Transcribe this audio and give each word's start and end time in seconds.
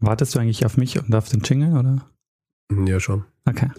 Wartest 0.00 0.34
du 0.34 0.38
eigentlich 0.38 0.64
auf 0.64 0.76
mich 0.76 0.98
und 0.98 1.14
auf 1.14 1.28
den 1.28 1.40
Jingle, 1.40 1.76
oder? 1.78 2.06
Ja, 2.86 3.00
schon. 3.00 3.24
Okay. 3.46 3.70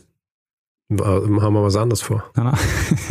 Haben 0.91 1.53
wir 1.53 1.63
was 1.63 1.77
anderes 1.77 2.01
vor? 2.01 2.23
Na, 2.35 2.43
na. 2.43 2.59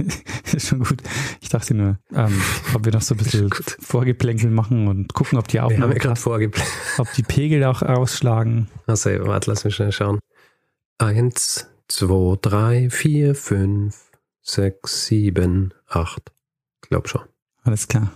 ist 0.52 0.68
schon 0.68 0.80
gut. 0.80 1.02
Ich 1.40 1.48
dachte 1.48 1.74
nur, 1.74 1.98
ähm, 2.14 2.40
ob 2.74 2.84
wir 2.84 2.92
noch 2.92 3.00
so 3.00 3.14
ein 3.14 3.18
bisschen 3.18 3.50
Vorgeplänkel 3.80 4.50
machen 4.50 4.86
und 4.86 5.14
gucken, 5.14 5.38
ob 5.38 5.48
die 5.48 5.54
Wir 5.54 5.62
haben 5.62 5.72
Aufnahme 5.72 5.94
ja 5.94 5.98
gerade 5.98 6.12
passt, 6.12 6.22
vorgeplant. 6.22 6.70
ob 6.98 7.10
die 7.14 7.22
Pegel 7.22 7.64
auch 7.64 7.82
ausschlagen. 7.82 8.68
Also, 8.86 9.10
warte, 9.26 9.50
lass 9.50 9.64
mich 9.64 9.74
schnell 9.74 9.92
schauen. 9.92 10.18
Eins, 10.98 11.68
zwei, 11.88 12.36
drei, 12.42 12.90
vier, 12.90 13.34
fünf, 13.34 14.10
sechs, 14.42 15.06
sieben, 15.06 15.72
acht. 15.88 16.32
Glaub 16.82 17.08
schon. 17.08 17.22
Alles 17.62 17.88
klar. 17.88 18.12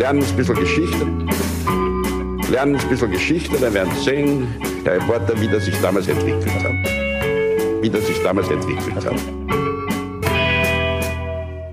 lernen 0.00 0.22
ein 0.22 0.36
bisschen 0.36 0.54
Geschichte. 0.54 1.06
Lernen 2.50 2.74
ein 2.74 2.88
bisschen 2.88 3.12
Geschichte, 3.12 3.56
dann 3.60 3.72
werden 3.74 3.92
Sie 3.94 4.02
sehen, 4.02 4.48
der 4.84 4.94
Reporter, 4.94 5.40
wie 5.40 5.46
das 5.46 5.66
sich 5.66 5.80
damals 5.80 6.08
entwickelt 6.08 6.52
hat. 6.64 6.72
Wie 7.80 7.88
das 7.88 8.04
sich 8.08 8.20
damals 8.24 8.50
entwickelt 8.50 9.06
hat. 9.06 9.14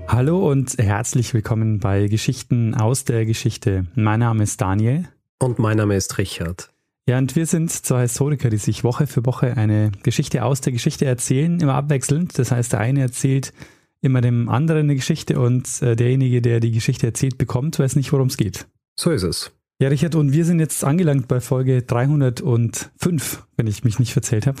Hallo 0.06 0.48
und 0.48 0.78
herzlich 0.78 1.34
willkommen 1.34 1.80
bei 1.80 2.06
Geschichten 2.06 2.76
aus 2.76 3.04
der 3.04 3.26
Geschichte. 3.26 3.86
Mein 3.96 4.20
Name 4.20 4.44
ist 4.44 4.60
Daniel. 4.60 5.08
Und 5.40 5.58
mein 5.58 5.78
Name 5.78 5.96
ist 5.96 6.16
Richard. 6.16 6.70
Ja, 7.06 7.18
und 7.18 7.34
wir 7.34 7.46
sind 7.46 7.72
zwei 7.72 8.02
Historiker, 8.02 8.48
die 8.48 8.58
sich 8.58 8.84
Woche 8.84 9.08
für 9.08 9.26
Woche 9.26 9.56
eine 9.56 9.90
Geschichte 10.04 10.44
aus 10.44 10.60
der 10.60 10.72
Geschichte 10.72 11.06
erzählen, 11.06 11.58
immer 11.58 11.74
abwechselnd. 11.74 12.38
Das 12.38 12.52
heißt, 12.52 12.72
der 12.74 12.78
eine 12.78 13.00
erzählt 13.00 13.52
immer 14.00 14.20
dem 14.20 14.48
anderen 14.48 14.82
eine 14.82 14.94
Geschichte 14.94 15.40
und 15.40 15.82
äh, 15.82 15.96
derjenige, 15.96 16.40
der 16.40 16.60
die 16.60 16.70
Geschichte 16.70 17.08
erzählt, 17.08 17.36
bekommt, 17.36 17.80
weiß 17.80 17.96
nicht, 17.96 18.12
worum 18.12 18.28
es 18.28 18.36
geht. 18.36 18.68
So 18.94 19.10
ist 19.10 19.24
es. 19.24 19.57
Ja, 19.80 19.88
Richard, 19.88 20.16
und 20.16 20.32
wir 20.32 20.44
sind 20.44 20.58
jetzt 20.58 20.82
angelangt 20.82 21.28
bei 21.28 21.40
Folge 21.40 21.82
305, 21.82 23.46
wenn 23.56 23.68
ich 23.68 23.84
mich 23.84 24.00
nicht 24.00 24.12
verzählt 24.12 24.48
habe. 24.48 24.58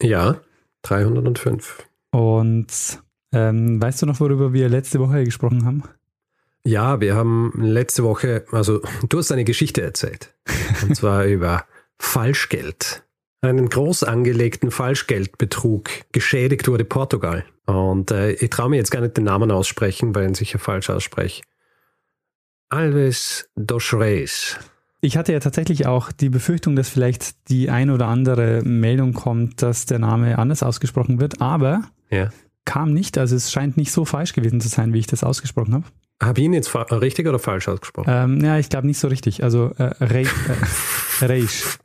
Ja, 0.00 0.40
305. 0.82 1.84
Und 2.12 3.02
ähm, 3.32 3.82
weißt 3.82 4.02
du 4.02 4.06
noch, 4.06 4.20
worüber 4.20 4.52
wir 4.52 4.68
letzte 4.68 5.00
Woche 5.00 5.24
gesprochen 5.24 5.64
haben? 5.64 5.82
Ja, 6.64 7.00
wir 7.00 7.16
haben 7.16 7.52
letzte 7.56 8.04
Woche, 8.04 8.44
also 8.52 8.82
du 9.08 9.18
hast 9.18 9.32
eine 9.32 9.44
Geschichte 9.44 9.82
erzählt. 9.82 10.32
Und 10.82 10.94
zwar 10.94 11.24
über 11.26 11.64
Falschgeld. 11.98 13.02
Einen 13.40 13.68
groß 13.68 14.04
angelegten 14.04 14.70
Falschgeldbetrug. 14.70 15.90
Geschädigt 16.12 16.68
wurde 16.68 16.84
Portugal. 16.84 17.44
Und 17.66 18.12
äh, 18.12 18.30
ich 18.32 18.50
traue 18.50 18.70
mir 18.70 18.76
jetzt 18.76 18.92
gar 18.92 19.00
nicht 19.00 19.16
den 19.16 19.24
Namen 19.24 19.50
aussprechen, 19.50 20.14
weil 20.14 20.22
ich 20.22 20.28
ihn 20.30 20.34
sicher 20.34 20.58
falsch 20.60 20.88
ausspreche. 20.88 21.42
Alves 22.68 23.48
dos 23.54 23.92
Reis. 23.94 24.58
Ich 25.00 25.16
hatte 25.16 25.32
ja 25.32 25.40
tatsächlich 25.40 25.86
auch 25.86 26.10
die 26.10 26.30
Befürchtung, 26.30 26.74
dass 26.74 26.88
vielleicht 26.88 27.48
die 27.48 27.70
ein 27.70 27.90
oder 27.90 28.08
andere 28.08 28.62
Meldung 28.64 29.12
kommt, 29.12 29.62
dass 29.62 29.86
der 29.86 29.98
Name 29.98 30.38
anders 30.38 30.62
ausgesprochen 30.62 31.20
wird, 31.20 31.40
aber 31.40 31.82
Ja. 32.10 32.30
kam 32.64 32.92
nicht. 32.92 33.18
Also 33.18 33.36
es 33.36 33.52
scheint 33.52 33.76
nicht 33.76 33.92
so 33.92 34.04
falsch 34.04 34.32
gewesen 34.32 34.60
zu 34.60 34.68
sein, 34.68 34.92
wie 34.92 34.98
ich 34.98 35.06
das 35.06 35.22
ausgesprochen 35.22 35.74
habe. 35.74 35.84
Habe 36.20 36.40
ich 36.40 36.46
ihn 36.46 36.54
jetzt 36.54 36.74
richtig 36.74 37.26
oder 37.28 37.38
falsch 37.38 37.68
ausgesprochen? 37.68 38.10
Ähm, 38.10 38.44
ja, 38.44 38.58
ich 38.58 38.68
glaube 38.70 38.86
nicht 38.86 38.98
so 38.98 39.08
richtig. 39.08 39.44
Also 39.44 39.72
äh, 39.76 39.94
Reis, 40.00 40.28
äh, 41.20 41.24
Reis. 41.26 41.78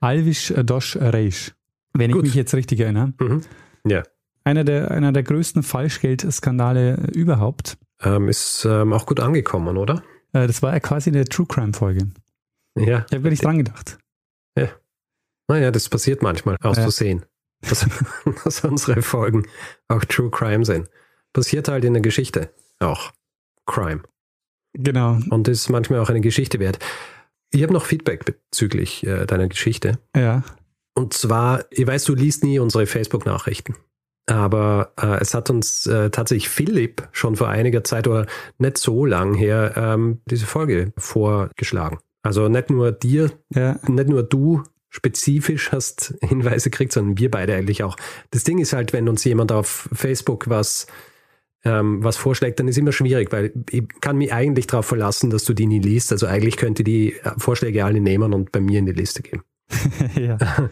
Alvis 0.00 0.52
Dosch 0.64 0.96
Reis. 1.00 1.52
Wenn 1.92 2.10
Gut. 2.12 2.22
ich 2.22 2.28
mich 2.30 2.34
jetzt 2.34 2.54
richtig 2.54 2.80
erinnere. 2.80 3.12
Mhm. 3.20 3.42
Ja. 3.86 4.02
Einer 4.42 4.64
der, 4.64 4.90
einer 4.90 5.12
der 5.12 5.22
größten 5.22 5.62
Falschgeldskandale 5.62 7.08
überhaupt. 7.14 7.78
Ähm, 8.02 8.28
ist 8.28 8.64
ähm, 8.64 8.92
auch 8.92 9.06
gut 9.06 9.20
angekommen, 9.20 9.76
oder? 9.76 10.02
Äh, 10.32 10.46
das 10.46 10.62
war 10.62 10.72
ja 10.72 10.80
quasi 10.80 11.10
eine 11.10 11.24
True 11.24 11.46
Crime 11.46 11.72
Folge. 11.72 12.10
Ja. 12.76 13.04
Ich 13.08 13.12
habe 13.12 13.24
wirklich 13.24 13.40
dran 13.40 13.58
gedacht. 13.58 13.98
Naja, 15.48 15.70
das 15.70 15.88
passiert 15.88 16.22
manchmal 16.22 16.56
aus 16.62 16.76
Ja. 16.76 16.82
Versehen. 16.82 17.24
Dass, 17.60 17.86
dass 18.44 18.64
unsere 18.64 19.02
Folgen 19.02 19.46
auch 19.88 20.04
True 20.04 20.30
Crime 20.30 20.64
sind. 20.64 20.88
Passiert 21.32 21.68
halt 21.68 21.84
in 21.84 21.94
der 21.94 22.02
Geschichte 22.02 22.52
auch. 22.80 23.12
Crime. 23.66 24.02
Genau. 24.74 25.18
Und 25.30 25.48
ist 25.48 25.68
manchmal 25.70 26.00
auch 26.00 26.10
eine 26.10 26.20
Geschichte 26.20 26.58
wert. 26.58 26.78
Ich 27.50 27.62
habe 27.62 27.72
noch 27.72 27.86
Feedback 27.86 28.24
bezüglich 28.24 29.06
äh, 29.06 29.24
deiner 29.26 29.48
Geschichte. 29.48 29.98
Ja. 30.14 30.42
Und 30.94 31.14
zwar, 31.14 31.64
ich 31.70 31.86
weiß, 31.86 32.04
du 32.04 32.14
liest 32.14 32.42
nie 32.44 32.58
unsere 32.58 32.86
Facebook-Nachrichten. 32.86 33.76
Aber 34.26 34.92
äh, 35.00 35.20
es 35.20 35.34
hat 35.34 35.50
uns 35.50 35.86
äh, 35.86 36.10
tatsächlich 36.10 36.48
Philipp 36.48 37.08
schon 37.12 37.36
vor 37.36 37.48
einiger 37.48 37.84
Zeit 37.84 38.08
oder 38.08 38.26
nicht 38.58 38.76
so 38.76 39.04
lang 39.04 39.34
her 39.34 39.74
ähm, 39.76 40.20
diese 40.26 40.46
Folge 40.46 40.92
vorgeschlagen. 40.98 41.98
Also 42.22 42.48
nicht 42.48 42.70
nur 42.70 42.90
dir, 42.90 43.30
Ja. 43.54 43.78
nicht 43.86 44.08
nur 44.08 44.24
du 44.24 44.64
spezifisch 44.90 45.70
hast 45.72 46.14
Hinweise 46.22 46.70
gekriegt, 46.70 46.92
sondern 46.92 47.18
wir 47.18 47.30
beide 47.30 47.54
eigentlich 47.54 47.84
auch. 47.84 47.96
Das 48.30 48.42
Ding 48.44 48.58
ist 48.58 48.72
halt, 48.72 48.92
wenn 48.92 49.08
uns 49.08 49.22
jemand 49.24 49.52
auf 49.52 49.88
Facebook 49.92 50.48
was, 50.48 50.86
ähm, 51.64 52.02
was 52.02 52.16
vorschlägt, 52.16 52.58
dann 52.58 52.66
ist 52.66 52.78
immer 52.78 52.92
schwierig, 52.92 53.30
weil 53.30 53.52
ich 53.70 53.84
kann 54.00 54.16
mich 54.16 54.32
eigentlich 54.32 54.66
darauf 54.66 54.86
verlassen, 54.86 55.30
dass 55.30 55.44
du 55.44 55.52
die 55.52 55.66
nie 55.66 55.80
liest. 55.80 56.10
Also 56.10 56.26
eigentlich 56.26 56.56
könnte 56.56 56.82
die 56.82 57.12
äh, 57.12 57.32
Vorschläge 57.38 57.84
alle 57.84 58.00
nehmen 58.00 58.32
und 58.32 58.50
bei 58.50 58.60
mir 58.60 58.78
in 58.80 58.86
die 58.86 58.92
Liste 58.92 59.22
geben. 59.22 59.42
ja. 60.16 60.38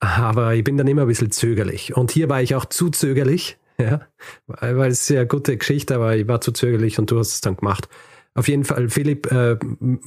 Aber 0.00 0.54
ich 0.54 0.64
bin 0.64 0.76
dann 0.78 0.88
immer 0.88 1.02
ein 1.02 1.08
bisschen 1.08 1.30
zögerlich. 1.30 1.94
Und 1.96 2.10
hier 2.10 2.28
war 2.28 2.42
ich 2.42 2.54
auch 2.54 2.64
zu 2.64 2.88
zögerlich, 2.90 3.58
ja, 3.78 4.00
weil 4.46 4.90
es 4.90 5.02
ist 5.02 5.10
ja 5.10 5.20
eine 5.20 5.28
gute 5.28 5.56
Geschichte, 5.56 5.94
aber 5.94 6.16
ich 6.16 6.26
war 6.26 6.40
zu 6.40 6.52
zögerlich 6.52 6.98
und 6.98 7.10
du 7.10 7.18
hast 7.18 7.32
es 7.34 7.40
dann 7.40 7.56
gemacht. 7.56 7.88
Auf 8.34 8.48
jeden 8.48 8.64
Fall, 8.64 8.88
Philipp 8.88 9.30
äh, 9.32 9.56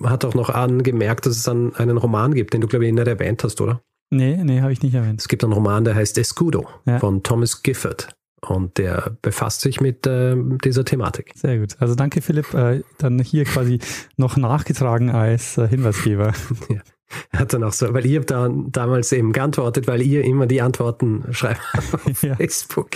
hat 0.04 0.26
auch 0.26 0.34
noch 0.34 0.50
angemerkt, 0.50 1.26
dass 1.26 1.36
es 1.38 1.44
dann 1.44 1.76
einen 1.76 1.98
Roman 1.98 2.34
gibt, 2.34 2.54
den 2.54 2.62
du, 2.62 2.68
glaube 2.68 2.86
ich, 2.88 2.94
nicht 2.94 3.08
erwähnt 3.08 3.44
hast, 3.44 3.60
oder? 3.62 3.82
Nee, 4.10 4.38
nee, 4.44 4.62
habe 4.62 4.72
ich 4.72 4.82
nicht 4.82 4.94
erwähnt. 4.96 5.20
Es 5.22 5.28
gibt 5.28 5.44
einen 5.44 5.54
Roman, 5.54 5.84
der 5.84 5.96
heißt 5.96 6.18
Escudo 6.18 6.68
Ja. 6.86 7.00
von 7.00 7.22
Thomas 7.24 7.62
Gifford. 7.64 8.10
Und 8.46 8.78
der 8.78 9.18
befasst 9.22 9.62
sich 9.62 9.80
mit 9.80 10.06
äh, 10.06 10.36
dieser 10.64 10.84
Thematik. 10.84 11.32
Sehr 11.36 11.60
gut. 11.60 11.76
Also 11.80 11.96
danke, 11.96 12.22
Philipp. 12.22 12.54
Äh, 12.54 12.82
dann 12.98 13.20
hier 13.20 13.46
quasi 13.46 13.80
noch 14.18 14.36
nachgetragen 14.38 15.10
als 15.12 15.58
äh, 15.58 15.68
Hinweisgeber. 15.68 16.34
Er 16.70 16.82
hat 17.34 17.54
dann 17.54 17.64
auch 17.64 17.74
so, 17.74 17.94
weil 17.94 18.06
ihr 18.06 18.22
da 18.22 18.50
damals 18.68 19.12
eben 19.12 19.32
geantwortet, 19.34 19.88
weil 19.88 20.02
ihr 20.02 20.24
immer 20.24 20.46
die 20.48 20.62
Antworten 20.62 21.26
schreibt 21.32 21.62
auf 22.06 22.24
Ja. 22.24 22.36
Facebook. 22.36 22.92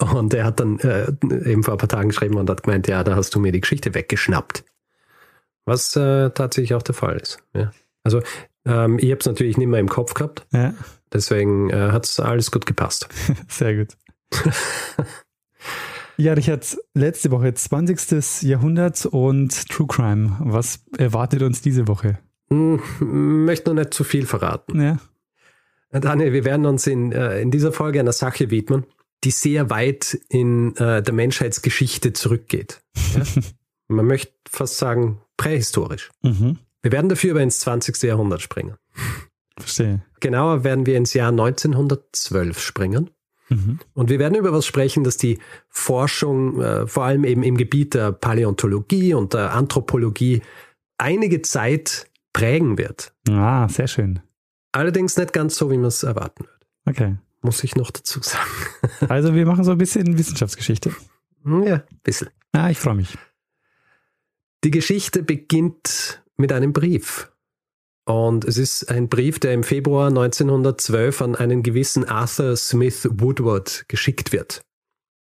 Und 0.00 0.34
er 0.34 0.44
hat 0.44 0.60
dann 0.60 0.78
äh, 0.80 1.06
eben 1.50 1.62
vor 1.62 1.74
ein 1.74 1.78
paar 1.78 1.88
Tagen 1.88 2.08
geschrieben 2.10 2.36
und 2.36 2.48
hat 2.50 2.62
gemeint, 2.62 2.88
ja, 2.88 3.02
da 3.04 3.16
hast 3.16 3.34
du 3.34 3.40
mir 3.40 3.52
die 3.52 3.60
Geschichte 3.60 3.94
weggeschnappt. 3.94 4.64
Was 5.64 5.96
äh, 5.96 6.30
tatsächlich 6.30 6.74
auch 6.74 6.82
der 6.82 6.94
Fall 6.94 7.16
ist. 7.16 7.38
Ja. 7.54 7.72
Also 8.04 8.20
ähm, 8.66 8.98
ich 8.98 9.10
habe 9.10 9.20
es 9.20 9.26
natürlich 9.26 9.56
nicht 9.56 9.66
mehr 9.68 9.80
im 9.80 9.88
Kopf 9.88 10.14
gehabt, 10.14 10.46
Ja, 10.52 10.74
deswegen 11.12 11.70
äh, 11.70 11.90
hat 11.90 12.04
es 12.06 12.20
alles 12.20 12.50
gut 12.50 12.66
gepasst. 12.66 13.08
sehr 13.48 13.76
gut. 13.76 13.96
Ja, 16.18 16.32
Richard, 16.32 16.78
letzte 16.94 17.30
Woche 17.30 17.52
20. 17.52 18.42
Jahrhundert 18.42 19.04
und 19.06 19.68
True 19.68 19.86
Crime. 19.86 20.36
Was 20.40 20.80
erwartet 20.96 21.42
uns 21.42 21.60
diese 21.60 21.88
Woche? 21.88 22.18
Hm, 22.48 22.80
möchte 23.44 23.70
noch 23.70 23.82
nicht 23.82 23.94
zu 23.94 24.04
viel 24.04 24.26
verraten. 24.26 24.80
Ja, 25.92 26.00
Daniel, 26.00 26.32
wir 26.32 26.44
werden 26.44 26.66
uns 26.66 26.86
in, 26.86 27.12
äh, 27.12 27.40
in 27.40 27.50
dieser 27.50 27.72
Folge 27.72 28.00
einer 28.00 28.12
Sache 28.12 28.50
widmen, 28.50 28.84
die 29.24 29.30
sehr 29.30 29.70
weit 29.70 30.18
in 30.28 30.76
äh, 30.76 31.02
der 31.02 31.14
Menschheitsgeschichte 31.14 32.12
zurückgeht. 32.12 32.82
Ja? 33.14 33.22
Man 33.88 34.06
möchte 34.06 34.32
fast 34.48 34.78
sagen, 34.78 35.20
prähistorisch. 35.36 36.10
mhm. 36.22 36.58
Wir 36.82 36.92
werden 36.92 37.08
dafür 37.08 37.32
aber 37.32 37.42
ins 37.42 37.58
20. 37.60 38.00
Jahrhundert 38.04 38.42
springen. 38.42 38.76
verstehe. 39.58 40.02
Genauer 40.20 40.62
werden 40.62 40.86
wir 40.86 40.96
ins 40.96 41.14
Jahr 41.14 41.30
1912 41.30 42.60
springen. 42.60 43.10
Mhm. 43.48 43.80
Und 43.92 44.08
wir 44.08 44.20
werden 44.20 44.36
über 44.36 44.52
was 44.52 44.66
sprechen, 44.66 45.02
das 45.02 45.16
die 45.16 45.38
Forschung, 45.68 46.60
äh, 46.60 46.86
vor 46.86 47.04
allem 47.04 47.24
eben 47.24 47.42
im 47.42 47.56
Gebiet 47.56 47.94
der 47.94 48.12
Paläontologie 48.12 49.14
und 49.14 49.34
der 49.34 49.52
Anthropologie, 49.54 50.42
einige 50.98 51.42
Zeit 51.42 52.08
prägen 52.36 52.76
wird. 52.76 53.14
Ah, 53.30 53.66
sehr 53.66 53.88
schön. 53.88 54.20
Allerdings 54.72 55.16
nicht 55.16 55.32
ganz 55.32 55.56
so, 55.56 55.70
wie 55.70 55.78
man 55.78 55.86
es 55.86 56.02
erwarten 56.02 56.44
wird. 56.44 56.66
Okay. 56.84 57.16
Muss 57.40 57.64
ich 57.64 57.76
noch 57.76 57.90
dazu 57.90 58.20
sagen. 58.22 58.50
Also 59.08 59.34
wir 59.34 59.46
machen 59.46 59.64
so 59.64 59.72
ein 59.72 59.78
bisschen 59.78 60.18
Wissenschaftsgeschichte. 60.18 60.92
Hm, 61.44 61.62
Ja, 61.62 61.76
ein 61.76 62.00
bisschen. 62.02 62.28
Ah, 62.52 62.68
ich 62.70 62.78
freue 62.78 62.94
mich. 62.94 63.16
Die 64.64 64.70
Geschichte 64.70 65.22
beginnt 65.22 66.22
mit 66.36 66.52
einem 66.52 66.74
Brief. 66.74 67.32
Und 68.04 68.44
es 68.44 68.58
ist 68.58 68.90
ein 68.90 69.08
Brief, 69.08 69.38
der 69.38 69.54
im 69.54 69.62
Februar 69.64 70.08
1912 70.08 71.22
an 71.22 71.34
einen 71.36 71.62
gewissen 71.62 72.04
Arthur 72.04 72.54
Smith 72.56 73.08
Woodward 73.10 73.86
geschickt 73.88 74.32
wird. 74.32 74.60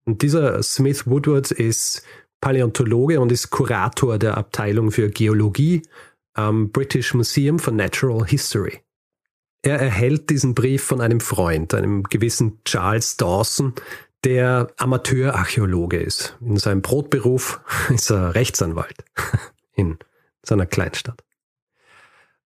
Und 0.04 0.20
dieser 0.20 0.62
Smith 0.62 1.06
Woodward 1.06 1.50
ist 1.50 2.02
Paläontologe 2.42 3.20
und 3.20 3.32
ist 3.32 3.48
Kurator 3.50 4.18
der 4.18 4.36
Abteilung 4.36 4.90
für 4.90 5.08
Geologie 5.08 5.82
am 6.34 6.70
British 6.70 7.14
Museum 7.14 7.58
for 7.58 7.72
Natural 7.72 8.24
History. 8.26 8.80
Er 9.62 9.78
erhält 9.78 10.30
diesen 10.30 10.54
Brief 10.54 10.82
von 10.82 11.00
einem 11.00 11.20
Freund, 11.20 11.74
einem 11.74 12.04
gewissen 12.04 12.60
Charles 12.64 13.16
Dawson, 13.16 13.74
der 14.24 14.72
Amateurarchäologe 14.76 15.98
ist. 15.98 16.36
In 16.40 16.56
seinem 16.56 16.82
Brotberuf 16.82 17.60
ist 17.90 18.10
er 18.10 18.34
Rechtsanwalt 18.34 19.04
in 19.74 19.98
seiner 20.42 20.66
Kleinstadt. 20.66 21.22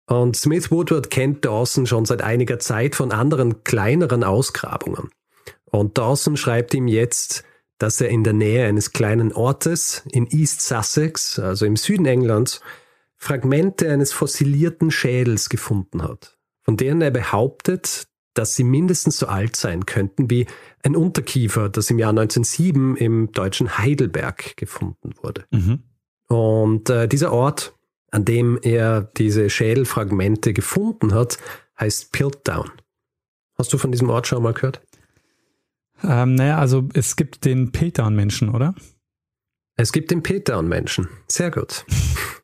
Und 0.07 0.37
Smith 0.37 0.71
Woodward 0.71 1.11
kennt 1.11 1.45
Dawson 1.45 1.87
schon 1.87 2.05
seit 2.05 2.23
einiger 2.23 2.59
Zeit 2.59 2.97
von 2.97 3.13
anderen 3.13 3.65
kleineren 3.65 4.25
Ausgrabungen. 4.25 5.11
Und 5.65 5.97
Dawson 5.97 6.37
schreibt 6.37 6.75
ihm 6.75 6.89
jetzt, 6.89 7.45
dass 7.79 8.01
er 8.01 8.09
in 8.09 8.25
der 8.25 8.35
Nähe 8.35 8.67
eines 8.67 8.93
kleinen 8.93 9.33
Ortes 9.33 10.03
in 10.13 10.27
East 10.27 10.61
Sussex, 10.61 11.39
also 11.39 11.67
im 11.67 11.77
Süden 11.77 12.07
Englands, 12.07 12.61
Fragmente 13.23 13.89
eines 13.89 14.13
fossilierten 14.13 14.91
Schädels 14.91 15.49
gefunden 15.49 16.03
hat, 16.03 16.41
von 16.63 16.77
denen 16.77 17.01
er 17.03 17.13
behauptet, 17.13 18.09
dass 18.35 18.57
sie 18.57 18.65
mindestens 18.65 19.17
so 19.17 19.29
alt 19.29 19.55
sein 19.55 19.87
könnten 19.87 20.29
wie 20.29 20.49
ein 20.83 20.97
Unterkiefer, 20.97 21.69
das 21.69 21.89
im 21.89 22.01
Jahr 22.01 22.11
1907 22.11 22.97
im 22.97 23.31
deutschen 23.31 23.79
Heidelberg 23.79 24.57
gefunden 24.57 25.13
wurde. 25.23 25.45
Mhm. 25.53 25.85
Und 26.27 26.91
äh, 26.91 27.07
dieser 27.07 27.33
Ort, 27.33 27.77
an 28.11 28.25
dem 28.25 28.59
er 28.61 29.03
diese 29.03 29.51
Schädelfragmente 29.51 30.53
gefunden 30.53 31.15
hat, 31.15 31.39
heißt 31.79 32.11
Piltdown. 32.11 32.73
Hast 33.57 33.73
du 33.73 33.79
von 33.79 33.93
diesem 33.93 34.11
Ort 34.11 34.27
schon 34.27 34.43
mal 34.43 34.53
gehört? 34.53 34.83
Ähm, 36.03 36.35
naja, 36.35 36.59
also 36.59 36.89
es 36.93 37.15
gibt 37.15 37.45
den 37.45 37.71
Piltdown-Menschen, 37.71 38.49
oder? 38.49 38.75
Es 39.77 39.93
gibt 39.93 40.11
den 40.11 40.25
Piltdown-Menschen. 40.25 41.07
Sehr 41.29 41.53
gut. 41.53 41.87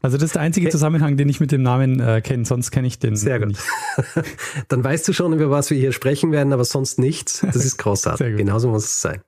Also 0.00 0.16
das 0.16 0.26
ist 0.26 0.34
der 0.34 0.42
einzige 0.42 0.68
Zusammenhang, 0.70 1.16
den 1.16 1.28
ich 1.28 1.40
mit 1.40 1.52
dem 1.52 1.62
Namen 1.62 2.00
äh, 2.00 2.20
kenne, 2.20 2.44
sonst 2.44 2.70
kenne 2.70 2.86
ich 2.86 2.98
den 2.98 3.16
Sehr 3.16 3.38
gut. 3.38 3.48
nicht. 3.48 3.62
Dann 4.68 4.82
weißt 4.82 5.06
du 5.06 5.12
schon, 5.12 5.32
über 5.32 5.50
was 5.50 5.70
wir 5.70 5.78
hier 5.78 5.92
sprechen 5.92 6.32
werden, 6.32 6.52
aber 6.52 6.64
sonst 6.64 6.98
nichts. 6.98 7.40
Das 7.40 7.56
ist 7.56 7.76
großartig. 7.78 8.36
Genauso 8.36 8.68
muss 8.68 8.84
es 8.84 9.00
sein. 9.00 9.22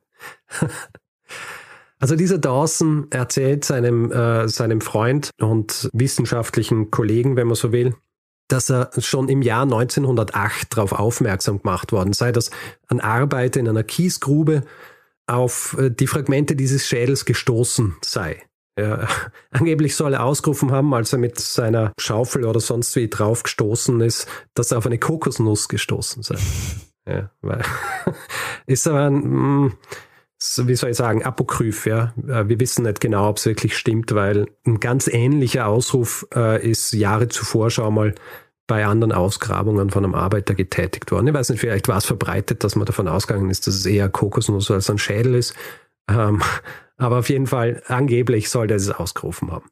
Also 2.01 2.15
dieser 2.15 2.39
Dawson 2.39 3.05
erzählt 3.11 3.63
seinem, 3.63 4.11
äh, 4.11 4.49
seinem 4.49 4.81
Freund 4.81 5.29
und 5.39 5.87
wissenschaftlichen 5.93 6.89
Kollegen, 6.89 7.35
wenn 7.35 7.45
man 7.45 7.55
so 7.55 7.71
will, 7.71 7.93
dass 8.47 8.71
er 8.71 8.89
schon 8.97 9.29
im 9.29 9.43
Jahr 9.43 9.63
1908 9.63 10.75
darauf 10.75 10.93
aufmerksam 10.93 11.61
gemacht 11.61 11.91
worden 11.91 12.13
sei, 12.13 12.31
dass 12.31 12.49
an 12.87 13.01
Arbeit 13.01 13.55
in 13.55 13.69
einer 13.69 13.83
Kiesgrube 13.83 14.63
auf 15.27 15.77
äh, 15.79 15.91
die 15.91 16.07
Fragmente 16.07 16.55
dieses 16.55 16.87
Schädels 16.87 17.25
gestoßen 17.25 17.95
sei. 18.01 18.41
Ja, 18.77 19.07
angeblich 19.51 19.95
soll 19.95 20.13
er 20.13 20.23
ausgerufen 20.23 20.71
haben, 20.71 20.93
als 20.93 21.13
er 21.13 21.19
mit 21.19 21.39
seiner 21.39 21.91
Schaufel 21.99 22.45
oder 22.45 22.59
sonst 22.59 22.95
wie 22.95 23.09
drauf 23.09 23.43
gestoßen 23.43 23.99
ist, 24.01 24.27
dass 24.53 24.71
er 24.71 24.77
auf 24.77 24.85
eine 24.85 24.99
Kokosnuss 24.99 25.67
gestoßen 25.67 26.23
sei. 26.23 26.35
Ja, 27.09 27.31
weil, 27.41 27.63
ist 28.67 28.87
aber 28.87 29.07
ein, 29.07 29.15
mm, 29.15 29.73
wie 30.65 30.75
soll 30.75 30.91
ich 30.91 30.97
sagen, 30.97 31.23
apokryph, 31.25 31.87
ja. 31.87 32.13
Äh, 32.27 32.47
wir 32.47 32.59
wissen 32.59 32.83
nicht 32.83 33.01
genau, 33.01 33.27
ob 33.27 33.37
es 33.37 33.47
wirklich 33.47 33.75
stimmt, 33.75 34.13
weil 34.13 34.45
ein 34.67 34.79
ganz 34.79 35.07
ähnlicher 35.07 35.65
Ausruf 35.65 36.27
äh, 36.35 36.63
ist 36.63 36.93
Jahre 36.93 37.27
zuvor 37.27 37.71
schon 37.71 37.95
mal 37.95 38.13
bei 38.67 38.85
anderen 38.85 39.11
Ausgrabungen 39.11 39.89
von 39.89 40.05
einem 40.05 40.13
Arbeiter 40.13 40.53
getätigt 40.53 41.11
worden. 41.11 41.27
Ich 41.27 41.33
weiß 41.33 41.49
nicht, 41.49 41.59
vielleicht 41.59 41.87
war 41.87 41.97
es 41.97 42.05
verbreitet, 42.05 42.63
dass 42.63 42.75
man 42.75 42.85
davon 42.85 43.07
ausgegangen 43.07 43.49
ist, 43.49 43.65
dass 43.65 43.73
es 43.73 43.85
eher 43.87 44.07
Kokosnuss 44.07 44.69
als 44.69 44.91
ein 44.91 44.99
Schädel 44.99 45.33
ist. 45.33 45.55
Ähm, 46.07 46.41
aber 47.01 47.19
auf 47.19 47.29
jeden 47.29 47.47
Fall, 47.47 47.81
angeblich 47.87 48.49
soll 48.49 48.69
er 48.69 48.77
es 48.77 48.89
ausgerufen 48.89 49.51
haben. 49.51 49.69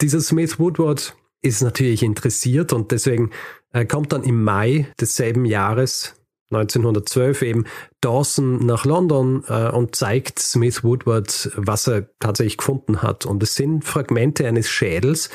Dieser 0.00 0.20
Smith 0.20 0.58
Woodward 0.58 1.16
ist 1.42 1.62
natürlich 1.62 2.02
interessiert 2.02 2.72
und 2.72 2.92
deswegen 2.92 3.30
äh, 3.72 3.84
kommt 3.84 4.12
dann 4.12 4.22
im 4.22 4.42
Mai 4.42 4.86
desselben 5.00 5.44
Jahres 5.44 6.14
1912 6.50 7.42
eben 7.42 7.64
Dawson 8.00 8.64
nach 8.64 8.84
London 8.84 9.44
äh, 9.48 9.70
und 9.70 9.94
zeigt 9.94 10.38
Smith 10.38 10.82
Woodward, 10.82 11.50
was 11.56 11.86
er 11.86 12.08
tatsächlich 12.18 12.58
gefunden 12.58 13.02
hat. 13.02 13.26
Und 13.26 13.42
es 13.42 13.54
sind 13.54 13.84
Fragmente 13.84 14.46
eines 14.46 14.68
Schädels, 14.68 15.30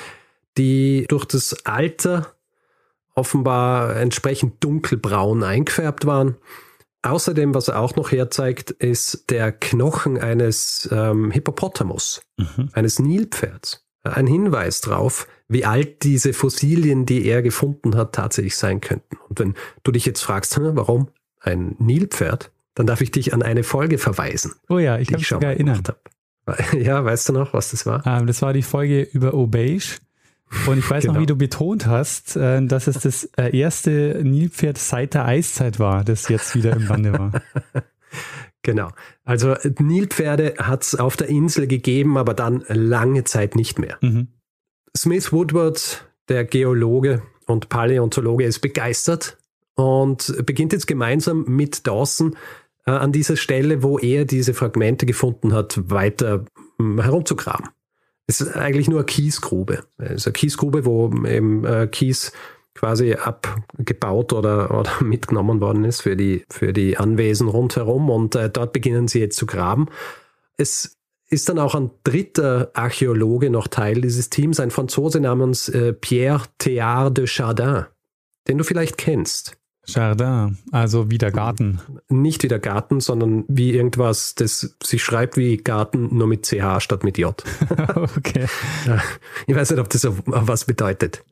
die 0.57 1.05
durch 1.07 1.25
das 1.25 1.65
Alter 1.65 2.33
offenbar 3.15 3.95
entsprechend 3.95 4.63
dunkelbraun 4.63 5.43
eingefärbt 5.43 6.05
waren. 6.05 6.35
Außerdem, 7.05 7.53
was 7.53 7.67
er 7.67 7.79
auch 7.79 7.95
noch 7.95 8.11
herzeigt, 8.11 8.71
ist 8.71 9.29
der 9.29 9.51
Knochen 9.51 10.17
eines 10.17 10.89
ähm, 10.91 11.29
Hippopotamus, 11.29 12.21
mhm. 12.37 12.69
eines 12.73 12.97
Nilpferds. 12.97 13.85
Ein 14.03 14.25
Hinweis 14.27 14.81
darauf, 14.81 15.27
wie 15.47 15.65
alt 15.65 16.03
diese 16.03 16.33
Fossilien, 16.33 17.05
die 17.05 17.25
er 17.25 17.43
gefunden 17.43 17.95
hat, 17.95 18.13
tatsächlich 18.13 18.57
sein 18.57 18.81
könnten. 18.81 19.17
Und 19.29 19.39
wenn 19.39 19.53
du 19.83 19.91
dich 19.91 20.05
jetzt 20.05 20.21
fragst, 20.21 20.59
warum 20.59 21.09
ein 21.39 21.75
Nilpferd, 21.77 22.51
dann 22.73 22.87
darf 22.87 23.01
ich 23.01 23.11
dich 23.11 23.33
an 23.33 23.43
eine 23.43 23.63
Folge 23.63 23.99
verweisen. 23.99 24.53
Oh 24.67 24.79
ja, 24.79 24.97
ich 24.97 25.09
habe 25.09 25.19
mich 25.19 25.27
sogar 25.27 25.51
erinnert. 25.51 25.89
Hab. 25.89 26.09
Ja, 26.73 27.03
weißt 27.03 27.29
du 27.29 27.33
noch, 27.33 27.53
was 27.53 27.71
das 27.71 27.85
war? 27.85 28.05
Ähm, 28.05 28.27
das 28.27 28.41
war 28.41 28.53
die 28.53 28.61
Folge 28.61 29.01
über 29.01 29.33
Obeish. 29.33 29.97
Und 30.67 30.79
ich 30.79 30.89
weiß 30.89 31.03
genau. 31.03 31.13
noch, 31.13 31.21
wie 31.21 31.25
du 31.25 31.35
betont 31.35 31.85
hast, 31.85 32.35
äh, 32.35 32.65
dass 32.65 32.87
es 32.87 32.99
das 32.99 33.25
äh, 33.37 33.57
erste 33.57 34.21
Nilpferd 34.23 34.77
seit 34.77 35.13
der 35.13 35.25
Eiszeit 35.25 35.79
war, 35.79 36.03
das 36.03 36.27
jetzt 36.29 36.55
wieder 36.55 36.75
im 36.75 36.87
Bande 36.87 37.13
war. 37.13 37.31
genau. 38.61 38.89
Also 39.23 39.55
Nilpferde 39.79 40.55
hat 40.57 40.83
es 40.83 40.95
auf 40.95 41.17
der 41.17 41.29
Insel 41.29 41.67
gegeben, 41.67 42.17
aber 42.17 42.33
dann 42.33 42.63
lange 42.67 43.23
Zeit 43.23 43.55
nicht 43.55 43.79
mehr. 43.79 43.97
Mhm. 44.01 44.27
Smith 44.95 45.31
Woodward, 45.31 46.05
der 46.29 46.45
Geologe 46.45 47.21
und 47.45 47.69
Paläontologe, 47.69 48.45
ist 48.45 48.59
begeistert 48.59 49.37
und 49.75 50.33
beginnt 50.45 50.73
jetzt 50.73 50.87
gemeinsam 50.87 51.45
mit 51.47 51.85
Dawson 51.85 52.35
äh, 52.85 52.91
an 52.91 53.11
dieser 53.11 53.35
Stelle, 53.35 53.83
wo 53.83 53.99
er 53.99 54.25
diese 54.25 54.53
Fragmente 54.53 55.05
gefunden 55.05 55.53
hat, 55.53 55.79
weiter 55.89 56.45
hm, 56.77 57.01
herumzugraben. 57.01 57.69
Es 58.27 58.41
ist 58.41 58.55
eigentlich 58.55 58.87
nur 58.87 58.99
eine 58.99 59.05
Kiesgrube. 59.05 59.83
Es 59.97 60.13
ist 60.13 60.27
eine 60.27 60.33
Kiesgrube, 60.33 60.85
wo 60.85 61.11
eben 61.25 61.63
äh, 61.63 61.87
Kies 61.87 62.31
quasi 62.73 63.13
abgebaut 63.13 64.33
oder, 64.33 64.77
oder 64.77 64.91
mitgenommen 65.01 65.61
worden 65.61 65.85
ist 65.85 66.01
für 66.01 66.15
die, 66.15 66.45
für 66.49 66.73
die 66.73 66.97
Anwesen 66.97 67.47
rundherum 67.47 68.09
und 68.09 68.35
äh, 68.35 68.49
dort 68.49 68.73
beginnen 68.73 69.07
sie 69.07 69.19
jetzt 69.19 69.37
zu 69.37 69.45
graben. 69.45 69.87
Es 70.57 70.97
ist 71.29 71.49
dann 71.49 71.57
auch 71.57 71.73
ein 71.73 71.91
dritter 72.03 72.71
Archäologe 72.73 73.49
noch 73.49 73.67
Teil 73.67 74.01
dieses 74.01 74.29
Teams, 74.29 74.59
ein 74.59 74.71
Franzose 74.71 75.19
namens 75.19 75.69
äh, 75.69 75.93
Pierre 75.93 76.43
Théard 76.59 77.11
de 77.11 77.25
Chardin, 77.27 77.85
den 78.47 78.57
du 78.57 78.63
vielleicht 78.63 78.97
kennst. 78.97 79.57
Jardin, 79.87 80.57
also 80.71 81.09
wie 81.09 81.17
der 81.17 81.31
Garten. 81.31 81.79
Nicht 82.09 82.43
wie 82.43 82.47
der 82.47 82.59
Garten, 82.59 82.99
sondern 82.99 83.45
wie 83.47 83.73
irgendwas, 83.73 84.35
das 84.35 84.75
sich 84.83 85.03
schreibt 85.03 85.37
wie 85.37 85.57
Garten, 85.57 86.15
nur 86.15 86.27
mit 86.27 86.45
CH 86.45 86.79
statt 86.79 87.03
mit 87.03 87.17
J. 87.17 87.41
okay. 87.95 88.47
Ich 89.47 89.55
weiß 89.55 89.71
nicht, 89.71 89.79
ob 89.79 89.89
das 89.89 90.07
was 90.25 90.65
bedeutet. 90.65 91.23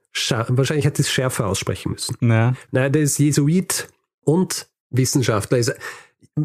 Wahrscheinlich 0.47 0.85
hätte 0.85 1.01
es 1.01 1.11
schärfer 1.11 1.47
aussprechen 1.47 1.91
müssen. 1.93 2.15
Ja. 2.21 2.53
Nein, 2.71 2.91
der 2.91 3.01
ist 3.01 3.17
Jesuit 3.17 3.87
und 4.23 4.67
Wissenschaftler. 4.91 5.57
Ist 5.57 5.73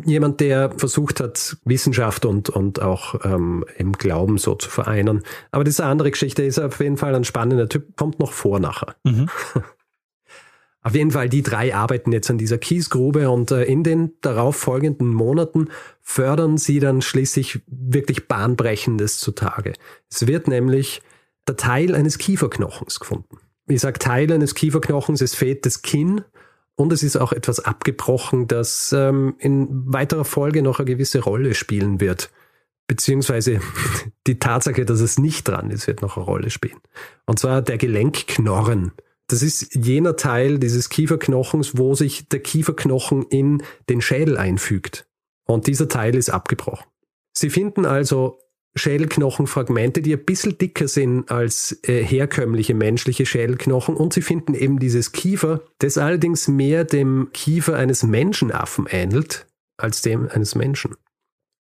jemand, 0.04 0.40
der 0.40 0.72
versucht 0.76 1.20
hat, 1.20 1.56
Wissenschaft 1.64 2.24
und, 2.24 2.50
und 2.50 2.80
auch 2.80 3.24
ähm, 3.24 3.64
im 3.76 3.92
Glauben 3.92 4.38
so 4.38 4.54
zu 4.54 4.68
vereinen. 4.70 5.22
Aber 5.50 5.64
das 5.64 5.74
ist 5.74 5.80
eine 5.80 5.90
andere 5.90 6.10
Geschichte. 6.10 6.42
Ist 6.42 6.58
auf 6.58 6.80
jeden 6.80 6.96
Fall 6.96 7.14
ein 7.14 7.24
spannender 7.24 7.68
Typ. 7.68 7.96
Kommt 7.96 8.18
noch 8.18 8.32
vor 8.32 8.60
nachher. 8.60 8.96
Mhm. 9.04 9.28
Auf 10.88 10.94
jeden 10.94 11.10
Fall, 11.10 11.28
die 11.28 11.42
drei 11.42 11.74
arbeiten 11.74 12.12
jetzt 12.12 12.30
an 12.30 12.38
dieser 12.38 12.58
Kiesgrube 12.58 13.30
und 13.30 13.50
äh, 13.50 13.64
in 13.64 13.84
den 13.84 14.12
darauf 14.20 14.56
folgenden 14.56 15.08
Monaten 15.08 15.68
fördern 16.00 16.56
sie 16.56 16.80
dann 16.80 17.02
schließlich 17.02 17.60
wirklich 17.66 18.26
Bahnbrechendes 18.26 19.18
zutage. 19.18 19.74
Es 20.10 20.26
wird 20.26 20.48
nämlich 20.48 21.02
der 21.46 21.56
Teil 21.56 21.94
eines 21.94 22.18
Kieferknochens 22.18 23.00
gefunden 23.00 23.38
ich 23.68 23.80
sage 23.80 23.98
Teil 23.98 24.32
eines 24.32 24.54
Kieferknochens, 24.54 25.20
es 25.20 25.34
fehlt 25.34 25.66
das 25.66 25.82
Kinn 25.82 26.22
und 26.74 26.92
es 26.92 27.02
ist 27.02 27.16
auch 27.16 27.32
etwas 27.32 27.60
abgebrochen, 27.60 28.48
das 28.48 28.92
ähm, 28.96 29.34
in 29.38 29.68
weiterer 29.70 30.24
Folge 30.24 30.62
noch 30.62 30.78
eine 30.78 30.86
gewisse 30.86 31.20
Rolle 31.20 31.54
spielen 31.54 32.00
wird. 32.00 32.30
Beziehungsweise 32.86 33.60
die 34.26 34.38
Tatsache, 34.38 34.84
dass 34.84 35.00
es 35.00 35.18
nicht 35.18 35.46
dran 35.46 35.70
ist, 35.70 35.86
wird 35.86 36.02
noch 36.02 36.16
eine 36.16 36.24
Rolle 36.24 36.50
spielen. 36.50 36.78
Und 37.26 37.38
zwar 37.38 37.62
der 37.62 37.78
Gelenkknorren. 37.78 38.92
Das 39.28 39.42
ist 39.42 39.74
jener 39.74 40.16
Teil 40.16 40.58
dieses 40.58 40.88
Kieferknochens, 40.88 41.76
wo 41.76 41.94
sich 41.94 42.28
der 42.28 42.40
Kieferknochen 42.40 43.24
in 43.24 43.62
den 43.88 44.00
Schädel 44.00 44.38
einfügt. 44.38 45.06
Und 45.46 45.66
dieser 45.66 45.88
Teil 45.88 46.14
ist 46.14 46.30
abgebrochen. 46.30 46.86
Sie 47.34 47.50
finden 47.50 47.84
also 47.84 48.38
Schädelknochenfragmente, 48.74 50.02
die 50.02 50.14
ein 50.14 50.24
bisschen 50.24 50.56
dicker 50.56 50.88
sind 50.88 51.30
als 51.30 51.78
äh, 51.82 52.02
herkömmliche 52.02 52.74
menschliche 52.74 53.26
Schädelknochen 53.26 53.96
und 53.96 54.12
sie 54.12 54.22
finden 54.22 54.54
eben 54.54 54.78
dieses 54.78 55.12
Kiefer, 55.12 55.62
das 55.78 55.98
allerdings 55.98 56.48
mehr 56.48 56.84
dem 56.84 57.28
Kiefer 57.32 57.76
eines 57.76 58.02
Menschenaffen 58.02 58.86
ähnelt 58.88 59.46
als 59.76 60.02
dem 60.02 60.28
eines 60.28 60.54
Menschen. 60.54 60.96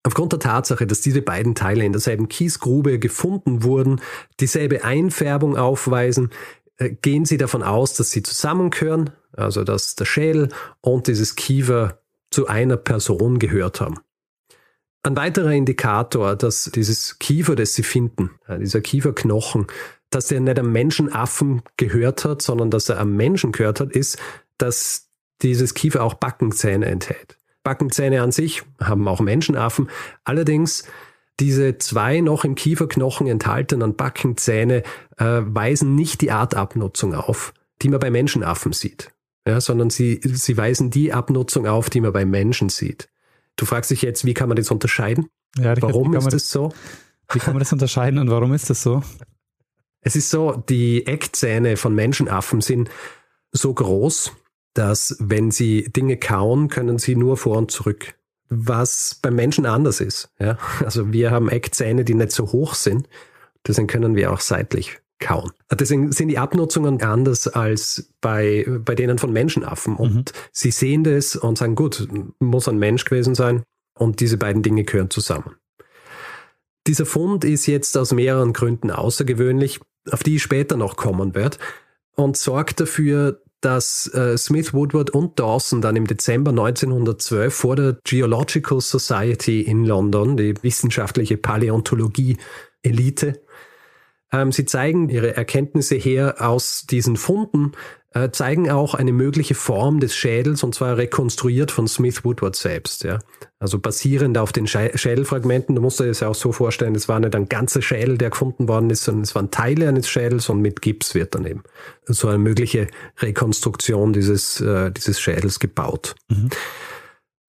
Aufgrund 0.04 0.34
der 0.34 0.40
Tatsache, 0.40 0.86
dass 0.86 1.02
diese 1.02 1.22
beiden 1.22 1.56
Teile 1.56 1.84
in 1.84 1.92
derselben 1.92 2.28
Kiesgrube 2.28 3.00
gefunden 3.00 3.64
wurden, 3.64 4.02
dieselbe 4.40 4.84
Einfärbung 4.84 5.58
aufweisen, 5.58 6.30
gehen 6.78 7.26
sie 7.26 7.38
davon 7.38 7.64
aus, 7.64 7.94
dass 7.94 8.12
sie 8.12 8.24
zusammengehören, 8.24 9.12
also 9.34 9.64
dass 9.64 9.96
der 9.96 10.06
Schädel 10.06 10.50
und 10.82 11.08
dieses 11.08 11.36
Kiefer 11.36 12.00
zu 12.32 12.48
einer 12.48 12.78
Person 12.78 13.40
gehört 13.40 13.82
haben. 13.82 14.00
Ein 15.04 15.16
weiterer 15.16 15.52
Indikator, 15.52 16.36
dass 16.36 16.72
dieses 16.74 17.20
Kiefer, 17.20 17.56
das 17.56 17.76
sie 17.76 17.84
finden, 17.84 18.32
dieser 18.60 18.82
Kieferknochen, 18.82 19.68
dass 20.10 20.32
er 20.32 20.40
nicht 20.40 20.58
am 20.58 20.72
Menschenaffen 20.72 21.62
gehört 21.78 22.26
hat, 22.26 22.42
sondern 22.42 22.72
dass 22.72 22.90
er 22.90 23.00
am 23.00 23.16
Menschen 23.16 23.52
gehört 23.52 23.80
hat, 23.80 23.92
ist, 23.92 24.18
dass 24.58 25.10
dieses 25.42 25.74
Kiefer 25.74 26.04
auch 26.04 26.16
Backenzähne 26.16 26.86
enthält. 26.88 27.38
Backenzähne 27.64 28.22
an 28.22 28.32
sich 28.32 28.64
haben 28.80 29.08
auch 29.08 29.20
Menschenaffen. 29.20 29.90
Allerdings 30.24 30.86
diese 31.40 31.78
zwei 31.78 32.22
noch 32.22 32.46
im 32.46 32.56
Kieferknochen 32.56 33.28
enthaltenen 33.28 33.96
Backenzähne 33.96 34.84
äh, 35.18 35.42
weisen 35.46 35.96
nicht 35.96 36.22
die 36.22 36.32
Artabnutzung 36.32 37.14
auf, 37.14 37.54
die 37.82 37.90
man 37.90 38.00
bei 38.00 38.10
Menschenaffen 38.10 38.72
sieht, 38.74 39.12
ja, 39.48 39.60
sondern 39.60 39.90
sie, 39.90 40.20
sie 40.24 40.58
weisen 40.58 40.92
die 40.92 41.14
Abnutzung 41.14 41.68
auf, 41.68 41.90
die 41.90 42.02
man 42.02 42.14
bei 42.14 42.26
Menschen 42.26 42.70
sieht. 42.70 43.10
Du 43.58 43.66
fragst 43.66 43.92
dich 43.92 44.02
jetzt, 44.02 44.26
wie 44.26 44.34
kann 44.34 44.50
man 44.50 44.56
das 44.56 44.72
unterscheiden? 44.72 45.30
Ja, 45.58 45.82
warum 45.82 46.14
ist 46.16 46.34
das 46.34 46.50
so? 46.50 46.74
Wie 47.32 47.40
kann 47.40 47.54
man 47.54 47.60
das 47.60 47.74
unterscheiden 47.74 48.20
und 48.20 48.30
warum 48.30 48.54
ist 48.54 48.70
das 48.70 48.82
so? 48.82 49.02
Es 50.02 50.16
ist 50.16 50.30
so, 50.30 50.64
die 50.70 51.08
Eckzähne 51.08 51.78
von 51.78 51.96
Menschenaffen 51.96 52.62
sind 52.62 52.90
so 53.52 53.74
groß, 53.74 54.34
dass 54.74 55.18
wenn 55.20 55.50
sie 55.50 55.86
Dinge 55.86 56.18
kauen, 56.18 56.68
können 56.68 57.00
sie 57.00 57.16
nur 57.16 57.38
vor 57.38 57.58
und 57.58 57.72
zurück. 57.72 58.14
Was 58.50 59.20
beim 59.22 59.36
Menschen 59.36 59.66
anders 59.66 60.02
ist. 60.02 60.30
Ja? 60.40 60.58
Also 60.84 61.12
wir 61.12 61.32
haben 61.32 61.50
Eckzähne, 61.50 62.06
die 62.06 62.14
nicht 62.14 62.32
so 62.32 62.52
hoch 62.52 62.76
sind. 62.76 63.08
Deswegen 63.66 63.88
können 63.88 64.16
wir 64.16 64.32
auch 64.32 64.40
seitlich 64.40 65.00
kauen. 65.20 65.52
Deswegen 65.72 66.12
sind 66.12 66.28
die 66.28 66.38
Abnutzungen 66.38 67.02
anders 67.02 67.48
als 67.48 68.12
bei, 68.22 68.66
bei 68.68 68.96
denen 68.96 69.18
von 69.18 69.32
Menschenaffen. 69.34 69.96
Und 69.96 70.16
mhm. 70.16 70.24
sie 70.52 70.72
sehen 70.72 71.04
das 71.04 71.36
und 71.36 71.58
sagen, 71.58 71.76
gut, 71.76 72.08
muss 72.40 72.68
ein 72.68 72.78
Mensch 72.78 73.06
gewesen 73.06 73.34
sein. 73.36 73.64
Und 73.98 74.20
diese 74.20 74.38
beiden 74.38 74.62
Dinge 74.62 74.84
gehören 74.84 75.10
zusammen. 75.10 75.56
Dieser 76.86 77.06
Fund 77.06 77.44
ist 77.44 77.66
jetzt 77.66 77.98
aus 77.98 78.12
mehreren 78.12 78.54
Gründen 78.54 78.92
außergewöhnlich, 78.92 79.80
auf 80.12 80.22
die 80.22 80.36
ich 80.36 80.44
später 80.44 80.78
noch 80.78 80.98
kommen 80.98 81.34
werde, 81.34 81.58
und 82.16 82.38
sorgt 82.38 82.80
dafür, 82.80 83.42
dass 83.66 84.08
äh, 84.14 84.38
Smith, 84.38 84.74
Woodward 84.74 85.10
und 85.10 85.40
Dawson 85.40 85.82
dann 85.82 85.96
im 85.96 86.06
Dezember 86.06 86.52
1912 86.52 87.54
vor 87.54 87.76
der 87.76 87.98
Geological 88.04 88.80
Society 88.80 89.62
in 89.62 89.86
London, 89.86 90.38
die 90.38 90.54
wissenschaftliche 90.62 91.38
Paläontologie-Elite, 91.38 93.42
sie 94.50 94.66
zeigen 94.66 95.10
ihre 95.10 95.36
Erkenntnisse 95.36 95.96
her 95.96 96.36
aus 96.40 96.86
diesen 96.90 97.16
Funden, 97.16 97.72
äh, 98.16 98.32
zeigen 98.32 98.72
auch 98.72 98.94
eine 98.94 99.12
mögliche 99.12 99.56
Form 99.56 100.00
des 100.00 100.16
Schädels 100.16 100.64
und 100.64 100.74
zwar 100.74 100.98
rekonstruiert 100.98 101.70
von 101.70 101.88
Smith 101.88 102.24
Woodward 102.24 102.56
selbst. 102.56 103.04
Ja. 103.04 103.20
Also 103.60 103.78
basierend 103.78 104.38
auf 104.38 104.54
den 104.54 104.68
Schädelfragmenten. 104.68 105.76
Du 105.76 105.82
musst 105.82 106.00
dir 106.00 106.06
das 106.06 106.22
ja 106.22 106.30
auch 106.30 106.36
so 106.36 106.54
vorstellen, 106.54 106.96
es 106.96 107.10
war 107.10 107.20
nicht 107.20 107.36
ein 107.36 107.50
ganzer 107.50 107.82
Schädel, 107.82 108.18
der 108.18 108.30
gefunden 108.30 108.70
worden 108.70 108.90
ist, 108.90 109.04
sondern 109.04 109.24
es 109.24 109.36
waren 109.36 109.52
Teile 109.52 109.90
eines 109.90 110.08
Schädels 110.08 110.50
und 110.50 110.62
mit 110.62 110.82
Gips 110.82 111.14
wird 111.14 111.36
dann 111.36 111.46
eben 111.46 111.64
so 112.06 112.30
eine 112.30 112.38
mögliche 112.38 112.88
Rekonstruktion 113.20 114.14
dieses, 114.14 114.62
äh, 114.62 114.92
dieses 114.92 115.20
Schädels 115.20 115.60
gebaut. 115.60 116.16
Mhm. 116.30 116.50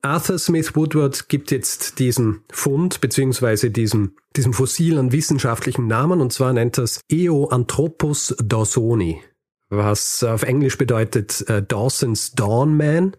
Arthur 0.07 0.39
Smith 0.39 0.75
Woodward 0.75 1.29
gibt 1.29 1.51
jetzt 1.51 1.99
diesen 1.99 2.43
Fund 2.51 3.01
beziehungsweise 3.01 3.71
diesem, 3.71 4.17
diesem 4.37 4.53
Fossil 4.53 4.99
einen 4.99 5.13
wissenschaftlichen 5.13 5.87
Namen 5.87 6.21
und 6.21 6.33
zwar 6.33 6.53
nennt 6.53 6.79
er 6.79 6.85
es 6.85 7.01
Eoanthropus 7.11 8.35
dawsoni 8.43 9.21
was 9.69 10.23
auf 10.23 10.43
Englisch 10.43 10.79
bedeutet 10.79 11.49
äh, 11.49 11.63
Dawson's 11.63 12.33
Dawn 12.33 12.77
Man. 12.77 13.17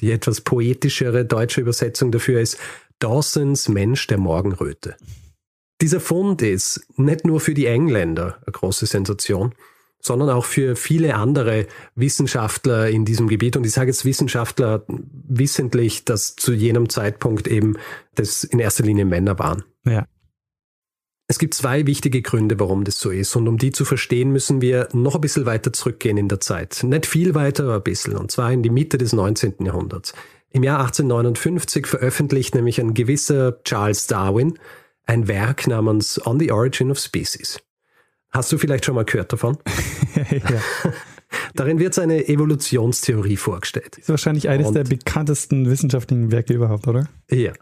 Die 0.00 0.12
etwas 0.12 0.40
poetischere 0.40 1.26
deutsche 1.26 1.60
Übersetzung 1.60 2.10
dafür 2.10 2.40
ist 2.40 2.58
Dawsons 3.00 3.68
Mensch 3.68 4.06
der 4.06 4.18
Morgenröte. 4.18 4.96
Dieser 5.82 6.00
Fund 6.00 6.42
ist 6.42 6.86
nicht 6.96 7.24
nur 7.24 7.40
für 7.40 7.54
die 7.54 7.66
Engländer 7.66 8.38
eine 8.44 8.52
große 8.52 8.86
Sensation, 8.86 9.54
sondern 10.00 10.30
auch 10.30 10.44
für 10.44 10.76
viele 10.76 11.14
andere 11.14 11.66
Wissenschaftler 11.94 12.88
in 12.88 13.04
diesem 13.04 13.28
Gebiet. 13.28 13.56
Und 13.56 13.64
ich 13.64 13.72
sage 13.72 13.88
jetzt 13.88 14.04
Wissenschaftler 14.04 14.84
wissentlich, 14.88 16.04
dass 16.04 16.36
zu 16.36 16.52
jenem 16.52 16.88
Zeitpunkt 16.88 17.48
eben 17.48 17.76
das 18.14 18.44
in 18.44 18.58
erster 18.58 18.84
Linie 18.84 19.04
Männer 19.04 19.38
waren. 19.38 19.64
Ja. 19.84 20.06
Es 21.28 21.38
gibt 21.38 21.54
zwei 21.54 21.86
wichtige 21.86 22.22
Gründe, 22.22 22.58
warum 22.58 22.82
das 22.82 22.98
so 22.98 23.10
ist. 23.10 23.36
Und 23.36 23.46
um 23.46 23.56
die 23.56 23.70
zu 23.70 23.84
verstehen, 23.84 24.32
müssen 24.32 24.60
wir 24.60 24.88
noch 24.92 25.14
ein 25.14 25.20
bisschen 25.20 25.46
weiter 25.46 25.72
zurückgehen 25.72 26.16
in 26.16 26.28
der 26.28 26.40
Zeit. 26.40 26.82
Nicht 26.82 27.06
viel 27.06 27.36
weiter, 27.36 27.64
aber 27.64 27.76
ein 27.76 27.82
bisschen. 27.84 28.16
Und 28.16 28.32
zwar 28.32 28.52
in 28.52 28.64
die 28.64 28.70
Mitte 28.70 28.98
des 28.98 29.12
19. 29.12 29.54
Jahrhunderts. 29.64 30.12
Im 30.50 30.64
Jahr 30.64 30.80
1859 30.80 31.86
veröffentlicht 31.86 32.56
nämlich 32.56 32.80
ein 32.80 32.94
gewisser 32.94 33.62
Charles 33.62 34.08
Darwin 34.08 34.58
ein 35.06 35.28
Werk 35.28 35.66
namens 35.66 36.24
On 36.24 36.38
the 36.38 36.52
Origin 36.52 36.90
of 36.90 36.98
Species. 36.98 37.60
Hast 38.30 38.52
du 38.52 38.58
vielleicht 38.58 38.84
schon 38.84 38.94
mal 38.94 39.04
gehört 39.04 39.32
davon? 39.32 39.58
ja. 40.30 40.40
Darin 41.54 41.78
wird 41.78 41.94
seine 41.94 42.28
Evolutionstheorie 42.28 43.36
vorgestellt. 43.36 43.98
Ist 43.98 44.08
wahrscheinlich 44.08 44.48
eines 44.48 44.68
Und 44.68 44.74
der 44.74 44.84
bekanntesten 44.84 45.68
wissenschaftlichen 45.70 46.32
Werke 46.32 46.54
überhaupt, 46.54 46.88
oder? 46.88 47.08
Ja. 47.30 47.52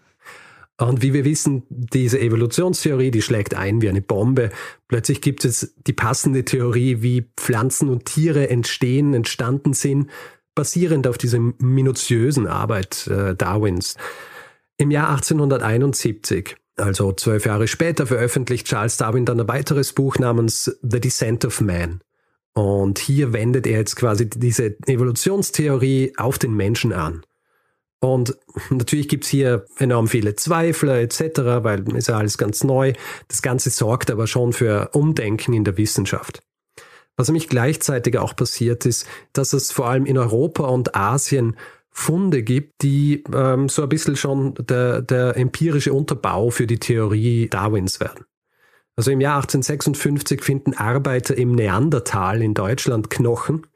Und 0.81 1.03
wie 1.03 1.13
wir 1.13 1.25
wissen, 1.25 1.65
diese 1.69 2.21
Evolutionstheorie, 2.21 3.11
die 3.11 3.23
schlägt 3.23 3.55
ein 3.55 3.83
wie 3.83 3.89
eine 3.89 4.01
Bombe. 4.01 4.51
Plötzlich 4.87 5.21
gibt 5.21 5.45
es 5.45 5.75
die 5.87 5.93
passende 5.93 6.45
Theorie, 6.45 7.03
wie 7.03 7.29
Pflanzen 7.37 7.89
und 7.89 8.05
Tiere 8.05 8.49
entstehen, 8.49 9.13
entstanden 9.13 9.73
sind, 9.73 10.09
basierend 10.55 11.07
auf 11.07 11.19
dieser 11.19 11.41
minutiösen 11.41 12.47
Arbeit 12.47 13.09
äh, 13.09 13.35
Darwins. 13.35 13.97
Im 14.77 14.93
Jahr 14.93 15.11
1871, 15.11 16.57
also 16.79 17.13
zwölf 17.13 17.47
Jahre 17.47 17.69
später, 17.69 18.07
veröffentlicht 18.07 18.67
Charles 18.67 18.97
Darwin 18.97 19.25
dann 19.25 19.41
ein 19.41 19.49
weiteres 19.49 19.93
Buch 19.93 20.19
namens 20.19 20.79
The 20.83 21.01
Descent 21.01 21.45
of 21.45 21.61
Man. 21.61 22.01
Und 22.55 22.99
hier 22.99 23.33
wendet 23.33 23.67
er 23.67 23.79
jetzt 23.79 23.97
quasi 23.97 24.29
diese 24.29 24.77
Evolutionstheorie 24.87 26.15
auf 26.17 26.39
den 26.39 26.55
Menschen 26.55 26.93
an. 26.93 27.23
Und 28.01 28.37
natürlich 28.71 29.09
gibt's 29.09 29.29
hier 29.29 29.67
enorm 29.79 30.09
viele 30.09 30.37
Zweifler 30.37 31.01
etc., 31.01 31.21
weil 31.63 31.97
ist 31.97 32.09
ja 32.09 32.17
alles 32.17 32.39
ganz 32.39 32.65
neu. 32.65 32.93
Das 33.29 33.43
Ganze 33.43 33.71
sorgt 33.71 34.11
aber 34.11 34.27
schon 34.27 34.53
für 34.53 34.91
Umdenken 34.93 35.53
in 35.53 35.65
der 35.65 35.77
Wissenschaft. 35.77 36.43
Was 37.17 37.29
nämlich 37.29 37.49
gleichzeitig 37.49 38.17
auch 38.17 38.37
passiert 38.37 38.87
ist, 38.87 39.07
dass 39.33 39.53
es 39.53 39.73
vor 39.73 39.89
allem 39.89 40.07
in 40.07 40.17
Europa 40.17 40.65
und 40.69 40.95
Asien 40.95 41.57
Funde 41.91 42.43
gibt, 42.43 42.83
die 42.83 43.25
ähm, 43.35 43.69
so 43.69 43.83
ein 43.83 43.89
bisschen 43.89 44.17
schon 44.17 44.55
der, 44.55 45.03
der 45.03 45.37
empirische 45.37 45.93
Unterbau 45.93 46.51
für 46.51 46.67
die 46.67 46.79
Theorie 46.79 47.49
Darwins 47.49 48.01
werden. 48.01 48.25
Also 48.97 49.11
im 49.11 49.21
Jahr 49.21 49.37
1856 49.37 50.43
finden 50.43 50.75
Arbeiter 50.75 51.37
im 51.37 51.53
Neandertal 51.53 52.43
in 52.43 52.55
Deutschland 52.55 53.11
Knochen, 53.11 53.67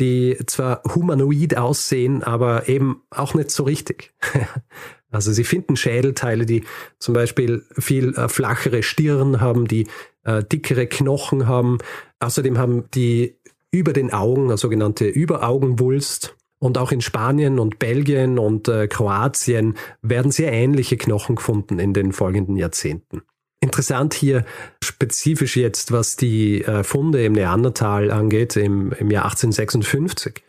die 0.00 0.36
zwar 0.46 0.82
humanoid 0.82 1.56
aussehen, 1.56 2.22
aber 2.22 2.68
eben 2.68 3.02
auch 3.10 3.34
nicht 3.34 3.50
so 3.50 3.64
richtig. 3.64 4.12
also 5.10 5.32
sie 5.32 5.44
finden 5.44 5.76
Schädelteile, 5.76 6.46
die 6.46 6.64
zum 6.98 7.14
Beispiel 7.14 7.64
viel 7.78 8.14
äh, 8.14 8.28
flachere 8.28 8.82
Stirn 8.82 9.40
haben, 9.40 9.66
die 9.66 9.86
äh, 10.24 10.44
dickere 10.44 10.86
Knochen 10.86 11.46
haben. 11.46 11.78
Außerdem 12.18 12.58
haben 12.58 12.90
die 12.90 13.36
über 13.70 13.92
den 13.92 14.12
Augen, 14.12 14.46
eine 14.46 14.58
sogenannte 14.58 15.06
Überaugenwulst. 15.06 16.35
Und 16.58 16.78
auch 16.78 16.90
in 16.90 17.00
Spanien 17.00 17.58
und 17.58 17.78
Belgien 17.78 18.38
und 18.38 18.68
äh, 18.68 18.88
Kroatien 18.88 19.76
werden 20.02 20.30
sehr 20.30 20.52
ähnliche 20.52 20.96
Knochen 20.96 21.36
gefunden 21.36 21.78
in 21.78 21.92
den 21.92 22.12
folgenden 22.12 22.56
Jahrzehnten. 22.56 23.22
Interessant 23.60 24.14
hier 24.14 24.44
spezifisch 24.82 25.56
jetzt, 25.56 25.92
was 25.92 26.16
die 26.16 26.62
äh, 26.62 26.82
Funde 26.84 27.24
im 27.24 27.32
Neandertal 27.32 28.10
angeht, 28.10 28.56
im, 28.56 28.92
im 28.92 29.10
Jahr 29.10 29.24
1856. 29.24 30.42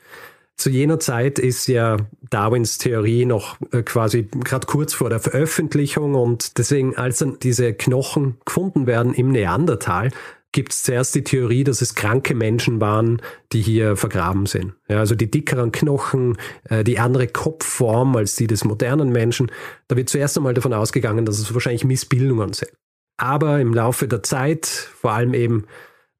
Zu 0.58 0.72
jener 0.72 1.00
Zeit 1.00 1.38
ist 1.38 1.68
ja 1.68 1.98
Darwins 2.32 2.80
Theorie 2.80 3.26
noch 3.26 3.58
äh, 3.72 3.84
quasi 3.84 4.24
gerade 4.24 4.66
kurz 4.66 4.94
vor 4.94 5.10
der 5.10 5.20
Veröffentlichung 5.20 6.16
und 6.16 6.58
deswegen, 6.58 6.98
als 6.98 7.20
dann 7.20 7.38
diese 7.40 7.74
Knochen 7.74 8.38
gefunden 8.44 8.88
werden 8.88 9.14
im 9.14 9.32
Neandertal, 9.32 10.12
gibt 10.58 10.74
es 10.74 10.82
zuerst 10.82 11.14
die 11.14 11.24
Theorie, 11.24 11.64
dass 11.64 11.84
es 11.84 11.94
kranke 11.94 12.34
Menschen 12.34 12.82
waren, 12.82 13.22
die 13.52 13.62
hier 13.62 13.96
vergraben 13.96 14.48
sind. 14.48 14.74
Ja, 14.90 14.98
also 14.98 15.14
die 15.14 15.30
dickeren 15.30 15.72
Knochen, 15.72 16.36
äh, 16.68 16.84
die 16.84 16.98
andere 16.98 17.28
Kopfform 17.28 18.16
als 18.16 18.36
die 18.38 18.48
des 18.48 18.66
modernen 18.66 19.12
Menschen. 19.12 19.52
Da 19.88 19.96
wird 19.96 20.10
zuerst 20.10 20.36
einmal 20.36 20.56
davon 20.56 20.74
ausgegangen, 20.74 21.26
dass 21.26 21.38
es 21.38 21.54
wahrscheinlich 21.54 21.84
Missbildungen 21.84 22.54
sind. 22.54 22.72
Aber 23.18 23.60
im 23.60 23.72
Laufe 23.72 24.08
der 24.08 24.24
Zeit, 24.24 24.66
vor 24.66 25.12
allem 25.12 25.36
eben 25.36 25.66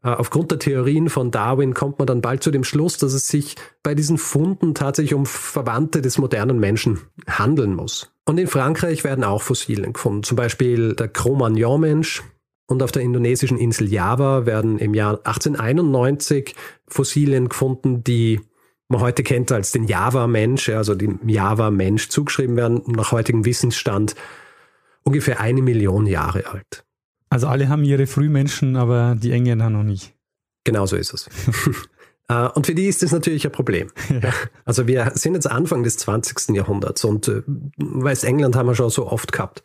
äh, 0.04 0.10
aufgrund 0.10 0.52
der 0.52 0.60
Theorien 0.60 1.10
von 1.10 1.32
Darwin, 1.32 1.74
kommt 1.74 1.98
man 1.98 2.06
dann 2.06 2.22
bald 2.22 2.44
zu 2.44 2.52
dem 2.52 2.64
Schluss, 2.64 3.00
dass 3.00 3.14
es 3.14 3.28
sich 3.28 3.56
bei 3.82 3.96
diesen 3.96 4.20
Funden 4.20 4.76
tatsächlich 4.76 5.16
um 5.16 5.26
Verwandte 5.26 6.04
des 6.04 6.20
modernen 6.20 6.60
Menschen 6.60 7.00
handeln 7.28 7.74
muss. 7.74 8.12
Und 8.26 8.38
in 8.38 8.46
Frankreich 8.46 9.04
werden 9.04 9.24
auch 9.24 9.42
Fossilien 9.42 9.94
gefunden, 9.94 10.22
zum 10.22 10.36
Beispiel 10.36 10.94
der 10.94 11.08
Cro-Magnon-Mensch. 11.08 12.22
Und 12.68 12.84
auf 12.84 12.92
der 12.92 13.02
indonesischen 13.02 13.58
Insel 13.58 13.88
Java 13.88 14.46
werden 14.46 14.78
im 14.78 14.94
Jahr 14.94 15.20
1891 15.24 16.54
Fossilien 16.88 17.48
gefunden, 17.48 18.04
die 18.04 18.42
man 18.90 19.02
heute 19.02 19.24
kennt 19.24 19.52
als 19.52 19.72
den 19.72 19.86
Java-Mensch, 19.86 20.70
also 20.70 20.94
dem 20.94 21.20
Java-Mensch 21.28 22.10
zugeschrieben 22.10 22.56
werden, 22.58 22.84
nach 22.88 23.12
heutigem 23.12 23.46
Wissensstand 23.46 24.16
ungefähr 25.04 25.40
eine 25.40 25.62
Million 25.62 26.06
Jahre 26.06 26.46
alt. 26.48 26.86
Also 27.30 27.48
alle 27.48 27.70
haben 27.70 27.84
ihre 27.84 28.08
Frühmenschen, 28.08 28.76
aber 28.76 29.16
die 29.18 29.32
Engländer 29.32 29.70
noch 29.70 29.84
nicht. 29.84 30.14
Genau 30.64 30.86
so 30.86 30.96
ist 30.96 31.14
es. 31.14 31.30
Äh, 32.30 32.50
und 32.50 32.66
für 32.66 32.76
die 32.76 32.88
ist 32.88 33.04
das 33.04 33.14
natürlich 33.14 33.46
ein 33.46 33.54
Problem. 33.54 33.90
Ja. 34.22 34.34
Also 34.66 34.86
wir 34.86 35.14
sind 35.16 35.36
jetzt 35.36 35.50
Anfang 35.50 35.84
des 35.84 35.96
20. 35.96 36.54
Jahrhunderts 36.58 37.06
und 37.06 37.30
äh, 37.30 37.42
Westengland 37.78 38.54
haben 38.58 38.68
wir 38.68 38.76
schon 38.76 38.90
so 38.90 39.08
oft 39.08 39.32
gehabt 39.32 39.64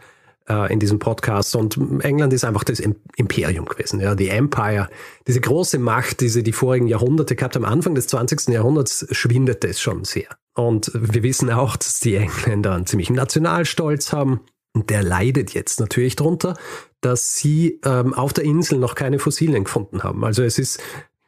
in 0.49 0.81
diesem 0.81 0.99
Podcast 0.99 1.55
und 1.55 1.79
England 2.03 2.33
ist 2.33 2.45
einfach 2.45 2.65
das 2.65 2.81
Imperium 2.81 3.67
gewesen, 3.67 4.01
ja, 4.01 4.15
die 4.15 4.29
Empire, 4.29 4.89
diese 5.27 5.41
große 5.41 5.79
Macht, 5.79 6.21
die 6.21 6.29
sie 6.29 6.43
die 6.43 6.53
vorigen 6.53 6.89
Jahrhunderte 6.89 7.37
gehabt 7.37 7.55
haben. 7.55 7.65
Anfang 7.65 7.95
des 7.95 8.09
20. 8.09 8.49
Jahrhunderts 8.49 9.07
schwindet 9.11 9.65
es 9.65 9.81
schon 9.81 10.05
sehr. 10.05 10.29
Und 10.55 10.91
wir 10.95 11.23
wissen 11.23 11.51
auch, 11.51 11.77
dass 11.77 12.01
die 12.01 12.17
Engländer 12.17 12.75
einen 12.75 12.87
ziemlichen 12.87 13.15
Nationalstolz 13.15 14.13
haben. 14.13 14.41
Und 14.75 14.91
der 14.91 15.03
leidet 15.03 15.53
jetzt 15.53 15.81
natürlich 15.81 16.17
darunter, 16.17 16.57
dass 17.03 17.37
sie 17.37 17.81
ähm, 17.85 18.15
auf 18.15 18.33
der 18.33 18.45
Insel 18.45 18.79
noch 18.79 18.95
keine 18.95 19.19
Fossilien 19.19 19.65
gefunden 19.65 20.03
haben. 20.03 20.25
Also 20.25 20.43
es 20.43 20.59
ist 20.59 20.81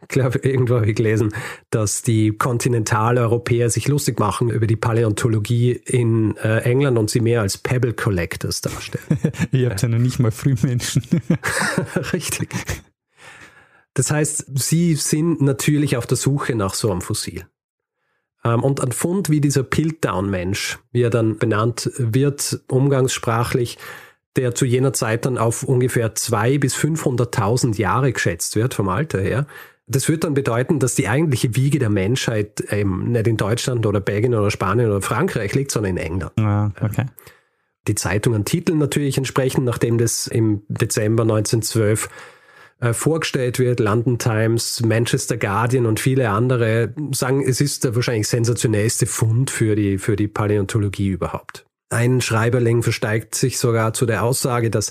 ich 0.08 0.08
glaube, 0.08 0.38
irgendwo 0.38 0.76
habe 0.76 0.90
ich 0.90 0.96
gelesen, 0.96 1.34
dass 1.70 2.02
die 2.02 2.32
Kontinentaleuropäer 2.32 3.70
sich 3.70 3.88
lustig 3.88 4.18
machen 4.18 4.50
über 4.50 4.66
die 4.66 4.76
Paläontologie 4.76 5.72
in 5.72 6.36
äh, 6.36 6.58
England 6.60 6.98
und 6.98 7.10
sie 7.10 7.20
mehr 7.20 7.40
als 7.40 7.58
Pebble 7.58 7.94
Collectors 7.94 8.60
darstellen. 8.60 9.04
Ihr 9.52 9.70
habt 9.70 9.82
ja 9.82 9.88
noch 9.88 9.98
nicht 9.98 10.18
mal 10.18 10.30
Frühmenschen. 10.30 11.02
Richtig. 12.12 12.50
Das 13.94 14.10
heißt, 14.10 14.46
sie 14.58 14.94
sind 14.94 15.40
natürlich 15.40 15.96
auf 15.96 16.06
der 16.06 16.16
Suche 16.16 16.54
nach 16.54 16.74
so 16.74 16.90
einem 16.90 17.00
Fossil. 17.00 17.46
Ähm, 18.44 18.62
und 18.62 18.80
ein 18.80 18.92
Fund 18.92 19.30
wie 19.30 19.40
dieser 19.40 19.62
Piltdown-Mensch, 19.62 20.78
wie 20.92 21.02
er 21.02 21.10
dann 21.10 21.38
benannt 21.38 21.90
wird, 21.96 22.60
umgangssprachlich, 22.68 23.78
der 24.36 24.54
zu 24.54 24.64
jener 24.64 24.92
Zeit 24.92 25.26
dann 25.26 25.38
auf 25.38 25.62
ungefähr 25.62 26.14
200.000 26.14 26.58
bis 26.58 26.76
500.000 26.76 27.76
Jahre 27.76 28.12
geschätzt 28.12 28.56
wird 28.56 28.74
vom 28.74 28.88
Alter 28.88 29.20
her, 29.20 29.46
das 29.86 30.08
wird 30.08 30.24
dann 30.24 30.34
bedeuten, 30.34 30.78
dass 30.78 30.94
die 30.94 31.08
eigentliche 31.08 31.56
Wiege 31.56 31.78
der 31.78 31.90
Menschheit 31.90 32.60
eben 32.72 33.12
nicht 33.12 33.26
in 33.26 33.36
Deutschland 33.36 33.84
oder 33.86 34.00
Belgien 34.00 34.34
oder 34.34 34.50
Spanien 34.50 34.90
oder 34.90 35.02
Frankreich 35.02 35.54
liegt, 35.54 35.70
sondern 35.70 35.96
in 35.96 36.02
England. 36.02 36.32
Ja, 36.38 36.72
okay. 36.80 37.06
Die 37.86 37.94
Zeitungen 37.94 38.46
titeln 38.46 38.78
natürlich 38.78 39.18
entsprechend, 39.18 39.64
nachdem 39.64 39.98
das 39.98 40.26
im 40.26 40.62
Dezember 40.68 41.24
1912 41.24 42.08
äh, 42.80 42.94
vorgestellt 42.94 43.58
wird. 43.58 43.78
London 43.78 44.18
Times, 44.18 44.82
Manchester 44.82 45.36
Guardian 45.36 45.84
und 45.84 46.00
viele 46.00 46.30
andere 46.30 46.94
sagen, 47.12 47.42
es 47.46 47.60
ist 47.60 47.84
der 47.84 47.94
wahrscheinlich 47.94 48.28
sensationellste 48.28 49.06
Fund 49.06 49.50
für 49.50 49.76
die, 49.76 49.98
für 49.98 50.16
die 50.16 50.28
Paläontologie 50.28 51.08
überhaupt. 51.08 51.66
Ein 51.90 52.22
Schreiberling 52.22 52.82
versteigt 52.82 53.34
sich 53.34 53.58
sogar 53.58 53.92
zu 53.92 54.06
der 54.06 54.24
Aussage, 54.24 54.70
dass 54.70 54.90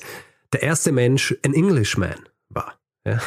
der 0.53 0.61
erste 0.61 0.91
Mensch 0.91 1.35
ein 1.43 1.53
Englishman 1.55 2.29
war. 2.49 2.79
Ja. 3.05 3.19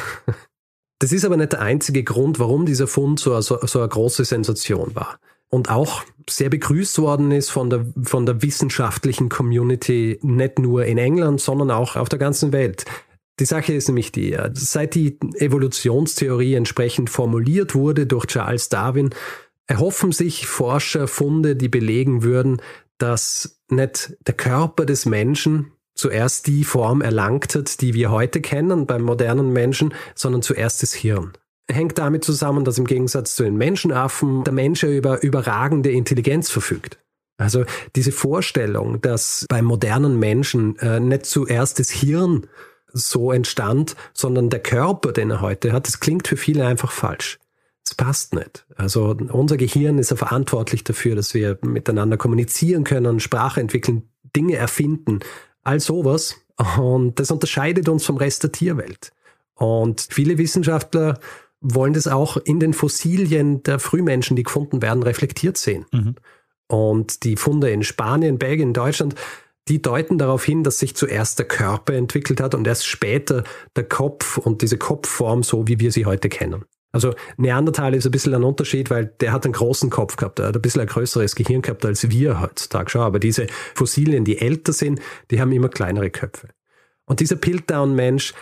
Das 0.99 1.11
ist 1.11 1.25
aber 1.25 1.37
nicht 1.37 1.53
der 1.53 1.61
einzige 1.61 2.03
Grund, 2.03 2.39
warum 2.39 2.65
dieser 2.65 2.87
Fund 2.87 3.19
so, 3.19 3.39
so, 3.41 3.59
so 3.65 3.79
eine 3.79 3.87
große 3.87 4.25
Sensation 4.25 4.95
war. 4.95 5.19
Und 5.49 5.69
auch 5.69 6.03
sehr 6.29 6.49
begrüßt 6.49 6.99
worden 6.99 7.31
ist 7.31 7.51
von 7.51 7.69
der, 7.69 7.85
von 8.03 8.25
der 8.25 8.41
wissenschaftlichen 8.41 9.29
Community, 9.29 10.19
nicht 10.21 10.59
nur 10.59 10.85
in 10.85 10.97
England, 10.97 11.39
sondern 11.39 11.71
auch 11.71 11.95
auf 11.95 12.09
der 12.09 12.19
ganzen 12.19 12.51
Welt. 12.51 12.85
Die 13.39 13.45
Sache 13.45 13.73
ist 13.73 13.87
nämlich 13.87 14.11
die, 14.11 14.35
seit 14.53 14.95
die 14.95 15.19
Evolutionstheorie 15.35 16.55
entsprechend 16.55 17.09
formuliert 17.09 17.75
wurde 17.75 18.07
durch 18.07 18.25
Charles 18.25 18.69
Darwin, 18.69 19.11
erhoffen 19.67 20.11
sich 20.11 20.47
Forscher 20.47 21.07
Funde, 21.07 21.55
die 21.55 21.69
belegen 21.69 22.23
würden, 22.23 22.61
dass 22.97 23.61
nicht 23.69 24.17
der 24.25 24.33
Körper 24.33 24.85
des 24.85 25.05
Menschen 25.05 25.71
zuerst 25.97 26.47
die 26.47 26.63
Form 26.63 27.01
erlangt 27.01 27.55
hat, 27.55 27.81
die 27.81 27.93
wir 27.93 28.11
heute 28.11 28.41
kennen 28.41 28.85
beim 28.85 29.01
modernen 29.01 29.51
Menschen, 29.51 29.93
sondern 30.15 30.41
zuerst 30.41 30.83
das 30.83 30.93
Hirn. 30.93 31.33
Hängt 31.69 31.97
damit 31.97 32.23
zusammen, 32.23 32.63
dass 32.63 32.77
im 32.77 32.85
Gegensatz 32.85 33.35
zu 33.35 33.43
den 33.43 33.57
Menschenaffen 33.57 34.43
der 34.43 34.53
Mensch 34.53 34.83
über 34.83 35.21
überragende 35.21 35.91
Intelligenz 35.91 36.49
verfügt. 36.49 36.97
Also 37.37 37.65
diese 37.95 38.11
Vorstellung, 38.11 39.01
dass 39.01 39.45
beim 39.49 39.65
modernen 39.65 40.17
Menschen 40.17 40.77
äh, 40.79 40.99
nicht 40.99 41.25
zuerst 41.25 41.79
das 41.79 41.89
Hirn 41.89 42.47
so 42.93 43.31
entstand, 43.31 43.95
sondern 44.13 44.49
der 44.49 44.61
Körper, 44.61 45.11
den 45.11 45.29
er 45.29 45.41
heute 45.41 45.71
hat, 45.71 45.87
das 45.87 45.99
klingt 45.99 46.27
für 46.27 46.37
viele 46.37 46.65
einfach 46.65 46.91
falsch. 46.91 47.37
Es 47.85 47.95
passt 47.95 48.33
nicht. 48.33 48.65
Also 48.75 49.15
unser 49.29 49.55
Gehirn 49.55 49.97
ist 49.97 50.11
ja 50.11 50.17
verantwortlich 50.17 50.83
dafür, 50.83 51.15
dass 51.15 51.33
wir 51.33 51.57
miteinander 51.61 52.17
kommunizieren 52.17 52.83
können, 52.83 53.19
Sprache 53.19 53.61
entwickeln, 53.61 54.09
Dinge 54.35 54.55
erfinden, 54.55 55.19
all 55.67 55.79
sowas. 55.79 56.35
Und 56.77 57.19
das 57.19 57.29
unterscheidet 57.29 57.87
uns 57.89 58.05
vom 58.05 58.17
Rest 58.17 58.43
der 58.43 58.51
Tierwelt. 58.51 59.11
Und 59.53 60.07
viele 60.09 60.37
Wissenschaftler 60.37 61.19
wollen 61.61 61.93
das 61.93 62.07
auch 62.07 62.37
in 62.37 62.59
den 62.59 62.73
Fossilien 62.73 63.63
der 63.63 63.79
Frühmenschen, 63.79 64.35
die 64.35 64.43
gefunden 64.43 64.81
werden, 64.81 65.03
reflektiert 65.03 65.57
sehen. 65.57 65.85
Mhm. 65.91 66.15
Und 66.67 67.23
die 67.23 67.35
Funde 67.35 67.69
in 67.71 67.83
Spanien, 67.83 68.37
Belgien, 68.37 68.73
Deutschland, 68.73 69.15
die 69.67 69.81
deuten 69.81 70.17
darauf 70.17 70.45
hin, 70.45 70.63
dass 70.63 70.79
sich 70.79 70.95
zuerst 70.95 71.39
der 71.39 71.47
Körper 71.47 71.93
entwickelt 71.93 72.39
hat 72.39 72.55
und 72.55 72.67
erst 72.67 72.85
später 72.85 73.43
der 73.75 73.83
Kopf 73.83 74.37
und 74.37 74.61
diese 74.61 74.77
Kopfform, 74.77 75.43
so 75.43 75.67
wie 75.67 75.79
wir 75.79 75.91
sie 75.91 76.05
heute 76.05 76.29
kennen. 76.29 76.65
Also 76.91 77.13
Neandertal 77.37 77.93
ist 77.93 78.05
ein 78.05 78.11
bisschen 78.11 78.33
ein 78.33 78.43
Unterschied, 78.43 78.89
weil 78.89 79.07
der 79.19 79.33
hat 79.33 79.45
einen 79.45 79.53
großen 79.53 79.89
Kopf 79.89 80.15
gehabt, 80.15 80.39
er 80.39 80.47
hat 80.47 80.55
ein 80.55 80.61
bisschen 80.61 80.81
ein 80.81 80.87
größeres 80.87 81.35
Gehirn 81.35 81.61
gehabt 81.61 81.85
als 81.85 82.09
wir 82.09 82.39
heutzutage 82.41 82.89
schon. 82.89 83.01
Aber 83.01 83.19
diese 83.19 83.47
Fossilien, 83.75 84.25
die 84.25 84.39
älter 84.39 84.73
sind, 84.73 84.99
die 85.29 85.41
haben 85.41 85.51
immer 85.51 85.69
kleinere 85.69 86.09
Köpfe. 86.09 86.49
Und 87.05 87.19
dieser 87.19 87.35
Piltdown-Mensch, 87.35 88.33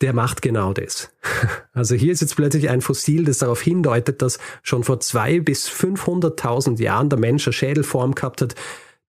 der 0.00 0.12
macht 0.12 0.42
genau 0.42 0.72
das. 0.72 1.10
Also 1.74 1.94
hier 1.94 2.12
ist 2.12 2.20
jetzt 2.20 2.36
plötzlich 2.36 2.68
ein 2.68 2.82
Fossil, 2.82 3.24
das 3.24 3.38
darauf 3.38 3.62
hindeutet, 3.62 4.20
dass 4.20 4.38
schon 4.62 4.84
vor 4.84 5.00
zwei 5.00 5.40
bis 5.40 5.70
500.000 5.70 6.78
Jahren 6.82 7.08
der 7.08 7.18
Mensch 7.18 7.46
eine 7.46 7.54
Schädelform 7.54 8.14
gehabt 8.14 8.42
hat, 8.42 8.54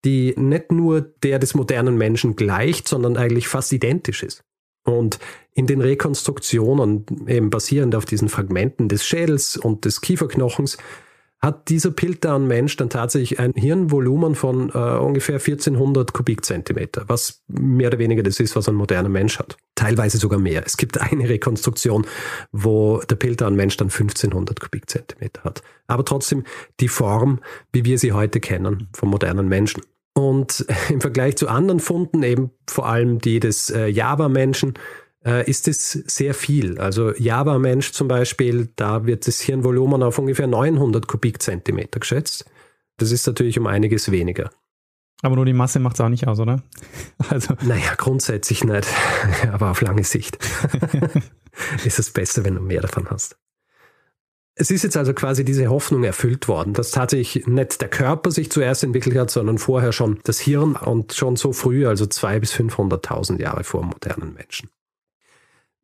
die 0.06 0.36
nicht 0.38 0.72
nur 0.72 1.02
der 1.02 1.40
des 1.40 1.56
modernen 1.56 1.98
Menschen 1.98 2.36
gleicht, 2.36 2.88
sondern 2.88 3.18
eigentlich 3.18 3.48
fast 3.48 3.74
identisch 3.74 4.22
ist. 4.22 4.44
Und 4.84 5.20
in 5.54 5.68
den 5.68 5.82
Rekonstruktionen, 5.82 7.06
eben 7.28 7.50
basierend 7.50 7.96
auf 7.96 8.06
diesen 8.06 8.30
Fragmenten 8.30 8.88
des 8.90 9.06
Schädels 9.06 9.58
und 9.58 9.86
des 9.86 10.02
Kieferknochens, 10.02 10.78
hat 11.42 11.70
dieser 11.70 11.90
Piltdown-Mensch 11.90 12.78
dann 12.78 12.92
tatsächlich 12.92 13.40
ein 13.40 13.54
Hirnvolumen 13.54 14.36
von 14.36 14.70
äh, 14.70 14.78
ungefähr 14.78 15.36
1400 15.36 16.14
Kubikzentimeter, 16.14 17.06
was 17.08 17.42
mehr 17.48 17.88
oder 17.88 17.98
weniger 17.98 18.22
das 18.22 18.40
ist, 18.40 18.56
was 18.56 18.70
ein 18.70 18.76
moderner 18.76 19.10
Mensch 19.10 19.40
hat. 19.40 19.58
Teilweise 19.74 20.20
sogar 20.20 20.38
mehr. 20.38 20.64
Es 20.66 20.78
gibt 20.78 21.02
eine 21.02 21.28
Rekonstruktion, 21.28 22.06
wo 22.52 23.00
der 23.00 23.16
Piltdown-Mensch 23.16 23.76
dann 23.78 23.88
1500 23.88 24.60
Kubikzentimeter 24.60 25.44
hat. 25.44 25.64
Aber 25.88 26.06
trotzdem 26.06 26.44
die 26.80 26.90
Form, 26.90 27.40
wie 27.74 27.86
wir 27.86 27.98
sie 27.98 28.14
heute 28.14 28.40
kennen, 28.40 28.88
vom 28.94 29.10
modernen 29.10 29.50
Menschen. 29.50 29.82
Und 30.14 30.66
im 30.90 31.02
Vergleich 31.02 31.38
zu 31.38 31.48
anderen 31.48 31.80
Funden, 31.80 32.24
eben 32.24 32.52
vor 32.70 32.88
allem 32.88 33.20
die 33.20 33.40
des 33.40 33.70
äh, 33.70 33.88
Java-Menschen, 33.88 34.74
äh, 35.26 35.50
ist 35.50 35.68
es 35.68 35.92
sehr 35.92 36.34
viel. 36.34 36.80
Also 36.80 37.14
Java-Mensch 37.16 37.92
zum 37.92 38.08
Beispiel, 38.08 38.70
da 38.76 39.06
wird 39.06 39.28
das 39.28 39.42
Hirnvolumen 39.42 40.04
auf 40.04 40.18
ungefähr 40.18 40.48
900 40.48 41.08
Kubikzentimeter 41.08 42.00
geschätzt. 42.00 42.46
Das 42.98 43.12
ist 43.12 43.26
natürlich 43.28 43.58
um 43.58 43.68
einiges 43.68 44.12
weniger. 44.12 44.52
Aber 45.24 45.36
nur 45.36 45.46
die 45.46 45.54
Masse 45.54 45.80
macht 45.80 45.96
es 45.96 46.02
auch 46.02 46.10
nicht 46.10 46.28
aus, 46.28 46.40
oder? 46.40 46.64
Also. 47.30 47.54
Naja, 47.62 47.94
grundsätzlich 47.98 48.64
nicht. 48.64 48.88
Aber 49.52 49.72
auf 49.72 49.82
lange 49.82 50.04
Sicht 50.04 50.40
ist 51.86 52.00
es 52.00 52.12
besser, 52.12 52.44
wenn 52.44 52.56
du 52.56 52.62
mehr 52.62 52.82
davon 52.82 53.08
hast. 53.10 53.38
Es 54.62 54.70
ist 54.70 54.84
jetzt 54.84 54.96
also 54.96 55.16
quasi 55.16 55.44
diese 55.44 55.72
Hoffnung 55.72 56.04
erfüllt 56.04 56.48
worden, 56.48 56.76
dass 56.76 56.92
tatsächlich 56.92 57.48
nicht 57.48 57.82
der 57.82 57.90
Körper 57.90 58.30
sich 58.30 58.52
zuerst 58.52 58.84
entwickelt 58.84 59.18
hat, 59.18 59.32
sondern 59.32 59.58
vorher 59.58 59.92
schon 59.92 60.20
das 60.24 60.40
Hirn 60.40 60.76
und 60.76 61.14
schon 61.14 61.36
so 61.36 61.52
früh, 61.52 61.88
also 61.88 62.06
zwei 62.06 62.40
bis 62.40 62.54
500.000 62.54 63.42
Jahre 63.42 63.64
vor 63.64 63.82
modernen 63.82 64.36
Menschen. 64.36 64.70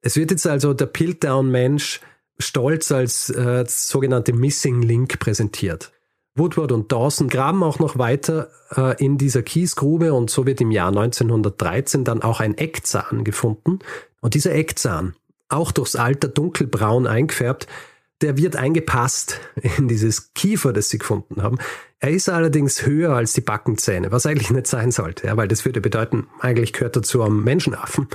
Es 0.02 0.16
wird 0.16 0.30
jetzt 0.30 0.46
also 0.46 0.76
der 0.76 0.86
Piltdown-Mensch 0.86 2.02
stolz 2.38 2.92
als 2.92 3.32
äh, 3.32 3.66
sogenannte 3.68 4.32
Missing 4.32 4.84
Link 4.84 5.18
präsentiert. 5.18 5.92
Woodward 6.36 6.72
und 6.72 6.92
Dawson 6.92 7.30
graben 7.30 7.63
auch 7.63 7.80
noch 7.80 7.98
weiter 7.98 8.52
äh, 8.76 9.04
in 9.04 9.18
dieser 9.18 9.42
Kiesgrube 9.42 10.13
und 10.13 10.30
so 10.30 10.46
wird 10.46 10.62
im 10.62 10.70
Jahr 10.70 10.90
1913 10.90 12.04
dann 12.04 12.22
auch 12.22 12.42
ein 12.42 12.56
Eckzahn 12.56 13.24
gefunden. 13.24 13.80
Und 14.22 14.36
dieser 14.36 14.54
Eckzahn, 14.54 15.16
auch 15.50 15.72
durchs 15.72 15.96
Alter 15.96 16.28
dunkelbraun 16.28 17.08
eingefärbt, 17.08 17.66
der 18.21 18.38
wird 18.38 18.56
eingepasst 18.56 19.39
in 19.77 19.88
dieses 19.88 20.34
Kiefer, 20.34 20.73
das 20.73 20.89
sie 20.89 20.97
gefunden 20.97 21.41
haben. 21.41 21.58
Er 21.99 22.12
ist 22.12 22.30
allerdings 22.30 22.86
höher 22.86 23.13
als 23.13 23.34
die 23.34 23.41
Backenzähne, 23.41 24.12
was 24.12 24.25
eigentlich 24.25 24.51
nicht 24.51 24.67
sein 24.67 24.91
sollte, 24.91 25.27
ja, 25.27 25.38
weil 25.38 25.47
das 25.47 25.65
würde 25.65 25.82
bedeuten, 25.82 26.27
eigentlich 26.39 26.73
gehört 26.73 26.95
er 26.95 27.03
zu 27.03 27.21
einem 27.23 27.43
Menschenaffen. 27.43 28.08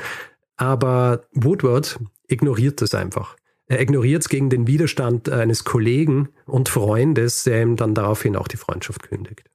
Aber 0.57 1.23
Woodward 1.33 1.99
ignoriert 2.29 2.81
das 2.81 2.95
einfach. 2.95 3.37
Er 3.67 3.81
ignoriert 3.81 4.23
es 4.23 4.29
gegen 4.29 4.51
den 4.51 4.67
Widerstand 4.67 5.29
eines 5.29 5.65
Kollegen 5.65 6.29
und 6.47 6.69
Freundes, 6.69 7.45
der 7.45 7.63
ihm 7.63 7.77
dann 7.77 7.95
daraufhin 7.95 8.37
auch 8.37 8.49
die 8.49 8.57
Freundschaft 8.57 9.03
kündigt. 9.03 9.49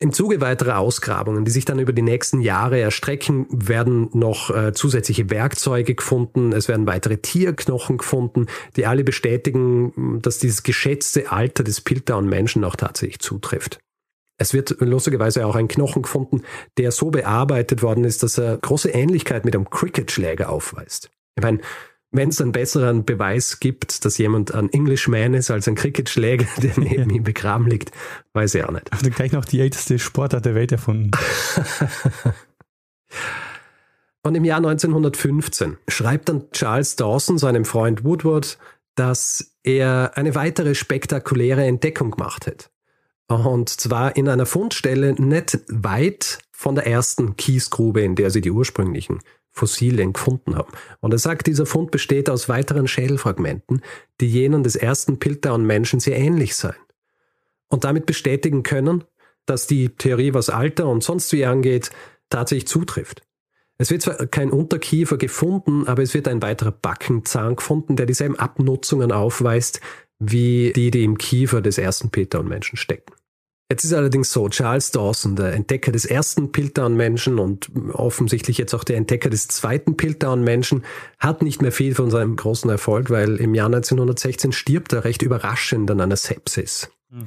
Im 0.00 0.12
Zuge 0.12 0.40
weiterer 0.40 0.78
Ausgrabungen, 0.78 1.44
die 1.44 1.52
sich 1.52 1.64
dann 1.64 1.78
über 1.78 1.92
die 1.92 2.02
nächsten 2.02 2.40
Jahre 2.40 2.78
erstrecken, 2.78 3.46
werden 3.48 4.10
noch 4.12 4.50
äh, 4.50 4.72
zusätzliche 4.72 5.30
Werkzeuge 5.30 5.94
gefunden, 5.94 6.52
es 6.52 6.68
werden 6.68 6.86
weitere 6.86 7.18
Tierknochen 7.18 7.98
gefunden, 7.98 8.46
die 8.76 8.86
alle 8.86 9.04
bestätigen, 9.04 10.20
dass 10.20 10.38
dieses 10.38 10.64
geschätzte 10.64 11.30
Alter 11.30 11.62
des 11.62 11.80
Piltdown-Menschen 11.80 12.64
auch 12.64 12.76
tatsächlich 12.76 13.20
zutrifft. 13.20 13.78
Es 14.36 14.52
wird 14.52 14.76
lustigerweise 14.80 15.46
auch 15.46 15.54
ein 15.54 15.68
Knochen 15.68 16.02
gefunden, 16.02 16.42
der 16.76 16.90
so 16.90 17.10
bearbeitet 17.10 17.82
worden 17.82 18.02
ist, 18.02 18.24
dass 18.24 18.36
er 18.36 18.58
große 18.58 18.90
Ähnlichkeit 18.90 19.44
mit 19.44 19.54
einem 19.54 19.70
Cricketschläger 19.70 20.50
aufweist. 20.50 21.10
Ich 21.36 21.42
meine, 21.42 21.60
wenn 22.14 22.28
es 22.28 22.40
einen 22.40 22.52
besseren 22.52 23.04
Beweis 23.04 23.58
gibt, 23.60 24.04
dass 24.04 24.16
jemand 24.18 24.54
ein 24.54 24.72
Englishman 24.72 25.34
ist 25.34 25.50
als 25.50 25.66
ein 25.66 25.74
Cricketschläger, 25.74 26.46
der 26.62 26.78
neben 26.78 27.10
ihm 27.10 27.24
begraben 27.24 27.66
liegt, 27.66 27.90
weiß 28.32 28.54
ich 28.54 28.64
auch 28.64 28.70
nicht. 28.70 28.92
Also 28.92 29.10
gleich 29.10 29.32
noch 29.32 29.44
die 29.44 29.60
älteste 29.60 29.98
Sportart 29.98 30.44
der 30.44 30.54
Welt 30.54 30.72
erfunden. 30.72 31.10
Und 34.22 34.36
im 34.36 34.44
Jahr 34.44 34.58
1915 34.58 35.76
schreibt 35.88 36.28
dann 36.30 36.50
Charles 36.52 36.96
Dawson 36.96 37.36
seinem 37.36 37.64
Freund 37.66 38.04
Woodward, 38.04 38.58
dass 38.94 39.56
er 39.64 40.12
eine 40.14 40.34
weitere 40.34 40.74
spektakuläre 40.74 41.64
Entdeckung 41.64 42.12
gemacht 42.12 42.46
hat. 42.46 42.70
Und 43.28 43.68
zwar 43.68 44.16
in 44.16 44.28
einer 44.28 44.46
Fundstelle 44.46 45.14
nicht 45.14 45.58
weit 45.68 46.38
von 46.52 46.74
der 46.74 46.86
ersten 46.86 47.36
Kiesgrube, 47.36 48.02
in 48.02 48.14
der 48.14 48.30
sie 48.30 48.40
die 48.40 48.52
ursprünglichen 48.52 49.18
Fossilien 49.54 50.12
gefunden 50.12 50.56
haben. 50.56 50.72
Und 51.00 51.12
er 51.12 51.18
sagt, 51.18 51.46
dieser 51.46 51.64
Fund 51.64 51.92
besteht 51.92 52.28
aus 52.28 52.48
weiteren 52.48 52.88
Schädelfragmenten, 52.88 53.82
die 54.20 54.26
jenen 54.26 54.64
des 54.64 54.74
ersten 54.76 55.18
Piltdown-Menschen 55.18 56.00
sehr 56.00 56.18
ähnlich 56.18 56.56
seien. 56.56 56.74
Und 57.68 57.84
damit 57.84 58.04
bestätigen 58.04 58.64
können, 58.64 59.04
dass 59.46 59.66
die 59.66 59.90
Theorie, 59.90 60.34
was 60.34 60.50
Alter 60.50 60.88
und 60.88 61.04
sonst 61.04 61.32
wie 61.32 61.44
angeht, 61.44 61.90
tatsächlich 62.30 62.66
zutrifft. 62.66 63.22
Es 63.78 63.90
wird 63.90 64.02
zwar 64.02 64.26
kein 64.26 64.50
Unterkiefer 64.50 65.18
gefunden, 65.18 65.86
aber 65.86 66.02
es 66.02 66.14
wird 66.14 66.28
ein 66.28 66.42
weiterer 66.42 66.72
Backenzahn 66.72 67.56
gefunden, 67.56 67.96
der 67.96 68.06
dieselben 68.06 68.38
Abnutzungen 68.38 69.12
aufweist, 69.12 69.80
wie 70.18 70.72
die, 70.74 70.90
die 70.90 71.04
im 71.04 71.18
Kiefer 71.18 71.60
des 71.60 71.78
ersten 71.78 72.10
Piltdown-Menschen 72.10 72.76
stecken. 72.76 73.14
Jetzt 73.70 73.84
ist 73.84 73.94
allerdings 73.94 74.30
so, 74.30 74.48
Charles 74.50 74.90
Dawson, 74.90 75.36
der 75.36 75.54
Entdecker 75.54 75.90
des 75.90 76.04
ersten 76.04 76.52
Piltdown-Menschen 76.52 77.38
und 77.38 77.70
offensichtlich 77.94 78.58
jetzt 78.58 78.74
auch 78.74 78.84
der 78.84 78.98
Entdecker 78.98 79.30
des 79.30 79.48
zweiten 79.48 79.96
Piltdown-Menschen, 79.96 80.84
hat 81.18 81.42
nicht 81.42 81.62
mehr 81.62 81.72
viel 81.72 81.94
von 81.94 82.10
seinem 82.10 82.36
großen 82.36 82.68
Erfolg, 82.68 83.08
weil 83.08 83.36
im 83.36 83.54
Jahr 83.54 83.66
1916 83.66 84.52
stirbt 84.52 84.92
er 84.92 85.04
recht 85.04 85.22
überraschend 85.22 85.90
an 85.90 86.02
einer 86.02 86.16
Sepsis. 86.16 86.90
Mhm. 87.10 87.26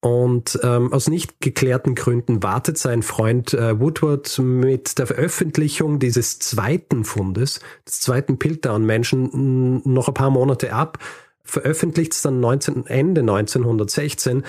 Und 0.00 0.58
ähm, 0.62 0.92
aus 0.92 1.08
nicht 1.08 1.40
geklärten 1.40 1.96
Gründen 1.96 2.42
wartet 2.42 2.78
sein 2.78 3.02
Freund 3.02 3.52
äh, 3.52 3.78
Woodward 3.80 4.38
mit 4.38 4.96
der 4.98 5.08
Veröffentlichung 5.08 5.98
dieses 5.98 6.38
zweiten 6.38 7.04
Fundes, 7.04 7.60
des 7.86 8.00
zweiten 8.00 8.38
Piltdown-Menschen, 8.38 9.82
noch 9.84 10.08
ein 10.08 10.14
paar 10.14 10.30
Monate 10.30 10.72
ab, 10.72 10.98
veröffentlicht 11.42 12.12
es 12.12 12.22
dann 12.22 12.40
19, 12.40 12.86
Ende 12.86 13.22
1916 13.22 14.44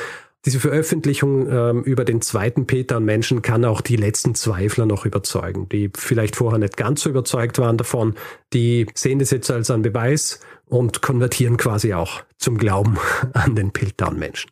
diese 0.45 0.59
Veröffentlichung 0.59 1.49
ähm, 1.49 1.83
über 1.83 2.05
den 2.05 2.21
zweiten 2.21 2.65
Peter 2.65 2.97
an 2.97 3.05
Menschen 3.05 3.41
kann 3.41 3.65
auch 3.65 3.81
die 3.81 3.97
letzten 3.97 4.35
Zweifler 4.35 4.85
noch 4.85 5.05
überzeugen, 5.05 5.67
die 5.67 5.91
vielleicht 5.95 6.37
vorher 6.37 6.59
nicht 6.59 6.77
ganz 6.77 7.01
so 7.01 7.09
überzeugt 7.09 7.59
waren 7.59 7.77
davon. 7.77 8.15
Die 8.53 8.85
sehen 8.93 9.19
das 9.19 9.31
jetzt 9.31 9.51
als 9.51 9.69
einen 9.69 9.83
Beweis 9.83 10.39
und 10.65 11.01
konvertieren 11.01 11.57
quasi 11.57 11.93
auch 11.93 12.23
zum 12.37 12.57
Glauben 12.57 12.97
an 13.33 13.55
den 13.55 13.71
Piltdown-Menschen. 13.71 14.49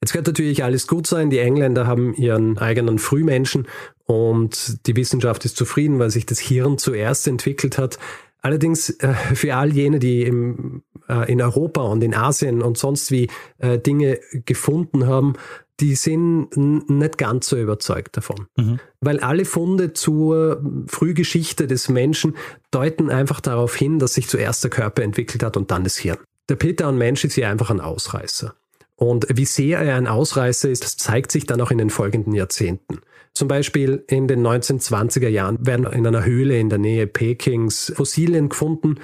Jetzt 0.00 0.14
wird 0.14 0.28
natürlich 0.28 0.62
alles 0.62 0.86
gut 0.86 1.06
sein. 1.06 1.28
Die 1.28 1.40
Engländer 1.40 1.86
haben 1.86 2.14
ihren 2.14 2.56
eigenen 2.56 2.98
Frühmenschen 2.98 3.66
und 4.04 4.86
die 4.86 4.96
Wissenschaft 4.96 5.44
ist 5.44 5.56
zufrieden, 5.56 5.98
weil 5.98 6.10
sich 6.10 6.24
das 6.24 6.38
Hirn 6.38 6.78
zuerst 6.78 7.26
entwickelt 7.26 7.78
hat. 7.78 7.98
Allerdings 8.40 8.90
äh, 8.90 9.14
für 9.34 9.56
all 9.56 9.72
jene, 9.72 9.98
die 9.98 10.22
im, 10.22 10.82
äh, 11.08 11.30
in 11.30 11.42
Europa 11.42 11.82
und 11.82 12.02
in 12.02 12.14
Asien 12.14 12.62
und 12.62 12.78
sonst 12.78 13.10
wie 13.10 13.28
äh, 13.58 13.78
Dinge 13.78 14.20
gefunden 14.44 15.06
haben, 15.06 15.34
die 15.80 15.94
sind 15.94 16.56
nicht 16.56 17.18
ganz 17.18 17.48
so 17.48 17.56
überzeugt 17.56 18.16
davon. 18.16 18.46
Mhm. 18.56 18.80
Weil 19.00 19.20
alle 19.20 19.44
Funde 19.44 19.92
zur 19.92 20.60
Frühgeschichte 20.88 21.68
des 21.68 21.88
Menschen 21.88 22.36
deuten 22.72 23.10
einfach 23.10 23.40
darauf 23.40 23.76
hin, 23.76 24.00
dass 24.00 24.14
sich 24.14 24.28
zuerst 24.28 24.64
der 24.64 24.70
Körper 24.70 25.02
entwickelt 25.02 25.42
hat 25.42 25.56
und 25.56 25.70
dann 25.70 25.84
das 25.84 25.96
Hirn. 25.96 26.18
Der 26.48 26.56
Peter 26.56 26.88
und 26.88 26.98
Mensch 26.98 27.24
ist 27.24 27.34
hier 27.34 27.48
einfach 27.48 27.70
ein 27.70 27.80
Ausreißer. 27.80 28.54
Und 28.96 29.26
wie 29.32 29.44
sehr 29.44 29.78
er 29.78 29.96
ein 29.96 30.08
Ausreißer 30.08 30.68
ist, 30.68 30.82
das 30.82 30.96
zeigt 30.96 31.30
sich 31.30 31.46
dann 31.46 31.60
auch 31.60 31.70
in 31.70 31.78
den 31.78 31.90
folgenden 31.90 32.34
Jahrzehnten. 32.34 32.98
Zum 33.38 33.46
Beispiel 33.46 34.02
in 34.08 34.26
den 34.26 34.44
1920er 34.44 35.28
Jahren 35.28 35.64
werden 35.64 35.86
in 35.86 36.04
einer 36.04 36.24
Höhle 36.24 36.58
in 36.58 36.70
der 36.70 36.80
Nähe 36.80 37.06
Pekings 37.06 37.92
Fossilien 37.94 38.48
gefunden, 38.48 38.96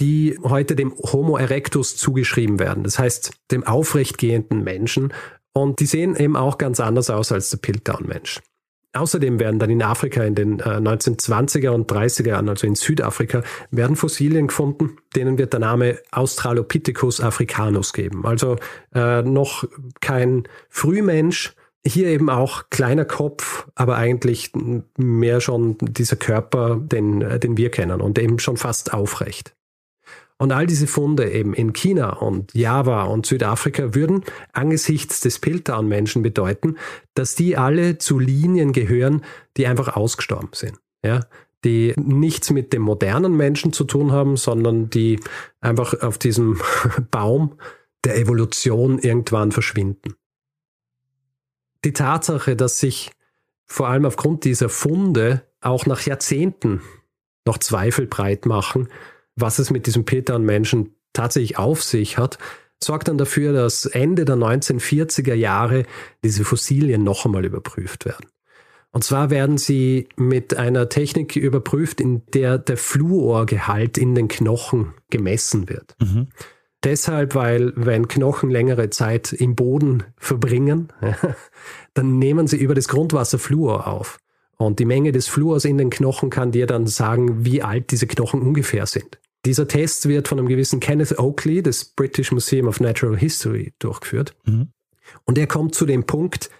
die 0.00 0.36
heute 0.42 0.74
dem 0.74 0.92
Homo 0.96 1.36
erectus 1.36 1.96
zugeschrieben 1.96 2.58
werden. 2.58 2.82
Das 2.82 2.98
heißt, 2.98 3.30
dem 3.52 3.62
aufrechtgehenden 3.62 4.64
Menschen. 4.64 5.14
Und 5.52 5.78
die 5.78 5.86
sehen 5.86 6.16
eben 6.16 6.34
auch 6.34 6.58
ganz 6.58 6.80
anders 6.80 7.10
aus 7.10 7.30
als 7.30 7.50
der 7.50 7.58
Piltdown-Mensch. 7.58 8.40
Außerdem 8.92 9.38
werden 9.38 9.60
dann 9.60 9.70
in 9.70 9.84
Afrika 9.84 10.24
in 10.24 10.34
den 10.34 10.60
1920er 10.60 11.66
äh, 11.66 11.68
und 11.68 11.88
30er 11.88 12.26
Jahren, 12.26 12.48
also 12.48 12.66
in 12.66 12.74
Südafrika, 12.74 13.42
werden 13.70 13.94
Fossilien 13.94 14.48
gefunden, 14.48 14.96
denen 15.14 15.38
wird 15.38 15.52
der 15.52 15.60
Name 15.60 16.00
Australopithecus 16.10 17.20
africanus 17.20 17.92
geben. 17.92 18.26
Also 18.26 18.56
äh, 18.96 19.22
noch 19.22 19.62
kein 20.00 20.48
Frühmensch, 20.70 21.54
hier 21.86 22.08
eben 22.08 22.28
auch 22.28 22.64
kleiner 22.70 23.04
Kopf, 23.04 23.66
aber 23.74 23.96
eigentlich 23.96 24.52
mehr 24.96 25.40
schon 25.40 25.76
dieser 25.80 26.16
Körper, 26.16 26.76
den, 26.76 27.20
den 27.40 27.56
wir 27.56 27.70
kennen 27.70 28.00
und 28.00 28.18
eben 28.18 28.38
schon 28.38 28.56
fast 28.56 28.92
aufrecht. 28.92 29.54
Und 30.38 30.52
all 30.52 30.66
diese 30.66 30.86
Funde 30.86 31.30
eben 31.30 31.54
in 31.54 31.72
China 31.72 32.10
und 32.10 32.52
Java 32.52 33.04
und 33.04 33.24
Südafrika 33.24 33.94
würden 33.94 34.22
angesichts 34.52 35.20
des 35.20 35.38
Piltdown-Menschen 35.38 36.22
bedeuten, 36.22 36.76
dass 37.14 37.34
die 37.34 37.56
alle 37.56 37.96
zu 37.96 38.18
Linien 38.18 38.72
gehören, 38.72 39.24
die 39.56 39.66
einfach 39.66 39.96
ausgestorben 39.96 40.50
sind. 40.52 40.78
Ja? 41.02 41.20
Die 41.64 41.94
nichts 41.96 42.50
mit 42.50 42.74
dem 42.74 42.82
modernen 42.82 43.34
Menschen 43.34 43.72
zu 43.72 43.84
tun 43.84 44.12
haben, 44.12 44.36
sondern 44.36 44.90
die 44.90 45.20
einfach 45.60 46.02
auf 46.02 46.18
diesem 46.18 46.60
Baum 47.10 47.54
der 48.04 48.18
Evolution 48.18 48.98
irgendwann 48.98 49.52
verschwinden 49.52 50.16
die 51.86 51.92
Tatsache, 51.92 52.56
dass 52.56 52.78
sich 52.78 53.12
vor 53.64 53.88
allem 53.88 54.04
aufgrund 54.04 54.44
dieser 54.44 54.68
Funde 54.68 55.42
auch 55.60 55.86
nach 55.86 56.02
Jahrzehnten 56.02 56.82
noch 57.46 57.58
Zweifel 57.58 58.06
breit 58.06 58.44
machen, 58.44 58.88
was 59.36 59.58
es 59.58 59.70
mit 59.70 59.86
diesem 59.86 60.04
Peter 60.04 60.34
und 60.34 60.44
Menschen 60.44 60.96
tatsächlich 61.12 61.58
auf 61.58 61.82
sich 61.82 62.18
hat, 62.18 62.38
sorgt 62.82 63.08
dann 63.08 63.18
dafür, 63.18 63.52
dass 63.52 63.86
Ende 63.86 64.24
der 64.24 64.36
1940er 64.36 65.34
Jahre 65.34 65.84
diese 66.24 66.44
Fossilien 66.44 67.04
noch 67.04 67.24
einmal 67.24 67.44
überprüft 67.44 68.04
werden. 68.04 68.26
Und 68.92 69.02
zwar 69.02 69.30
werden 69.30 69.58
sie 69.58 70.08
mit 70.16 70.56
einer 70.56 70.88
Technik 70.88 71.36
überprüft, 71.36 72.00
in 72.00 72.22
der 72.32 72.58
der 72.58 72.76
Fluorgehalt 72.76 73.98
in 73.98 74.14
den 74.14 74.28
Knochen 74.28 74.94
gemessen 75.10 75.68
wird. 75.68 75.94
Mhm. 76.00 76.28
Deshalb, 76.86 77.34
weil 77.34 77.72
wenn 77.74 78.06
Knochen 78.06 78.48
längere 78.48 78.90
Zeit 78.90 79.32
im 79.32 79.56
Boden 79.56 80.04
verbringen, 80.16 80.92
dann 81.94 82.20
nehmen 82.20 82.46
sie 82.46 82.58
über 82.58 82.76
das 82.76 82.86
Grundwasser 82.86 83.40
Fluor 83.40 83.88
auf. 83.88 84.18
Und 84.56 84.78
die 84.78 84.84
Menge 84.84 85.10
des 85.10 85.26
Fluors 85.26 85.64
in 85.64 85.78
den 85.78 85.90
Knochen 85.90 86.30
kann 86.30 86.52
dir 86.52 86.68
dann 86.68 86.86
sagen, 86.86 87.44
wie 87.44 87.60
alt 87.60 87.90
diese 87.90 88.06
Knochen 88.06 88.40
ungefähr 88.40 88.86
sind. 88.86 89.18
Dieser 89.44 89.66
Test 89.66 90.08
wird 90.08 90.28
von 90.28 90.38
einem 90.38 90.46
gewissen 90.46 90.78
Kenneth 90.78 91.18
Oakley 91.18 91.60
des 91.60 91.86
British 91.86 92.30
Museum 92.30 92.68
of 92.68 92.78
Natural 92.78 93.18
History 93.18 93.74
durchgeführt. 93.80 94.36
Mhm. 94.44 94.68
Und 95.24 95.38
er 95.38 95.48
kommt 95.48 95.74
zu 95.74 95.86
dem 95.86 96.04
Punkt, 96.04 96.50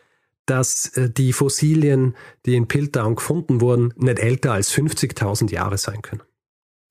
dass 0.45 0.89
äh, 0.97 1.09
die 1.09 1.33
Fossilien, 1.33 2.17
die 2.47 2.57
in 2.57 2.67
Piltdown 2.67 3.15
gefunden 3.15 3.61
wurden, 3.61 3.95
nicht 3.97 4.19
älter 4.19 4.55
als 4.55 4.75
50.000 4.75 5.53
Jahre 5.53 5.79
sein 5.79 6.03
können. 6.03 6.23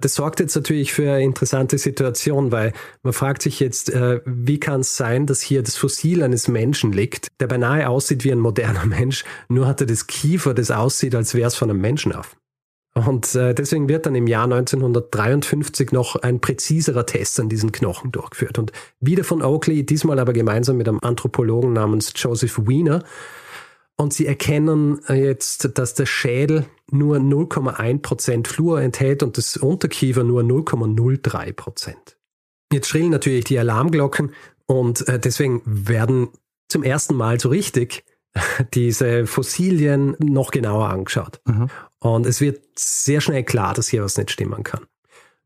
Das 0.02 0.16
sorgt 0.16 0.42
jetzt 0.42 0.56
natürlich 0.56 0.92
für 0.92 1.10
eine 1.10 1.24
interessante 1.24 1.78
Situation, 1.78 2.52
weil 2.52 2.74
man 3.04 3.14
fragt 3.14 3.42
sich 3.42 3.60
jetzt, 3.60 3.90
äh, 3.90 4.20
wie 4.26 4.60
kann 4.60 4.82
es 4.82 4.98
sein, 4.98 5.26
dass 5.26 5.42
hier 5.42 5.64
das 5.64 5.78
Fossil 5.78 6.22
eines 6.22 6.48
Menschen 6.48 6.92
liegt, 6.92 7.28
der 7.40 7.48
beinahe 7.48 7.88
aussieht 7.88 8.24
wie 8.24 8.32
ein 8.32 8.40
moderner 8.40 8.86
Mensch, 8.86 9.24
nur 9.48 9.68
hat 9.68 9.82
er 9.82 9.88
das 9.88 10.08
Kiefer, 10.08 10.54
das 10.54 10.72
aussieht, 10.72 11.16
als 11.16 11.34
wäre 11.34 11.48
es 11.48 11.56
von 11.56 11.70
einem 11.70 11.80
Menschenaffen. 11.80 12.38
Und 12.96 13.36
äh, 13.36 13.54
deswegen 13.54 13.90
wird 13.90 14.06
dann 14.06 14.16
im 14.16 14.26
Jahr 14.26 14.46
1953 14.46 15.92
noch 15.92 16.16
ein 16.16 16.40
präziserer 16.40 17.06
Test 17.06 17.40
an 17.42 17.50
diesen 17.50 17.74
Knochen 17.74 18.14
durchgeführt. 18.14 18.58
Und 18.58 18.72
wieder 19.02 19.26
von 19.26 19.42
Oakley, 19.42 19.86
diesmal 19.86 20.18
aber 20.18 20.32
gemeinsam 20.32 20.78
mit 20.78 20.88
einem 20.88 21.02
Anthropologen 21.02 21.74
namens 21.74 22.14
Joseph 22.16 22.68
Wiener. 22.68 23.04
Und 23.98 24.14
sie 24.14 24.26
erkennen 24.26 25.02
äh, 25.10 25.16
jetzt, 25.16 25.78
dass 25.78 25.94
der 25.94 26.06
Schädel 26.06 26.66
nur 26.92 27.18
0,1% 27.18 28.48
Fluor 28.48 28.82
enthält 28.82 29.24
und 29.24 29.38
das 29.38 29.58
Unterkiefer 29.58 30.24
nur 30.24 30.42
0,03%. 30.44 31.94
Jetzt 32.72 32.88
schrillen 32.88 33.12
natürlich 33.12 33.46
die 33.46 33.60
Alarmglocken 33.60 34.34
und 34.68 35.08
äh, 35.08 35.20
deswegen 35.20 35.62
werden 35.66 36.30
zum 36.70 36.84
ersten 36.84 37.16
Mal 37.16 37.40
so 37.40 37.50
richtig 37.50 38.04
diese 38.74 39.28
Fossilien 39.28 40.16
noch 40.20 40.52
genauer 40.52 40.90
angeschaut. 40.90 41.42
Mhm. 41.46 41.70
Und 42.00 42.26
es 42.26 42.42
wird 42.42 42.62
sehr 42.78 43.22
schnell 43.22 43.44
klar, 43.44 43.74
dass 43.74 43.88
hier 43.88 44.04
was 44.04 44.18
nicht 44.18 44.32
stimmen 44.32 44.64
kann. 44.64 44.86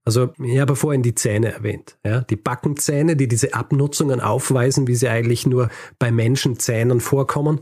Also 0.06 0.34
ich 0.43 0.60
habe 0.60 0.75
vorhin 0.75 1.04
die 1.04 1.13
Zähne 1.13 1.54
erwähnt. 1.54 1.97
Ja? 2.04 2.21
Die 2.21 2.36
Backenzähne, 2.36 3.15
die 3.15 3.28
diese 3.28 3.54
Abnutzungen 3.54 4.21
aufweisen, 4.21 4.88
wie 4.88 4.95
sie 4.95 5.08
eigentlich 5.08 5.45
nur 5.45 5.69
bei 5.99 6.12
Menschenzähnen 6.12 6.99
vorkommen, 6.99 7.62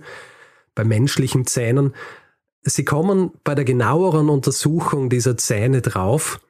bei 0.74 0.86
menschlichen 0.86 1.46
Zähnen. 1.46 1.94
Sie 2.70 2.84
kommen 2.84 3.32
bei 3.44 3.56
der 3.56 3.66
genaueren 3.66 4.30
Untersuchung 4.30 5.10
dieser 5.10 5.38
Zähne 5.38 5.82
drauf, 5.82 6.42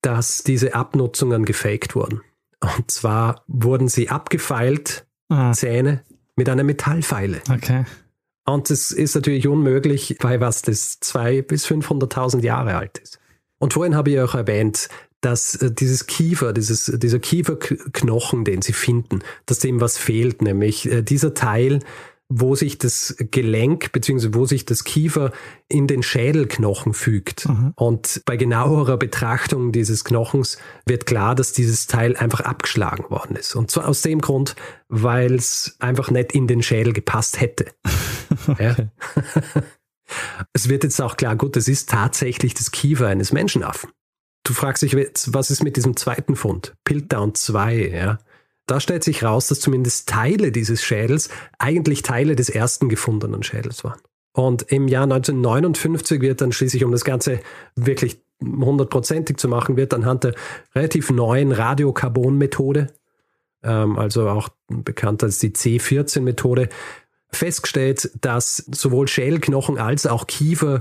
dass 0.00 0.42
diese 0.42 0.74
Abnutzungen 0.74 1.44
gefaked 1.44 1.94
wurden. 1.94 2.22
Und 2.60 2.90
zwar 2.90 3.44
wurden 3.46 3.88
sie 3.88 4.08
abgefeilt, 4.08 5.06
ah. 5.28 5.52
Zähne, 5.52 6.02
mit 6.34 6.48
einer 6.48 6.64
Metallfeile. 6.64 7.40
Okay. 7.50 7.84
Und 8.46 8.70
das 8.70 8.90
ist 8.90 9.14
natürlich 9.14 9.46
unmöglich, 9.48 10.16
weil 10.20 10.40
was 10.40 10.62
das 10.62 11.00
zwei 11.00 11.42
bis 11.42 11.66
500.000 11.66 12.42
Jahre 12.42 12.76
alt 12.76 12.98
ist. 12.98 13.18
Und 13.58 13.74
vorhin 13.74 13.96
habe 13.96 14.10
ich 14.10 14.20
auch 14.20 14.34
erwähnt, 14.34 14.88
dass 15.20 15.56
äh, 15.56 15.70
dieses 15.70 16.06
Kiefer, 16.06 16.52
dieses, 16.52 16.86
dieser 16.86 17.18
Kieferknochen, 17.18 18.44
den 18.44 18.62
sie 18.62 18.72
finden, 18.72 19.20
dass 19.46 19.58
dem 19.58 19.80
was 19.80 19.98
fehlt, 19.98 20.42
nämlich 20.42 20.90
äh, 20.90 21.02
dieser 21.02 21.34
Teil, 21.34 21.80
wo 22.28 22.56
sich 22.56 22.78
das 22.78 23.14
Gelenk 23.18 23.92
bzw. 23.92 24.30
wo 24.32 24.46
sich 24.46 24.64
das 24.64 24.84
Kiefer 24.84 25.32
in 25.68 25.86
den 25.86 26.02
Schädelknochen 26.02 26.92
fügt. 26.92 27.48
Mhm. 27.48 27.72
Und 27.76 28.22
bei 28.26 28.36
genauerer 28.36 28.96
Betrachtung 28.96 29.70
dieses 29.70 30.04
Knochens 30.04 30.58
wird 30.86 31.06
klar, 31.06 31.34
dass 31.34 31.52
dieses 31.52 31.86
Teil 31.86 32.16
einfach 32.16 32.40
abgeschlagen 32.40 33.10
worden 33.10 33.36
ist. 33.36 33.54
Und 33.54 33.70
zwar 33.70 33.86
aus 33.88 34.02
dem 34.02 34.20
Grund, 34.20 34.56
weil 34.88 35.34
es 35.34 35.76
einfach 35.78 36.10
nicht 36.10 36.32
in 36.32 36.48
den 36.48 36.62
Schädel 36.62 36.92
gepasst 36.92 37.40
hätte. 37.40 37.66
okay. 38.48 38.88
es 40.52 40.68
wird 40.68 40.82
jetzt 40.82 41.00
auch 41.00 41.16
klar, 41.16 41.36
gut, 41.36 41.56
es 41.56 41.68
ist 41.68 41.90
tatsächlich 41.90 42.54
das 42.54 42.72
Kiefer 42.72 43.06
eines 43.06 43.32
Menschenaffen. 43.32 43.90
Du 44.42 44.52
fragst 44.52 44.82
dich, 44.82 44.94
was 44.94 45.50
ist 45.50 45.64
mit 45.64 45.76
diesem 45.76 45.96
zweiten 45.96 46.36
Fund? 46.36 46.74
Piltdown 46.84 47.34
2, 47.34 47.88
ja. 47.88 48.18
Da 48.66 48.80
stellt 48.80 49.04
sich 49.04 49.22
raus, 49.22 49.46
dass 49.46 49.60
zumindest 49.60 50.08
Teile 50.08 50.50
dieses 50.52 50.82
Schädels 50.82 51.28
eigentlich 51.58 52.02
Teile 52.02 52.34
des 52.36 52.48
ersten 52.48 52.88
gefundenen 52.88 53.42
Schädels 53.42 53.84
waren. 53.84 54.00
Und 54.32 54.70
im 54.70 54.88
Jahr 54.88 55.04
1959 55.04 56.20
wird 56.20 56.40
dann 56.40 56.52
schließlich, 56.52 56.84
um 56.84 56.92
das 56.92 57.04
Ganze 57.04 57.40
wirklich 57.74 58.20
hundertprozentig 58.42 59.38
zu 59.38 59.48
machen, 59.48 59.76
wird 59.76 59.94
anhand 59.94 60.24
der 60.24 60.34
relativ 60.74 61.10
neuen 61.10 61.52
Radiokarbon-Methode, 61.52 62.88
ähm, 63.62 63.98
also 63.98 64.28
auch 64.28 64.50
bekannt 64.68 65.22
als 65.22 65.38
die 65.38 65.50
C14-Methode, 65.50 66.68
festgestellt, 67.30 68.10
dass 68.20 68.56
sowohl 68.70 69.08
Schädelknochen 69.08 69.78
als 69.78 70.06
auch 70.06 70.26
Kiefer 70.26 70.80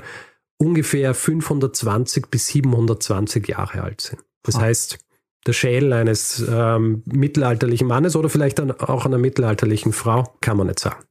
ungefähr 0.57 1.13
520 1.13 2.27
bis 2.27 2.47
720 2.47 3.47
Jahre 3.47 3.83
alt 3.83 4.01
sind. 4.01 4.21
Das 4.43 4.59
heißt, 4.59 4.99
der 5.45 5.53
Schädel 5.53 5.93
eines 5.93 6.43
ähm, 6.49 7.03
mittelalterlichen 7.05 7.87
Mannes 7.87 8.15
oder 8.15 8.29
vielleicht 8.29 8.59
dann 8.59 8.71
auch 8.71 9.05
einer 9.05 9.17
mittelalterlichen 9.17 9.93
Frau, 9.93 10.23
kann 10.41 10.57
man 10.57 10.67
nicht 10.67 10.79
sagen. 10.79 11.03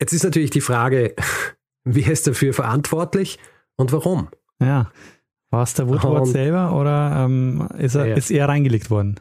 Jetzt 0.00 0.12
ist 0.12 0.24
natürlich 0.24 0.50
die 0.50 0.60
Frage, 0.60 1.14
wer 1.84 2.12
ist 2.12 2.26
dafür 2.26 2.52
verantwortlich 2.52 3.38
und 3.76 3.92
warum? 3.92 4.28
Ja, 4.60 4.90
war 5.50 5.62
es 5.62 5.74
der 5.74 5.88
Woodward 5.88 6.26
selber 6.26 6.76
oder 6.76 7.24
ähm, 7.24 7.68
ist, 7.78 7.94
er, 7.94 8.06
ja. 8.06 8.14
ist 8.14 8.30
er 8.30 8.48
reingelegt 8.48 8.90
worden? 8.90 9.18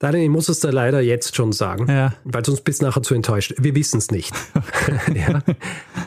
Daniel, 0.00 0.24
ich 0.24 0.30
muss 0.30 0.48
es 0.48 0.60
da 0.60 0.70
leider 0.70 1.02
jetzt 1.02 1.36
schon 1.36 1.52
sagen, 1.52 1.86
ja. 1.86 2.14
weil 2.24 2.42
sonst 2.42 2.62
bist 2.62 2.80
du 2.80 2.86
nachher 2.86 3.02
zu 3.02 3.14
enttäuscht. 3.14 3.52
Wir 3.58 3.74
wissen 3.74 3.98
es 3.98 4.10
nicht. 4.10 4.34
ja. 5.14 5.42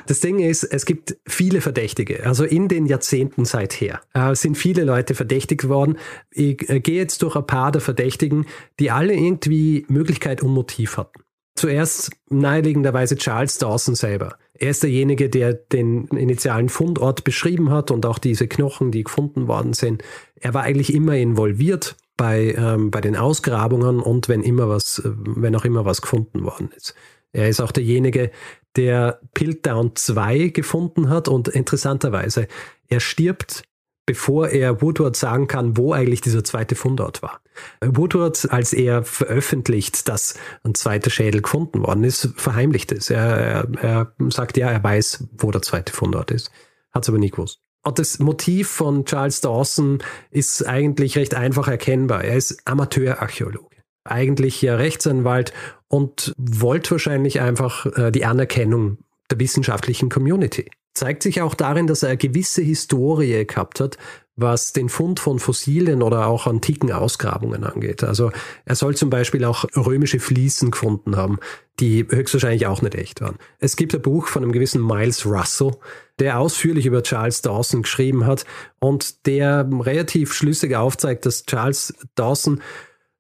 Das 0.08 0.20
Ding 0.20 0.40
ist, 0.40 0.64
es 0.64 0.86
gibt 0.86 1.16
viele 1.28 1.62
Verdächtige. 1.62 2.26
Also 2.26 2.44
in 2.44 2.68
den 2.68 2.88
Jahrzehnten 2.88 3.46
seither 3.46 4.02
äh, 4.16 4.34
sind 4.34 4.58
viele 4.58 4.84
Leute 4.84 5.14
verdächtigt 5.14 5.70
worden. 5.70 6.00
Ich 6.32 6.68
äh, 6.70 6.80
gehe 6.80 6.98
jetzt 6.98 7.22
durch 7.22 7.36
ein 7.36 7.46
paar 7.46 7.72
der 7.72 7.82
Verdächtigen, 7.82 8.48
die 8.80 8.90
alle 8.90 9.14
irgendwie 9.14 9.86
Möglichkeit 9.90 10.42
und 10.42 10.52
Motiv 10.52 10.98
hatten. 10.98 11.22
Zuerst 11.56 12.10
naheliegenderweise 12.30 13.16
Charles 13.16 13.60
Dawson 13.60 13.94
selber. 13.94 14.40
Er 14.56 14.72
ist 14.72 14.82
derjenige, 14.82 15.30
der 15.30 15.54
den 15.54 16.08
initialen 16.08 16.70
Fundort 16.70 17.24
beschrieben 17.24 17.70
hat 17.70 17.92
und 17.92 18.08
auch 18.08 18.18
diese 18.18 18.48
Knochen, 18.48 18.90
die 18.90 19.04
gefunden 19.04 19.48
worden 19.48 19.74
sind. 19.74 20.04
Er 20.34 20.56
war 20.56 20.64
eigentlich 20.64 20.96
immer 20.96 21.16
involviert 21.16 21.96
bei, 22.24 22.56
ähm, 22.58 22.90
bei 22.90 23.02
den 23.02 23.18
Ausgrabungen 23.18 24.00
und 24.00 24.30
wenn 24.30 24.44
immer 24.44 24.70
was, 24.70 25.00
äh, 25.00 25.12
wenn 25.14 25.58
auch 25.58 25.66
immer 25.66 25.84
was 25.84 26.02
gefunden 26.02 26.46
worden 26.46 26.70
ist. 26.74 26.96
Er 27.34 27.50
ist 27.50 27.60
auch 27.60 27.74
derjenige, 27.74 28.32
der 28.78 29.20
Piltdown 29.34 29.98
2 29.98 30.48
gefunden 30.48 31.10
hat 31.10 31.28
und 31.28 31.50
interessanterweise, 31.50 32.48
er 32.88 33.02
stirbt, 33.02 33.64
bevor 34.06 34.48
er 34.48 34.82
Woodward 34.82 35.18
sagen 35.18 35.48
kann, 35.48 35.76
wo 35.76 35.92
eigentlich 35.92 36.22
dieser 36.22 36.46
zweite 36.46 36.76
Fundort 36.76 37.22
war. 37.22 37.42
Woodward, 37.82 38.50
als 38.50 38.72
er 38.72 39.04
veröffentlicht, 39.04 40.08
dass 40.08 40.36
ein 40.64 40.76
zweiter 40.76 41.10
Schädel 41.10 41.42
gefunden 41.42 41.84
worden 41.84 42.06
ist, 42.06 42.30
verheimlicht 42.38 42.94
es. 42.94 43.10
Er, 43.10 43.20
er, 43.28 43.68
er 43.82 44.14
sagt 44.30 44.56
ja, 44.56 44.70
er 44.70 44.82
weiß, 44.82 45.28
wo 45.38 45.52
der 45.52 45.62
zweite 45.62 45.92
Fundort 45.92 46.32
ist. 46.32 46.52
Hat 46.94 47.04
es 47.04 47.10
aber 47.10 47.18
nie 47.18 47.32
gewusst. 47.32 47.60
Und 47.84 48.00
das 48.00 48.20
Motiv 48.20 48.70
von 48.70 49.06
Charles 49.06 49.42
Dawson 49.42 50.02
ist 50.32 50.66
eigentlich 50.66 51.18
recht 51.18 51.36
einfach 51.36 51.68
erkennbar. 51.68 52.24
Er 52.24 52.38
ist 52.38 52.62
Amateurarchäologe, 52.66 53.78
eigentlich 54.06 54.62
ja 54.62 54.76
Rechtsanwalt 54.76 55.54
und 55.90 56.34
wollte 56.38 56.92
wahrscheinlich 56.92 57.42
einfach 57.42 57.86
äh, 57.98 58.12
die 58.12 58.26
Anerkennung 58.26 59.00
der 59.30 59.40
wissenschaftlichen 59.40 60.10
Community. 60.10 60.72
Zeigt 60.94 61.24
sich 61.24 61.42
auch 61.42 61.56
darin, 61.56 61.88
dass 61.88 62.04
er 62.04 62.10
eine 62.10 62.18
gewisse 62.18 62.62
Historie 62.62 63.46
gehabt 63.46 63.80
hat, 63.80 63.98
was 64.36 64.74
den 64.74 64.90
Fund 64.90 65.20
von 65.20 65.40
Fossilien 65.40 66.02
oder 66.02 66.28
auch 66.28 66.48
antiken 66.48 66.92
Ausgrabungen 66.92 67.64
angeht. 67.64 68.04
Also 68.04 68.32
er 68.66 68.76
soll 68.76 68.96
zum 68.96 69.10
Beispiel 69.10 69.46
auch 69.46 69.66
römische 69.76 70.20
Fliesen 70.20 70.72
gefunden 70.72 71.16
haben, 71.16 71.38
die 71.80 72.06
höchstwahrscheinlich 72.10 72.66
auch 72.66 72.82
nicht 72.82 72.96
echt 72.96 73.22
waren. 73.22 73.38
Es 73.60 73.76
gibt 73.76 73.94
ein 73.94 74.02
Buch 74.02 74.28
von 74.28 74.44
einem 74.44 74.52
gewissen 74.52 74.86
Miles 74.86 75.26
Russell, 75.26 75.72
der 76.20 76.40
ausführlich 76.40 76.86
über 76.86 77.04
Charles 77.04 77.42
Dawson 77.42 77.84
geschrieben 77.84 78.26
hat 78.26 78.46
und 78.80 79.28
der 79.28 79.70
relativ 79.72 80.34
schlüssig 80.34 80.76
aufzeigt, 80.76 81.26
dass 81.26 81.46
Charles 81.46 81.94
Dawson 82.16 82.62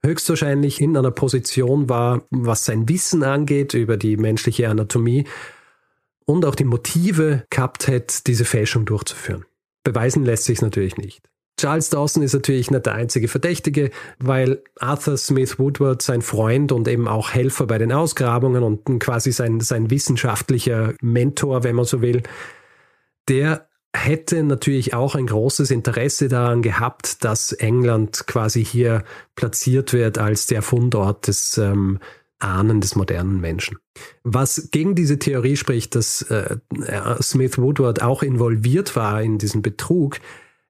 höchstwahrscheinlich 0.03 0.81
in 0.81 0.97
einer 0.97 1.11
Position 1.11 1.89
war, 1.89 2.23
was 2.29 2.65
sein 2.65 2.89
Wissen 2.89 3.23
angeht 3.23 3.73
über 3.73 3.97
die 3.97 4.17
menschliche 4.17 4.67
Anatomie 4.67 5.25
und 6.25 6.45
auch 6.45 6.55
die 6.55 6.65
Motive 6.65 7.45
gehabt 7.49 7.87
hätte, 7.87 8.21
diese 8.25 8.45
Fälschung 8.45 8.85
durchzuführen. 8.85 9.45
Beweisen 9.83 10.23
lässt 10.23 10.45
sich 10.45 10.61
natürlich 10.61 10.97
nicht. 10.97 11.21
Charles 11.59 11.89
Dawson 11.89 12.23
ist 12.23 12.33
natürlich 12.33 12.71
nicht 12.71 12.85
der 12.85 12.95
einzige 12.95 13.27
Verdächtige, 13.27 13.91
weil 14.19 14.63
Arthur 14.79 15.17
Smith 15.17 15.59
Woodward 15.59 16.01
sein 16.01 16.21
Freund 16.21 16.71
und 16.71 16.87
eben 16.87 17.07
auch 17.07 17.31
Helfer 17.31 17.67
bei 17.67 17.77
den 17.77 17.91
Ausgrabungen 17.91 18.63
und 18.63 18.99
quasi 18.99 19.31
sein, 19.31 19.59
sein 19.59 19.89
wissenschaftlicher 19.89 20.93
Mentor, 21.01 21.63
wenn 21.63 21.75
man 21.75 21.85
so 21.85 22.01
will, 22.01 22.23
der 23.29 23.69
hätte 23.95 24.43
natürlich 24.43 24.93
auch 24.93 25.15
ein 25.15 25.27
großes 25.27 25.69
Interesse 25.69 26.27
daran 26.27 26.63
gehabt, 26.63 27.23
dass 27.23 27.51
England 27.51 28.25
quasi 28.25 28.65
hier 28.65 29.03
platziert 29.35 29.93
wird 29.93 30.17
als 30.17 30.47
der 30.47 30.63
Fundort 30.63 31.27
des 31.27 31.57
ähm, 31.59 31.99
Ahnen 32.43 32.81
des 32.81 32.95
modernen 32.95 33.39
Menschen. 33.39 33.77
Was 34.23 34.69
gegen 34.71 34.95
diese 34.95 35.19
Theorie 35.19 35.55
spricht, 35.55 35.95
dass 35.95 36.21
äh, 36.23 36.57
Smith 37.21 37.57
Woodward 37.57 38.01
auch 38.01 38.23
involviert 38.23 38.95
war 38.95 39.21
in 39.21 39.37
diesen 39.37 39.61
Betrug, 39.61 40.19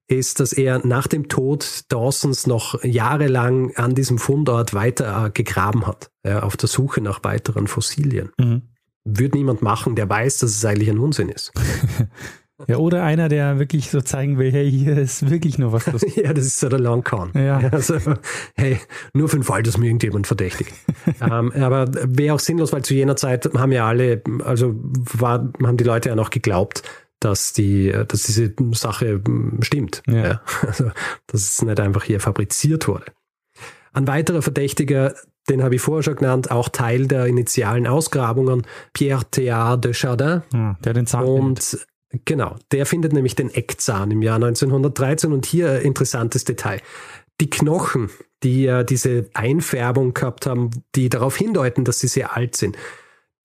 ist, 0.08 0.40
dass 0.40 0.54
er 0.54 0.86
nach 0.86 1.08
dem 1.08 1.30
Tod 1.30 1.86
Dawsons 1.90 2.46
noch 2.46 2.84
jahrelang 2.84 3.76
an 3.76 3.96
diesem 3.96 4.18
Fundort 4.18 4.74
weiter 4.74 5.28
äh, 5.28 5.30
gegraben 5.32 5.88
hat, 5.88 6.12
ja, 6.26 6.44
auf 6.44 6.58
der 6.58 6.70
Suche 6.70 7.02
nach 7.02 7.24
weiteren 7.24 7.68
Fossilien. 7.68 8.32
Mhm. 8.38 8.64
Würde 9.06 9.38
niemand 9.38 9.62
machen, 9.62 9.96
der 9.96 10.10
weiß, 10.10 10.40
dass 10.40 10.52
es 10.52 10.64
eigentlich 10.66 10.90
ein 10.90 11.00
Unsinn 11.00 11.30
ist. 11.30 11.52
Ja, 12.68 12.78
oder 12.78 13.04
einer, 13.04 13.30
der 13.30 13.60
wirklich 13.60 13.90
so 13.90 14.02
zeigen 14.02 14.38
will, 14.38 14.52
hey, 14.52 14.70
hier 14.70 14.98
ist 14.98 15.30
wirklich 15.30 15.58
nur 15.58 15.72
was 15.72 15.88
los. 15.88 16.04
ja, 16.16 16.34
das 16.34 16.46
ist 16.46 16.60
so 16.60 16.70
der 16.70 16.80
Long 16.80 17.04
Con. 17.04 17.32
Ja. 17.34 17.58
Also, 17.72 17.98
hey, 18.56 18.80
nur 19.14 19.30
für 19.30 19.38
den 19.38 19.44
Fall, 19.44 19.64
dass 19.64 19.78
mir 19.78 19.88
irgendjemand 19.88 20.28
verdächtigt. 20.28 20.74
ähm, 21.22 21.52
aber 21.54 21.88
wäre 21.92 22.36
auch 22.36 22.40
sinnlos, 22.40 22.74
weil 22.74 22.84
zu 22.84 22.94
jener 22.94 23.16
Zeit 23.16 23.50
haben 23.56 23.72
ja 23.72 23.88
alle, 23.88 24.22
also 24.44 24.76
war, 24.96 25.52
haben 25.64 25.78
die 25.78 25.84
Leute 25.84 26.10
ja 26.10 26.16
noch 26.16 26.30
geglaubt, 26.30 26.84
dass 27.20 27.54
die, 27.54 27.94
dass 28.08 28.24
diese 28.24 28.54
Sache 28.74 29.22
hm, 29.26 29.60
stimmt. 29.62 30.04
Ja. 30.08 30.26
ja. 30.26 30.42
Also, 30.66 30.92
dass 31.28 31.42
es 31.42 31.62
nicht 31.62 31.80
einfach 31.80 32.04
hier 32.04 32.20
fabriziert 32.20 32.88
wurde. 32.88 33.06
Ein 33.94 34.08
weiterer 34.08 34.42
Verdächtiger, 34.42 35.14
den 35.50 35.64
habe 35.64 35.76
ich 35.76 35.82
vorher 35.82 36.04
schon 36.04 36.16
genannt, 36.16 36.52
auch 36.52 36.70
Teil 36.70 37.08
der 37.08 37.28
initialen 37.28 37.86
Ausgrabungen, 37.86 38.64
Pierre 38.94 39.24
Théard 39.24 39.78
de 39.78 39.94
Chardin. 39.94 40.42
Ja, 40.54 40.78
der 40.84 40.94
den 40.94 41.06
Zahn 41.06 41.26
Und 41.26 41.86
Genau, 42.26 42.56
der 42.72 42.86
findet 42.86 43.14
nämlich 43.14 43.36
den 43.36 43.50
Eckzahn 43.50 44.12
im 44.12 44.22
Jahr 44.22 44.36
1913 44.36 45.34
und 45.34 45.46
hier 45.46 45.72
ein 45.72 45.82
interessantes 45.82 46.44
Detail. 46.44 46.80
Die 47.42 47.50
Knochen, 47.50 48.12
die 48.44 48.64
ja 48.64 48.84
diese 48.84 49.30
Einfärbung 49.34 50.14
gehabt 50.14 50.46
haben, 50.46 50.70
die 50.96 51.10
darauf 51.10 51.36
hindeuten, 51.36 51.86
dass 51.86 52.00
sie 52.00 52.08
sehr 52.08 52.36
alt 52.36 52.56
sind, 52.56 52.78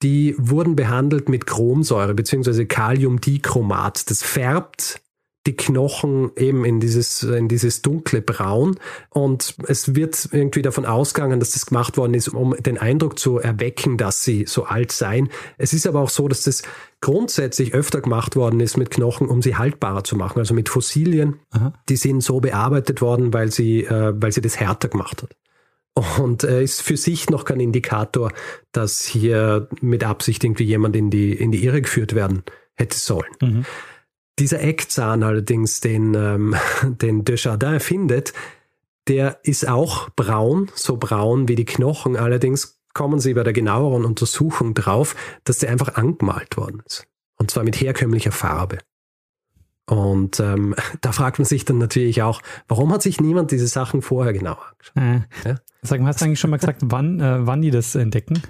die 0.02 0.35
wurden 0.38 0.76
behandelt 0.76 1.28
mit 1.28 1.46
Chromsäure 1.46 2.14
bzw. 2.14 2.66
Kaliumdichromat. 2.66 4.11
Das 4.11 4.22
färbt 4.22 5.00
die 5.49 5.57
Knochen 5.57 6.31
eben 6.37 6.67
in 6.67 6.79
dieses, 6.79 7.23
in 7.23 7.49
dieses 7.49 7.81
dunkle 7.81 8.21
Braun. 8.21 8.79
Und 9.09 9.57
es 9.67 9.95
wird 9.95 10.29
irgendwie 10.31 10.61
davon 10.61 10.85
ausgegangen, 10.85 11.41
dass 11.41 11.53
das 11.53 11.65
gemacht 11.65 11.97
worden 11.97 12.13
ist, 12.13 12.29
um 12.29 12.55
den 12.55 12.77
Eindruck 12.77 13.19
zu 13.19 13.39
erwecken, 13.39 13.97
dass 13.97 14.23
sie 14.23 14.45
so 14.47 14.65
alt 14.65 14.93
seien. 14.93 15.31
Es 15.57 15.73
ist 15.73 15.87
aber 15.87 16.01
auch 16.01 16.11
so, 16.11 16.29
dass 16.29 16.43
das 16.43 16.63
grundsätzlich 17.01 17.73
öfter 17.73 18.03
gemacht 18.03 18.37
worden 18.37 18.61
ist 18.61 18.77
mit 18.77 18.91
Knochen, 18.91 19.27
um 19.27 19.41
sie 19.41 19.57
haltbarer 19.57 20.05
zu 20.05 20.17
machen. 20.17 20.39
Also 20.39 20.53
mit 20.53 20.69
Fossilien, 20.69 21.37
Aha. 21.51 21.73
die 21.89 21.97
sind 21.97 22.23
so 22.23 22.41
bearbeitet 22.41 23.01
worden, 23.01 23.33
weil 23.33 23.51
sie, 23.51 23.85
äh, 23.85 24.13
weil 24.15 24.33
sie 24.33 24.43
das 24.43 24.61
härter 24.61 24.89
gemacht 24.89 25.23
hat. 25.23 25.35
Und 26.21 26.45
äh, 26.45 26.63
ist 26.63 26.83
für 26.83 26.99
sich 26.99 27.31
noch 27.31 27.47
kein 27.47 27.59
Indikator, 27.59 28.33
dass 28.73 29.05
hier 29.05 29.69
mit 29.81 30.05
Absicht 30.05 30.45
irgendwie 30.45 30.65
jemand 30.65 30.95
in 30.95 31.11
die, 31.11 31.33
in 31.33 31.53
die 31.53 31.65
Irre 31.65 31.81
geführt 31.81 32.15
werden 32.15 32.43
hätte 32.75 32.99
sollen. 32.99 33.33
Mhm. 33.41 33.65
Dieser 34.38 34.61
Eckzahn 34.61 35.22
allerdings, 35.22 35.81
den, 35.81 36.14
ähm, 36.14 36.55
den 36.85 37.24
Desjardins 37.24 37.85
findet, 37.85 38.33
der 39.09 39.40
ist 39.42 39.66
auch 39.66 40.11
braun, 40.11 40.70
so 40.74 40.96
braun 40.96 41.48
wie 41.48 41.55
die 41.55 41.64
Knochen. 41.64 42.16
Allerdings 42.16 42.81
kommen 42.92 43.20
sie 43.20 43.35
bei 43.35 43.42
der 43.42 43.53
genaueren 43.53 44.05
Untersuchung 44.05 44.74
drauf, 44.74 45.16
dass 45.44 45.59
der 45.59 45.70
einfach 45.70 45.94
angemalt 45.94 46.57
worden 46.57 46.83
ist. 46.87 47.07
Und 47.37 47.51
zwar 47.51 47.64
mit 47.64 47.77
herkömmlicher 47.81 48.33
Farbe. 48.33 48.79
Und 49.87 50.38
ähm, 50.40 50.74
da 51.01 51.12
fragt 51.12 51.38
man 51.38 51.46
sich 51.46 51.64
dann 51.64 51.79
natürlich 51.79 52.22
auch, 52.22 52.42
warum 52.68 52.92
hat 52.92 53.03
sich 53.03 53.20
niemand 53.20 53.51
diese 53.51 53.66
Sachen 53.66 54.03
vorher 54.03 54.33
genauer 54.33 54.62
angeschaut? 54.70 55.27
Äh, 55.44 55.48
ja? 55.48 55.57
Sag 55.83 56.01
mal, 56.01 56.09
hast 56.09 56.20
du 56.20 56.27
eigentlich 56.27 56.40
schon 56.40 56.51
mal 56.51 56.59
gesagt, 56.59 56.83
wann, 56.85 57.20
äh, 57.20 57.46
wann 57.46 57.62
die 57.62 57.70
das 57.70 57.94
entdecken? 57.94 58.42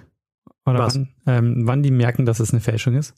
Oder 0.66 0.80
wann, 0.80 1.08
ähm, 1.26 1.66
wann 1.66 1.82
die 1.82 1.90
merken, 1.90 2.26
dass 2.26 2.40
es 2.40 2.50
eine 2.50 2.60
Fälschung 2.60 2.94
ist? 2.94 3.14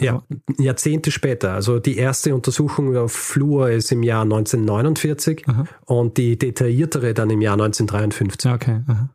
Ja, 0.00 0.22
Jahrzehnte 0.58 1.10
später. 1.12 1.52
Also 1.52 1.78
die 1.78 1.96
erste 1.96 2.34
Untersuchung 2.34 2.96
auf 2.96 3.12
Fluor 3.12 3.70
ist 3.70 3.92
im 3.92 4.02
Jahr 4.02 4.22
1949 4.22 5.44
aha. 5.46 5.66
und 5.84 6.16
die 6.16 6.36
detailliertere 6.36 7.14
dann 7.14 7.30
im 7.30 7.40
Jahr 7.40 7.54
1953. 7.54 8.50
Okay. 8.50 8.82
Aha. 8.88 9.10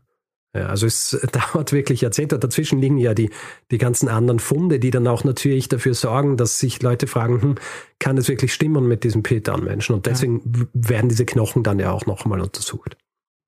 Ja, 0.55 0.67
also 0.67 0.87
es 0.87 1.19
dauert 1.31 1.73
wirklich 1.73 2.01
Jahrzehnte. 2.01 2.39
Dazwischen 2.39 2.79
liegen 2.79 2.97
ja 2.97 3.13
die, 3.13 3.29
die 3.71 3.77
ganzen 3.77 4.07
anderen 4.07 4.39
Funde, 4.39 4.79
die 4.79 4.89
dann 4.89 5.07
auch 5.07 5.23
natürlich 5.23 5.67
dafür 5.67 5.93
sorgen, 5.93 6.37
dass 6.37 6.59
sich 6.59 6.81
Leute 6.81 7.07
fragen, 7.07 7.41
hm, 7.41 7.55
kann 7.99 8.17
es 8.17 8.29
wirklich 8.29 8.53
stimmen 8.53 8.87
mit 8.87 9.03
diesem 9.03 9.21
Peter-Menschen? 9.21 9.95
Und 9.95 10.05
deswegen 10.05 10.41
ja. 10.55 10.65
werden 10.73 11.09
diese 11.09 11.25
Knochen 11.25 11.63
dann 11.63 11.79
ja 11.79 11.91
auch 11.91 12.05
nochmal 12.05 12.41
untersucht. 12.41 12.97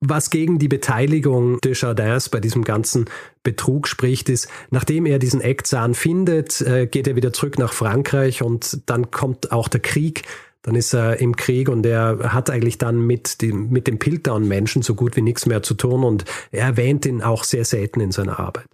Was 0.04 0.30
gegen 0.30 0.58
die 0.58 0.66
Beteiligung 0.66 1.60
de 1.60 1.74
Jardins 1.76 2.28
bei 2.28 2.40
diesem 2.40 2.64
ganzen 2.64 3.04
Betrug 3.44 3.86
spricht, 3.86 4.28
ist, 4.28 4.48
nachdem 4.70 5.06
er 5.06 5.20
diesen 5.20 5.40
Eckzahn 5.40 5.94
findet, 5.94 6.60
äh, 6.60 6.88
geht 6.88 7.06
er 7.06 7.14
wieder 7.14 7.32
zurück 7.32 7.56
nach 7.56 7.72
Frankreich 7.72 8.42
und 8.42 8.82
dann 8.86 9.12
kommt 9.12 9.52
auch 9.52 9.68
der 9.68 9.78
Krieg. 9.80 10.24
Dann 10.62 10.74
ist 10.74 10.92
er 10.92 11.20
im 11.20 11.36
Krieg 11.36 11.68
und 11.68 11.86
er 11.86 12.32
hat 12.32 12.50
eigentlich 12.50 12.78
dann 12.78 13.06
mit 13.06 13.42
dem, 13.42 13.70
mit 13.70 13.86
dem 13.86 14.00
Piltdown-Menschen 14.00 14.82
so 14.82 14.96
gut 14.96 15.14
wie 15.14 15.22
nichts 15.22 15.46
mehr 15.46 15.62
zu 15.62 15.74
tun 15.74 16.02
und 16.02 16.24
er 16.50 16.66
erwähnt 16.66 17.06
ihn 17.06 17.22
auch 17.22 17.44
sehr 17.44 17.64
selten 17.64 18.00
in 18.00 18.10
seiner 18.10 18.40
Arbeit. 18.40 18.66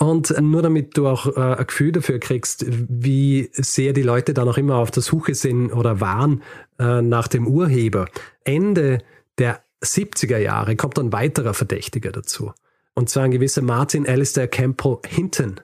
Und 0.00 0.34
nur 0.40 0.62
damit 0.62 0.96
du 0.96 1.06
auch 1.06 1.36
äh, 1.36 1.40
ein 1.40 1.66
Gefühl 1.66 1.92
dafür 1.92 2.18
kriegst, 2.18 2.66
wie 2.68 3.50
sehr 3.52 3.92
die 3.92 4.02
Leute 4.02 4.34
da 4.34 4.44
noch 4.44 4.58
immer 4.58 4.76
auf 4.76 4.90
der 4.90 5.02
Suche 5.04 5.36
sind 5.36 5.72
oder 5.72 6.00
waren 6.00 6.42
äh, 6.80 7.02
nach 7.02 7.28
dem 7.28 7.46
Urheber. 7.46 8.06
Ende 8.44 8.98
der 9.38 9.62
70er 9.82 10.38
Jahre 10.38 10.76
kommt 10.76 10.98
ein 10.98 11.12
weiterer 11.12 11.54
Verdächtiger 11.54 12.12
dazu. 12.12 12.52
Und 12.94 13.10
zwar 13.10 13.24
ein 13.24 13.30
gewisser 13.30 13.62
Martin 13.62 14.08
Alistair 14.08 14.48
Campbell 14.48 14.98
Hinton. 15.06 15.60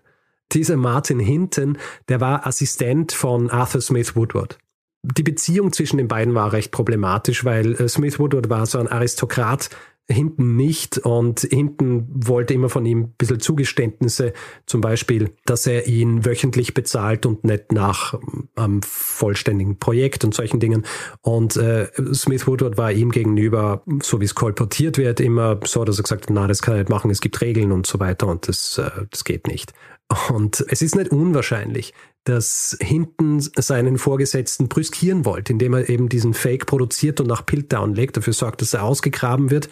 Dieser 0.52 0.76
Martin 0.76 1.18
Hinton, 1.18 1.78
der 2.08 2.20
war 2.20 2.46
Assistent 2.46 3.12
von 3.12 3.50
Arthur 3.50 3.80
Smith 3.80 4.14
Woodward. 4.14 4.58
Die 5.02 5.22
Beziehung 5.22 5.72
zwischen 5.72 5.96
den 5.96 6.08
beiden 6.08 6.34
war 6.34 6.52
recht 6.52 6.70
problematisch, 6.70 7.44
weil 7.44 7.72
äh, 7.74 7.88
Smith 7.88 8.18
Woodward 8.18 8.50
war 8.50 8.66
so 8.66 8.78
ein 8.78 8.86
Aristokrat, 8.86 9.70
hinten 10.08 10.56
nicht 10.56 10.98
und 10.98 11.40
hinten 11.40 12.06
wollte 12.08 12.54
immer 12.54 12.68
von 12.68 12.84
ihm 12.84 13.00
ein 13.00 13.14
bisschen 13.16 13.40
Zugeständnisse, 13.40 14.32
zum 14.66 14.80
Beispiel, 14.80 15.30
dass 15.44 15.66
er 15.66 15.86
ihn 15.86 16.24
wöchentlich 16.24 16.74
bezahlt 16.74 17.24
und 17.24 17.44
nicht 17.44 17.72
nach 17.72 18.14
einem 18.14 18.48
ähm, 18.56 18.82
vollständigen 18.82 19.78
Projekt 19.78 20.24
und 20.24 20.34
solchen 20.34 20.60
Dingen. 20.60 20.84
Und 21.20 21.56
äh, 21.56 21.88
Smith 22.12 22.46
Woodward 22.46 22.76
war 22.76 22.92
ihm 22.92 23.10
gegenüber, 23.10 23.82
so 24.02 24.20
wie 24.20 24.24
es 24.24 24.34
kolportiert 24.34 24.98
wird, 24.98 25.20
immer 25.20 25.60
so, 25.64 25.84
dass 25.84 25.98
er 25.98 26.02
gesagt 26.02 26.22
hat, 26.22 26.30
na, 26.30 26.46
das 26.46 26.62
kann 26.62 26.74
er 26.74 26.80
nicht 26.80 26.90
machen, 26.90 27.10
es 27.10 27.20
gibt 27.20 27.40
Regeln 27.40 27.72
und 27.72 27.86
so 27.86 28.00
weiter 28.00 28.26
und 28.26 28.48
das, 28.48 28.78
äh, 28.78 28.90
das 29.10 29.24
geht 29.24 29.46
nicht. 29.46 29.72
Und 30.30 30.64
es 30.68 30.82
ist 30.82 30.94
nicht 30.94 31.10
unwahrscheinlich, 31.10 31.94
dass 32.24 32.76
hinten 32.80 33.40
seinen 33.40 33.98
Vorgesetzten 33.98 34.68
brüskieren 34.68 35.24
wollte, 35.24 35.52
indem 35.52 35.74
er 35.74 35.88
eben 35.88 36.08
diesen 36.08 36.34
Fake 36.34 36.66
produziert 36.66 37.20
und 37.20 37.26
nach 37.26 37.44
Piltdown 37.44 37.94
legt, 37.94 38.16
dafür 38.16 38.32
sorgt, 38.32 38.62
dass 38.62 38.74
er 38.74 38.84
ausgegraben 38.84 39.50
wird. 39.50 39.68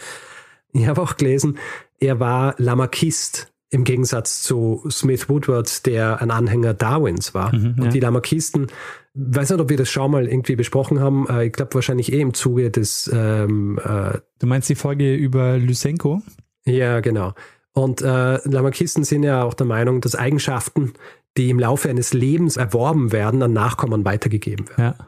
Ich 0.73 0.87
habe 0.87 1.01
auch 1.01 1.17
gelesen, 1.17 1.59
er 1.99 2.19
war 2.21 2.55
Lamarckist 2.59 3.53
im 3.71 3.85
Gegensatz 3.85 4.43
zu 4.43 4.85
Smith 4.91 5.29
Woodward, 5.29 5.87
der 5.87 6.21
ein 6.21 6.33
Anhänger 6.33 6.75
Darwins 6.75 7.35
war. 7.35 7.55
Mhm, 7.55 7.77
ja. 7.79 7.85
Und 7.85 7.95
die 7.95 8.01
Lamarckisten, 8.01 8.67
weiß 9.15 9.51
nicht, 9.51 9.61
ob 9.61 9.69
wir 9.69 9.77
das 9.77 9.89
schon 9.89 10.11
mal 10.11 10.27
irgendwie 10.27 10.57
besprochen 10.57 10.99
haben, 10.99 11.29
äh, 11.29 11.47
ich 11.47 11.53
glaube 11.53 11.75
wahrscheinlich 11.75 12.13
eh 12.13 12.21
im 12.21 12.35
Zuge 12.35 12.71
des... 12.71 13.09
Ähm, 13.13 13.79
äh, 13.79 14.19
du 14.41 14.47
meinst 14.47 14.69
die 14.69 14.75
Folge 14.75 15.15
über 15.15 15.57
Lysenko? 15.57 16.23
Ja, 16.65 16.99
genau. 16.99 17.35
Und 17.73 18.03
äh, 18.03 18.49
Lamarckisten 18.49 19.05
sind 19.05 19.23
ja 19.23 19.45
auch 19.45 19.55
der 19.55 19.67
Meinung, 19.67 20.01
dass 20.01 20.15
Eigenschaften, 20.15 20.93
die 21.37 21.51
im 21.51 21.59
Laufe 21.59 21.89
eines 21.89 22.13
Lebens 22.13 22.57
erworben 22.57 23.13
werden, 23.13 23.43
an 23.43 23.53
Nachkommen 23.53 24.05
weitergegeben 24.05 24.69
werden. 24.71 24.97
Ja. 24.99 25.07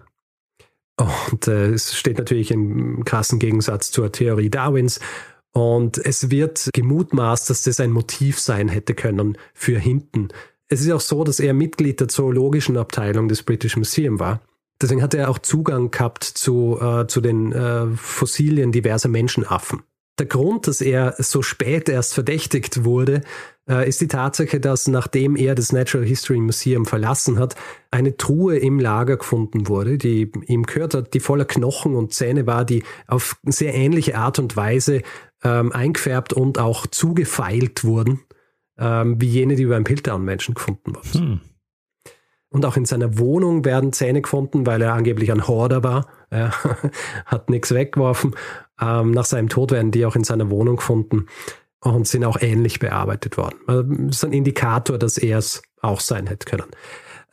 Und 1.31 1.49
äh, 1.49 1.69
es 1.69 1.95
steht 1.97 2.19
natürlich 2.19 2.51
im 2.51 3.05
krassen 3.05 3.39
Gegensatz 3.39 3.91
zur 3.91 4.13
Theorie 4.13 4.51
Darwins. 4.51 5.01
Und 5.53 5.99
es 5.99 6.31
wird 6.31 6.71
gemutmaßt, 6.73 7.51
dass 7.51 7.63
das 7.63 7.81
ein 7.81 7.91
Motiv 7.91 8.39
sein 8.39 8.69
hätte 8.69 8.95
können 8.95 9.37
für 9.53 9.79
hinten. 9.79 10.29
Es 10.69 10.81
ist 10.81 10.91
auch 10.91 11.01
so, 11.01 11.25
dass 11.25 11.41
er 11.41 11.53
Mitglied 11.53 12.01
der 12.01 12.09
zoologischen 12.09 12.79
Abteilung 12.79 13.29
des 13.29 13.43
British 13.43 13.77
Museum 13.77 14.19
war. 14.21 14.41
Deswegen 14.81 15.03
hat 15.03 15.15
er 15.15 15.29
auch 15.29 15.39
Zugang 15.39 15.91
gehabt 15.91 16.25
zu, 16.25 16.79
äh, 16.81 17.07
zu 17.07 17.21
den 17.21 17.53
äh, 17.53 17.87
Fossilien 17.97 18.73
diverser 18.73 19.09
Menschenaffen. 19.09 19.83
Der 20.23 20.29
Grund, 20.29 20.69
dass 20.69 20.81
er 20.81 21.17
so 21.19 21.43
spät 21.43 21.89
erst 21.89 22.15
verdächtigt 22.15 22.85
wurde, 22.85 23.23
äh, 23.69 23.89
ist 23.89 24.01
die 24.01 24.07
Tatsache, 24.07 24.61
dass 24.61 24.87
nachdem 24.87 25.35
er 25.35 25.57
das 25.57 25.73
Natural 25.73 26.07
History 26.07 26.39
Museum 26.39 26.87
verlassen 26.87 27.41
hat, 27.41 27.57
eine 27.91 28.17
Truhe 28.17 28.57
im 28.57 28.79
Lager 28.79 29.17
gefunden 29.17 29.67
wurde, 29.67 29.99
die 29.99 30.31
ihm 30.47 30.63
gehört 30.63 30.95
hat, 30.95 31.15
die 31.15 31.19
voller 31.19 31.45
Knochen 31.45 31.97
und 31.97 32.15
Zähne 32.15 32.47
war, 32.47 32.65
die 32.65 32.85
auf 33.09 33.35
sehr 33.43 33.75
ähnliche 33.75 34.17
Art 34.17 34.39
und 34.39 34.57
Weise 34.57 35.03
ähm, 35.43 35.73
eingefärbt 35.73 36.33
und 36.33 36.61
auch 36.61 36.87
zugefeilt 36.87 37.83
wurden, 37.83 38.21
ähm, 38.79 39.21
wie 39.21 39.27
jene, 39.27 39.57
die 39.57 39.67
beim 39.67 39.83
Piltdown-Menschen 39.83 40.55
gefunden 40.55 40.95
wurden. 40.95 41.21
Hm. 41.21 41.41
Und 42.49 42.67
auch 42.67 42.77
in 42.77 42.85
seiner 42.85 43.19
Wohnung 43.19 43.65
werden 43.65 43.93
Zähne 43.93 44.23
gefunden, 44.23 44.67
weil 44.67 44.83
er 44.83 44.93
angeblich 44.93 45.33
ein 45.33 45.49
Horder 45.49 45.83
war. 45.83 46.07
Er 46.31 46.53
hat 47.27 47.51
nichts 47.51 47.75
weggeworfen. 47.75 48.37
Ähm, 48.83 49.13
nach 49.13 49.25
seinem 49.25 49.49
Tod 49.49 49.71
werden 49.71 49.93
die 49.93 50.05
auch 50.05 50.17
in 50.17 50.25
seiner 50.25 50.51
Wohnung 50.51 50.77
gefunden 50.77 51.27
und 51.81 52.07
sind 52.07 52.25
auch 52.25 52.41
ähnlich 52.41 52.81
bearbeitet 52.81 53.37
worden. 53.37 53.57
Also, 53.67 53.83
das 53.83 54.17
ist 54.17 54.25
ein 54.25 54.33
Indikator, 54.33 54.99
dass 54.99 55.19
er 55.19 55.39
es 55.39 55.63
auch 55.81 56.01
sein 56.01 56.27
hätte 56.27 56.47
können. 56.47 56.69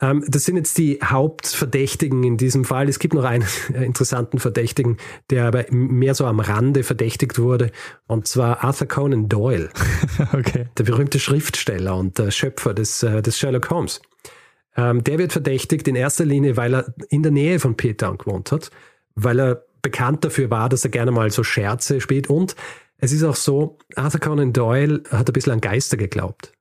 Ähm, 0.00 0.24
das 0.28 0.44
sind 0.44 0.56
jetzt 0.56 0.78
die 0.78 1.00
Hauptverdächtigen 1.02 2.22
in 2.24 2.36
diesem 2.36 2.64
Fall. 2.64 2.88
Es 2.88 2.98
gibt 2.98 3.14
noch 3.14 3.24
einen 3.24 3.46
interessanten 3.74 4.38
Verdächtigen, 4.38 4.96
der 5.30 5.46
aber 5.46 5.66
mehr 5.70 6.14
so 6.14 6.26
am 6.26 6.40
Rande 6.40 6.84
verdächtigt 6.84 7.38
wurde, 7.38 7.70
und 8.06 8.28
zwar 8.28 8.64
Arthur 8.64 8.88
Conan 8.88 9.28
Doyle, 9.28 9.70
okay. 10.32 10.68
der 10.78 10.84
berühmte 10.84 11.18
Schriftsteller 11.18 11.96
und 11.96 12.18
der 12.18 12.30
Schöpfer 12.30 12.74
des, 12.74 13.02
äh, 13.02 13.22
des 13.22 13.38
Sherlock 13.38 13.70
Holmes. 13.70 14.00
Ähm, 14.76 15.02
der 15.04 15.18
wird 15.18 15.32
verdächtigt 15.32 15.88
in 15.88 15.96
erster 15.96 16.24
Linie, 16.24 16.56
weil 16.56 16.74
er 16.74 16.94
in 17.08 17.22
der 17.22 17.32
Nähe 17.32 17.58
von 17.58 17.76
Peter 17.76 18.16
gewohnt 18.16 18.52
hat, 18.52 18.70
weil 19.16 19.40
er 19.40 19.64
bekannt 19.82 20.24
dafür 20.24 20.50
war, 20.50 20.68
dass 20.68 20.84
er 20.84 20.90
gerne 20.90 21.10
mal 21.10 21.30
so 21.30 21.42
Scherze 21.44 22.00
spielt 22.00 22.28
und 22.28 22.56
es 23.00 23.12
ist 23.12 23.24
auch 23.24 23.36
so, 23.36 23.78
Arthur 23.96 24.20
Conan 24.20 24.52
Doyle 24.52 25.02
hat 25.10 25.28
ein 25.28 25.32
bisschen 25.32 25.54
an 25.54 25.60
Geister 25.60 25.96
geglaubt. 25.96 26.52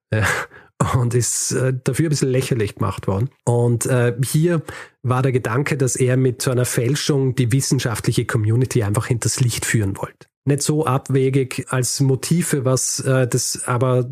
Und 0.96 1.14
ist 1.14 1.52
äh, 1.52 1.74
dafür 1.84 2.08
ein 2.08 2.10
bisschen 2.10 2.30
lächerlich 2.30 2.76
gemacht 2.76 3.06
worden. 3.06 3.30
Und 3.44 3.86
äh, 3.86 4.16
hier 4.24 4.62
war 5.04 5.22
der 5.22 5.34
Gedanke, 5.34 5.76
dass 5.76 5.98
er 5.98 6.16
mit 6.16 6.42
so 6.42 6.52
einer 6.52 6.64
Fälschung 6.64 7.36
die 7.36 7.52
wissenschaftliche 7.52 8.26
Community 8.26 8.82
einfach 8.84 9.08
hinters 9.08 9.42
Licht 9.42 9.66
führen 9.66 9.98
wollte. 9.98 10.28
Nicht 10.46 10.62
so 10.62 10.86
abwegig 10.86 11.66
als 11.70 12.00
Motive, 12.00 12.64
was 12.64 13.02
äh, 13.02 13.28
das 13.28 13.64
aber 13.66 14.10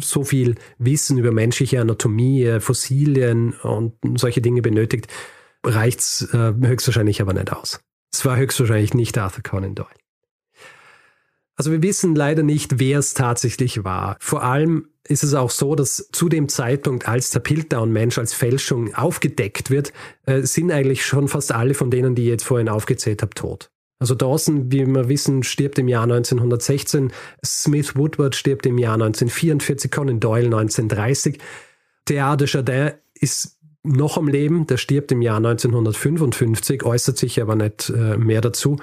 so 0.00 0.22
viel 0.22 0.54
Wissen 0.78 1.18
über 1.18 1.32
menschliche 1.32 1.80
Anatomie, 1.80 2.58
Fossilien 2.60 3.54
und 3.54 3.94
solche 4.14 4.40
Dinge 4.40 4.62
benötigt, 4.62 5.08
reicht's 5.66 6.28
höchstwahrscheinlich 6.32 7.20
aber 7.22 7.32
nicht 7.32 7.52
aus. 7.52 7.80
Es 8.14 8.24
war 8.24 8.36
höchstwahrscheinlich 8.36 8.94
nicht 8.94 9.18
Arthur 9.18 9.42
Conan 9.42 9.74
Doyle. 9.74 9.88
Also 11.56 11.72
wir 11.72 11.82
wissen 11.82 12.14
leider 12.14 12.44
nicht, 12.44 12.78
wer 12.78 13.00
es 13.00 13.12
tatsächlich 13.12 13.82
war. 13.82 14.16
Vor 14.20 14.44
allem 14.44 14.88
ist 15.02 15.24
es 15.24 15.34
auch 15.34 15.50
so, 15.50 15.74
dass 15.74 16.08
zu 16.12 16.28
dem 16.28 16.48
Zeitpunkt, 16.48 17.08
als 17.08 17.30
der 17.30 17.40
Piltdown-Mensch 17.40 18.16
als 18.18 18.32
Fälschung 18.32 18.94
aufgedeckt 18.94 19.70
wird, 19.70 19.92
äh, 20.26 20.42
sind 20.42 20.70
eigentlich 20.70 21.04
schon 21.04 21.26
fast 21.26 21.50
alle 21.50 21.74
von 21.74 21.90
denen, 21.90 22.14
die 22.14 22.22
ich 22.22 22.28
jetzt 22.28 22.44
vorhin 22.44 22.68
aufgezählt 22.68 23.20
habe, 23.20 23.34
tot. 23.34 23.70
Also 23.98 24.14
Dawson, 24.14 24.70
wie 24.70 24.86
wir 24.86 25.08
wissen, 25.08 25.42
stirbt 25.42 25.80
im 25.80 25.88
Jahr 25.88 26.04
1916, 26.04 27.12
Smith 27.44 27.96
Woodward 27.96 28.36
stirbt 28.36 28.64
im 28.64 28.78
Jahr 28.78 28.94
1944, 28.94 29.90
Conan 29.90 30.20
Doyle 30.20 30.46
1930. 30.46 31.38
Théard 32.08 32.36
de 32.36 32.46
Chardin 32.46 32.92
ist 33.14 33.58
noch 33.84 34.16
am 34.16 34.28
Leben, 34.28 34.66
der 34.66 34.78
stirbt 34.78 35.12
im 35.12 35.22
Jahr 35.22 35.36
1955, 35.36 36.84
äußert 36.84 37.18
sich 37.18 37.40
aber 37.40 37.54
nicht 37.54 37.90
äh, 37.90 38.16
mehr 38.16 38.40
dazu. 38.40 38.78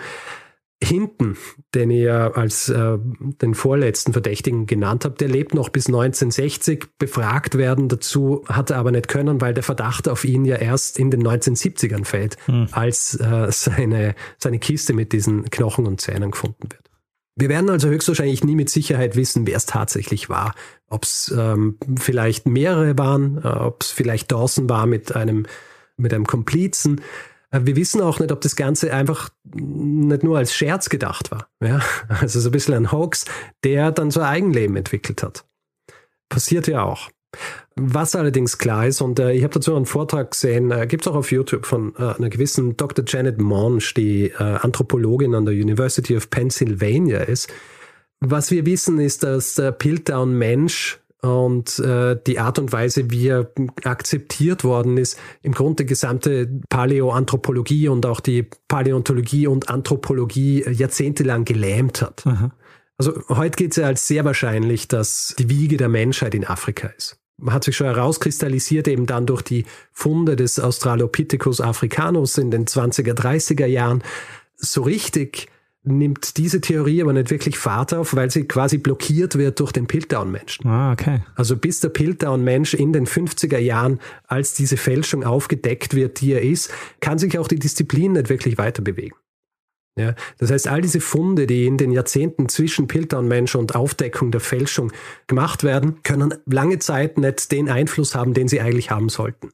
Hinten, 0.84 1.38
den 1.76 1.92
ich 1.92 2.04
ja 2.04 2.32
als 2.32 2.70
äh, 2.70 2.98
den 3.00 3.54
vorletzten 3.54 4.14
Verdächtigen 4.14 4.66
genannt 4.66 5.06
habe, 5.06 5.16
der 5.16 5.28
lebt 5.28 5.54
noch 5.54 5.70
bis 5.70 5.88
1960. 5.88 6.86
Befragt 6.98 7.56
werden 7.58 7.88
dazu 7.88 8.44
hat 8.48 8.72
er 8.72 8.78
aber 8.78 8.92
nicht 8.92 9.08
können, 9.08 9.42
weil 9.42 9.54
der 9.54 9.64
Verdacht 9.64 10.08
auf 10.08 10.24
ihn 10.26 10.44
ja 10.44 10.56
erst 10.56 10.98
in 10.98 11.12
den 11.12 11.22
1970ern 11.22 12.06
fällt, 12.06 12.38
hm. 12.46 12.68
als 12.72 13.14
äh, 13.20 13.48
seine, 13.52 14.16
seine 14.40 14.58
Kiste 14.58 14.94
mit 14.94 15.14
diesen 15.14 15.50
Knochen 15.52 15.86
und 15.86 16.02
Zähnen 16.02 16.32
gefunden 16.32 16.64
wird. 16.72 16.91
Wir 17.36 17.50
werden 17.50 17.70
also 17.70 17.88
höchstwahrscheinlich 17.88 18.44
nie 18.44 18.56
mit 18.56 18.70
Sicherheit 18.70 19.16
wissen, 19.16 19.48
wer 19.48 19.58
es 19.58 19.66
tatsächlich 19.66 20.30
war. 20.30 20.54
Ob 20.88 21.04
es 21.04 21.34
ähm, 21.36 21.78
vielleicht 22.00 22.46
mehrere 22.46 22.98
waren, 22.98 23.42
äh, 23.44 23.48
ob 23.48 23.84
es 23.84 23.92
vielleicht 23.92 24.32
Dawson 24.32 24.70
war 24.70 24.86
mit 24.86 25.16
einem, 25.16 25.46
mit 25.98 26.14
einem 26.14 26.28
Komplizen. 26.28 27.02
Äh, 27.52 27.62
wir 27.64 27.76
wissen 27.76 28.02
auch 28.02 28.20
nicht, 28.20 28.32
ob 28.32 28.42
das 28.42 28.56
Ganze 28.56 28.94
einfach 28.94 29.30
nicht 29.54 30.24
nur 30.24 30.38
als 30.38 30.54
Scherz 30.54 30.90
gedacht 30.90 31.32
war. 31.32 31.48
Ja? 31.62 31.82
Also 32.10 32.40
so 32.40 32.50
ein 32.50 32.52
bisschen 32.52 32.74
ein 32.74 32.92
Hoax, 32.92 33.26
der 33.64 33.92
dann 33.92 34.12
so 34.12 34.20
ein 34.20 34.28
Eigenleben 34.28 34.76
entwickelt 34.76 35.24
hat. 35.24 35.46
Passiert 36.30 36.68
ja 36.68 36.84
auch. 36.84 37.10
Was 37.76 38.16
allerdings 38.16 38.58
klar 38.58 38.86
ist, 38.86 39.02
und 39.02 39.18
äh, 39.20 39.32
ich 39.32 39.44
habe 39.44 39.54
dazu 39.54 39.76
einen 39.76 39.86
Vortrag 39.86 40.32
gesehen, 40.32 40.72
äh, 40.72 40.88
gibt 40.88 41.04
es 41.04 41.08
auch 41.08 41.16
auf 41.16 41.32
YouTube 41.32 41.66
von 41.66 41.94
äh, 41.98 42.16
einer 42.16 42.30
gewissen 42.30 42.76
Dr. 42.76 43.06
Janet 43.08 43.40
Monge, 43.40 43.84
die 43.96 44.26
äh, 44.26 44.38
Anthropologin 44.38 45.36
an 45.36 45.46
der 45.46 45.54
University 45.54 46.18
of 46.18 46.30
Pennsylvania 46.30 47.20
ist. 47.20 47.52
Was 48.20 48.52
wir 48.52 48.66
wissen, 48.66 49.00
ist, 49.00 49.24
dass 49.24 49.56
der 49.56 49.72
Piltdown-Mensch 49.72 51.00
und 51.22 51.80
äh, 51.80 52.18
die 52.28 52.40
Art 52.40 52.60
und 52.60 52.72
Weise, 52.74 53.10
wie 53.10 53.28
er 53.28 53.52
akzeptiert 53.84 54.64
worden 54.64 54.98
ist, 54.98 55.18
im 55.42 55.54
Grunde 55.54 55.84
die 55.84 55.90
gesamte 55.90 56.50
Paläoanthropologie 56.70 57.88
und 57.88 58.06
auch 58.06 58.20
die 58.20 58.48
Paläontologie 58.68 59.48
und 59.48 59.70
Anthropologie 59.70 60.66
jahrzehntelang 60.70 61.46
gelähmt 61.46 62.02
hat. 62.02 62.26
Aha. 62.26 62.52
Also 62.98 63.22
heute 63.30 63.56
geht 63.56 63.72
es 63.72 63.78
ja 63.78 63.88
als 63.88 64.08
sehr 64.08 64.26
wahrscheinlich, 64.26 64.88
dass 64.88 65.36
die 65.40 65.50
Wiege 65.50 65.78
der 65.78 65.90
Menschheit 65.90 66.36
in 66.36 66.46
Afrika 66.46 66.88
ist. 66.98 67.21
Man 67.42 67.54
hat 67.54 67.64
sich 67.64 67.76
schon 67.76 67.88
herauskristallisiert, 67.88 68.88
eben 68.88 69.08
dann 69.08 69.26
durch 69.26 69.42
die 69.42 69.66
Funde 69.92 70.36
des 70.36 70.60
Australopithecus 70.60 71.60
africanus 71.60 72.38
in 72.38 72.52
den 72.52 72.66
20er, 72.66 73.14
30er 73.14 73.66
Jahren. 73.66 74.04
So 74.58 74.84
richtig 74.84 75.48
nimmt 75.84 76.38
diese 76.38 76.62
Theorie 76.62 77.02
aber 77.02 77.14
nicht 77.14 77.32
wirklich 77.32 77.58
Fahrt 77.58 77.94
auf, 77.94 78.16
weil 78.16 78.30
sie 78.30 78.48
quasi 78.48 78.78
blockiert 78.78 79.38
wird 79.38 79.60
durch 79.60 79.72
den 79.72 79.88
Piltdown-Menschen. 79.88 80.68
Ah, 80.68 80.92
okay. 80.92 81.22
Also 81.36 81.58
bis 81.58 81.80
der 81.80 81.90
Piltdown-Mensch 81.90 82.76
in 82.76 82.94
den 82.94 83.08
50er 83.08 83.58
Jahren, 83.58 84.00
als 84.28 84.54
diese 84.54 84.78
Fälschung 84.78 85.24
aufgedeckt 85.24 85.96
wird, 85.96 86.22
die 86.22 86.34
er 86.34 86.44
ist, 86.44 86.72
kann 87.00 87.18
sich 87.18 87.40
auch 87.40 87.48
die 87.48 87.58
Disziplin 87.58 88.12
nicht 88.12 88.30
wirklich 88.30 88.60
weiter 88.60 88.84
bewegen. 88.84 89.16
Ja, 89.98 90.16
das 90.38 90.52
heißt, 90.52 90.68
all 90.70 90.82
diese 90.82 91.02
Funde, 91.02 91.48
die 91.48 91.66
in 91.66 91.78
den 91.78 91.92
Jahrzehnten 91.92 92.48
zwischen 92.48 92.88
Piltdown-Mensch 92.88 93.56
und 93.56 93.76
Aufdeckung 93.76 94.32
der 94.32 94.40
Fälschung 94.40 94.92
gemacht 95.28 95.64
werden, 95.64 96.02
können 96.04 96.34
lange 96.46 96.80
Zeit 96.80 97.18
nicht 97.18 97.52
den 97.52 97.70
Einfluss 97.70 98.16
haben, 98.16 98.34
den 98.34 98.48
sie 98.48 98.62
eigentlich 98.62 98.90
haben 98.90 99.10
sollten. 99.10 99.52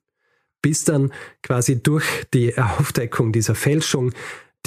Bis 0.62 0.84
dann 0.84 1.12
quasi 1.42 1.82
durch 1.82 2.06
die 2.34 2.56
Aufdeckung 2.58 3.32
dieser 3.32 3.56
Fälschung 3.56 4.12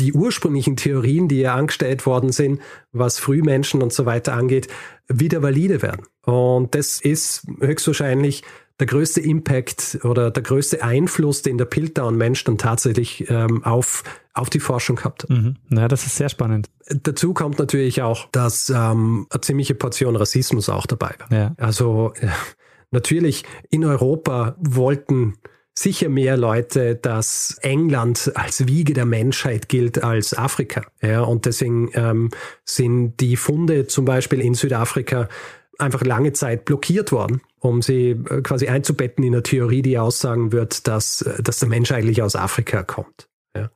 die 0.01 0.13
ursprünglichen 0.13 0.77
Theorien, 0.77 1.29
die 1.29 1.41
ja 1.41 1.55
angestellt 1.55 2.07
worden 2.07 2.33
sind, 2.33 2.61
was 2.91 3.19
Frühmenschen 3.19 3.83
und 3.83 3.93
so 3.93 4.07
weiter 4.07 4.33
angeht, 4.33 4.69
wieder 5.09 5.43
valide 5.43 5.83
werden. 5.83 6.07
Und 6.25 6.75
das 6.75 7.01
ist 7.01 7.47
höchstwahrscheinlich 7.61 8.43
der 8.81 8.87
größte 8.87 9.21
Impact 9.21 9.99
oder 10.03 10.31
der 10.31 10.43
größte 10.43 10.83
Einfluss, 10.83 11.43
den 11.43 11.59
der 11.59 11.67
Piltdown-Mensch 11.67 12.43
dann 12.45 12.59
tatsächlich 12.59 13.29
ähm, 13.29 13.63
auf, 13.65 14.03
auf 14.33 14.51
die 14.51 14.61
Forschung 14.61 14.97
gehabt 14.97 15.25
hat. 15.25 15.31
Mhm. 15.31 15.57
Ja, 15.71 15.87
das 15.87 16.07
ist 16.07 16.17
sehr 16.17 16.31
spannend. 16.31 16.71
Dazu 16.89 17.35
kommt 17.35 17.59
natürlich 17.59 18.03
auch, 18.03 18.29
dass 18.33 18.71
ähm, 18.71 19.27
eine 19.31 19.41
ziemliche 19.43 19.75
Portion 19.75 20.17
Rassismus 20.17 20.69
auch 20.69 20.87
dabei 20.87 21.15
war. 21.19 21.33
Ja. 21.39 21.55
Also 21.59 22.13
äh, 22.21 22.29
natürlich 22.91 23.45
in 23.69 23.85
Europa 23.85 24.57
wollten 24.59 25.35
sicher 25.75 26.09
mehr 26.09 26.37
Leute, 26.37 26.97
dass 26.97 27.57
England 27.63 28.33
als 28.35 28.67
Wiege 28.67 28.93
der 28.93 29.07
Menschheit 29.07 29.69
gilt 29.69 30.03
als 30.03 30.37
Afrika. 30.37 30.83
Ja, 31.01 31.23
und 31.23 31.47
deswegen 31.47 31.91
ähm, 31.95 32.31
sind 32.65 33.19
die 33.21 33.37
Funde 33.37 33.87
zum 33.87 34.05
Beispiel 34.05 34.41
in 34.41 34.55
Südafrika 34.55 35.29
einfach 35.81 36.03
lange 36.03 36.33
Zeit 36.33 36.65
blockiert 36.65 37.13
worden, 37.13 37.41
um 37.59 37.83
sie 37.83 38.11
äh, 38.11 38.43
quasi 38.43 38.69
einzubetten 38.69 39.25
in 39.25 39.35
eine 39.35 39.43
Theorie, 39.43 39.83
die 39.83 39.99
aussagen 39.99 40.53
wird, 40.53 40.87
dass, 40.87 41.23
äh, 41.23 41.43
dass 41.43 41.59
der 41.59 41.69
Mensch 41.69 41.93
eigentlich 41.93 42.23
aus 42.23 42.37
Afrika 42.37 42.83
kommt. 42.83 43.29
Ja. 43.57 43.71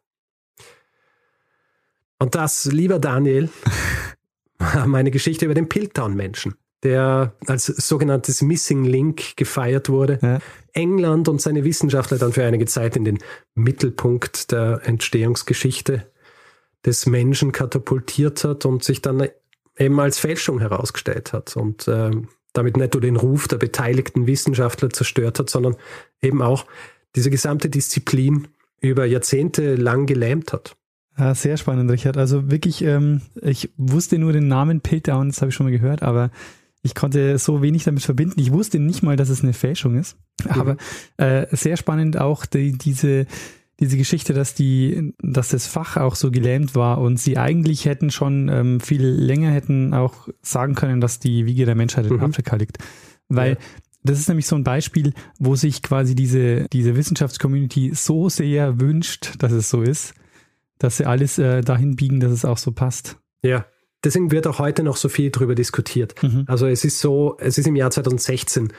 Und 2.19 2.35
das, 2.35 2.67
lieber 2.67 2.99
Daniel, 2.99 3.49
war 4.59 4.87
meine 4.87 5.11
Geschichte 5.11 5.45
über 5.45 5.55
den 5.55 5.69
Piltdown-Menschen 5.69 6.55
der 6.85 7.33
als 7.47 7.67
sogenanntes 7.67 8.43
Missing 8.43 8.85
Link 8.85 9.37
gefeiert 9.37 9.89
wurde. 9.89 10.19
Ja. 10.23 10.39
England 10.75 11.29
und 11.29 11.41
seine 11.41 11.65
Wissenschaftler 11.65 12.19
dann 12.19 12.33
für 12.33 12.45
einige 12.45 12.67
Zeit 12.67 12.95
in 12.95 13.05
den 13.05 13.19
Mittelpunkt 13.55 14.53
der 14.53 14.83
Entstehungsgeschichte 14.85 16.07
des 16.85 17.07
Menschen 17.07 17.53
katapultiert 17.53 18.45
hat 18.45 18.67
und 18.67 18.85
sich 18.85 19.01
dann 19.01 19.29
eben 19.79 19.99
als 20.01 20.19
Fälschung 20.19 20.61
herausgestellt 20.61 21.33
hat 21.33 21.57
und 21.57 21.89
äh, 21.89 22.11
damit 22.53 22.77
nicht 22.77 22.95
nur 22.95 23.01
den 23.01 23.17
Ruf 23.17 23.49
der 23.49 23.57
beteiligten 23.57 24.27
Wissenschaftler 24.27 24.91
zerstört 24.91 25.39
hat, 25.39 25.51
sondern 25.51 25.77
eben 26.23 26.43
auch 26.43 26.67
diese 27.17 27.31
gesamte 27.31 27.69
Disziplin 27.69 28.49
über 28.81 29.05
Jahrzehnte 29.07 29.75
lang 29.75 30.07
gelähmt 30.07 30.53
hat. 30.53 30.77
Ja, 31.17 31.35
sehr 31.35 31.57
spannend, 31.57 31.91
Richard. 31.91 32.17
Also 32.17 32.51
wirklich, 32.51 32.83
ähm, 32.83 33.23
ich 33.41 33.71
wusste 33.77 34.19
nur 34.19 34.33
den 34.33 34.49
Namen 34.49 34.81
Piltdown, 34.81 35.29
das 35.29 35.41
habe 35.41 35.51
ich 35.51 35.55
schon 35.55 35.67
mal 35.67 35.71
gehört, 35.71 36.03
aber 36.03 36.31
ich 36.83 36.95
konnte 36.95 37.39
so 37.39 37.63
wenig 37.63 37.85
damit 37.85 38.03
verbinden. 38.03 38.39
Ich 38.41 38.53
wusste 38.53 38.79
nicht 38.79 39.03
mal, 39.03 39.17
dass 39.17 39.31
es 39.31 39.43
eine 39.43 39.55
Fälschung 39.55 39.97
ist. 39.97 40.17
Aber 40.49 40.77
äh, 41.17 41.47
sehr 41.51 41.77
spannend 41.77 42.19
auch 42.19 42.47
die, 42.47 42.73
diese, 42.73 43.27
diese 43.81 43.97
Geschichte, 43.97 44.33
dass 44.35 44.55
die, 44.55 45.15
dass 45.21 45.49
das 45.49 45.67
Fach 45.67 45.97
auch 45.97 46.15
so 46.15 46.31
gelähmt 46.31 46.75
war 46.75 46.99
und 46.99 47.19
sie 47.19 47.39
eigentlich 47.39 47.87
hätten 47.87 48.11
schon 48.11 48.49
ähm, 48.49 48.81
viel 48.81 49.05
länger 49.05 49.51
hätten 49.51 49.95
auch 49.95 50.29
sagen 50.43 50.75
können, 50.75 51.01
dass 51.01 51.19
die 51.19 51.47
Wiege 51.47 51.67
der 51.67 51.75
Menschheit 51.75 52.07
in 52.07 52.17
mhm. 52.17 52.25
Afrika 52.25 52.57
liegt. 52.57 52.79
Weil 53.29 53.53
ja. 53.53 53.59
das 54.05 54.21
ist 54.21 54.29
nämlich 54.29 54.47
so 54.47 54.57
ein 54.57 54.65
Beispiel, 54.65 55.13
wo 55.39 55.57
sich 55.57 55.83
quasi 55.83 56.15
diese, 56.15 56.69
diese 56.73 56.97
Wissenschaftscommunity 56.97 57.93
so 57.95 58.29
sehr 58.29 58.81
wünscht, 58.81 59.35
dass 59.39 59.53
es 59.53 59.71
so 59.71 59.83
ist, 59.83 60.15
dass 60.79 60.99
sie 60.99 61.07
alles 61.07 61.39
äh, 61.39 61.63
dahin 61.63 61.97
biegen, 61.97 62.21
dass 62.21 62.33
es 62.33 62.45
auch 62.45 62.59
so 62.59 62.71
passt. 62.71 63.19
Ja, 63.43 63.67
deswegen 64.05 64.31
wird 64.31 64.47
auch 64.47 64.61
heute 64.61 64.85
noch 64.85 64.97
so 64.97 65.09
viel 65.09 65.31
darüber 65.31 65.55
diskutiert. 65.55 66.21
Mhm. 66.23 66.45
Also 66.47 66.67
es 66.67 66.85
ist 66.85 67.01
so, 67.01 67.37
es 67.39 67.59
ist 67.59 67.67
im 67.67 67.77
Jahr 67.77 67.91
2016 67.91 68.73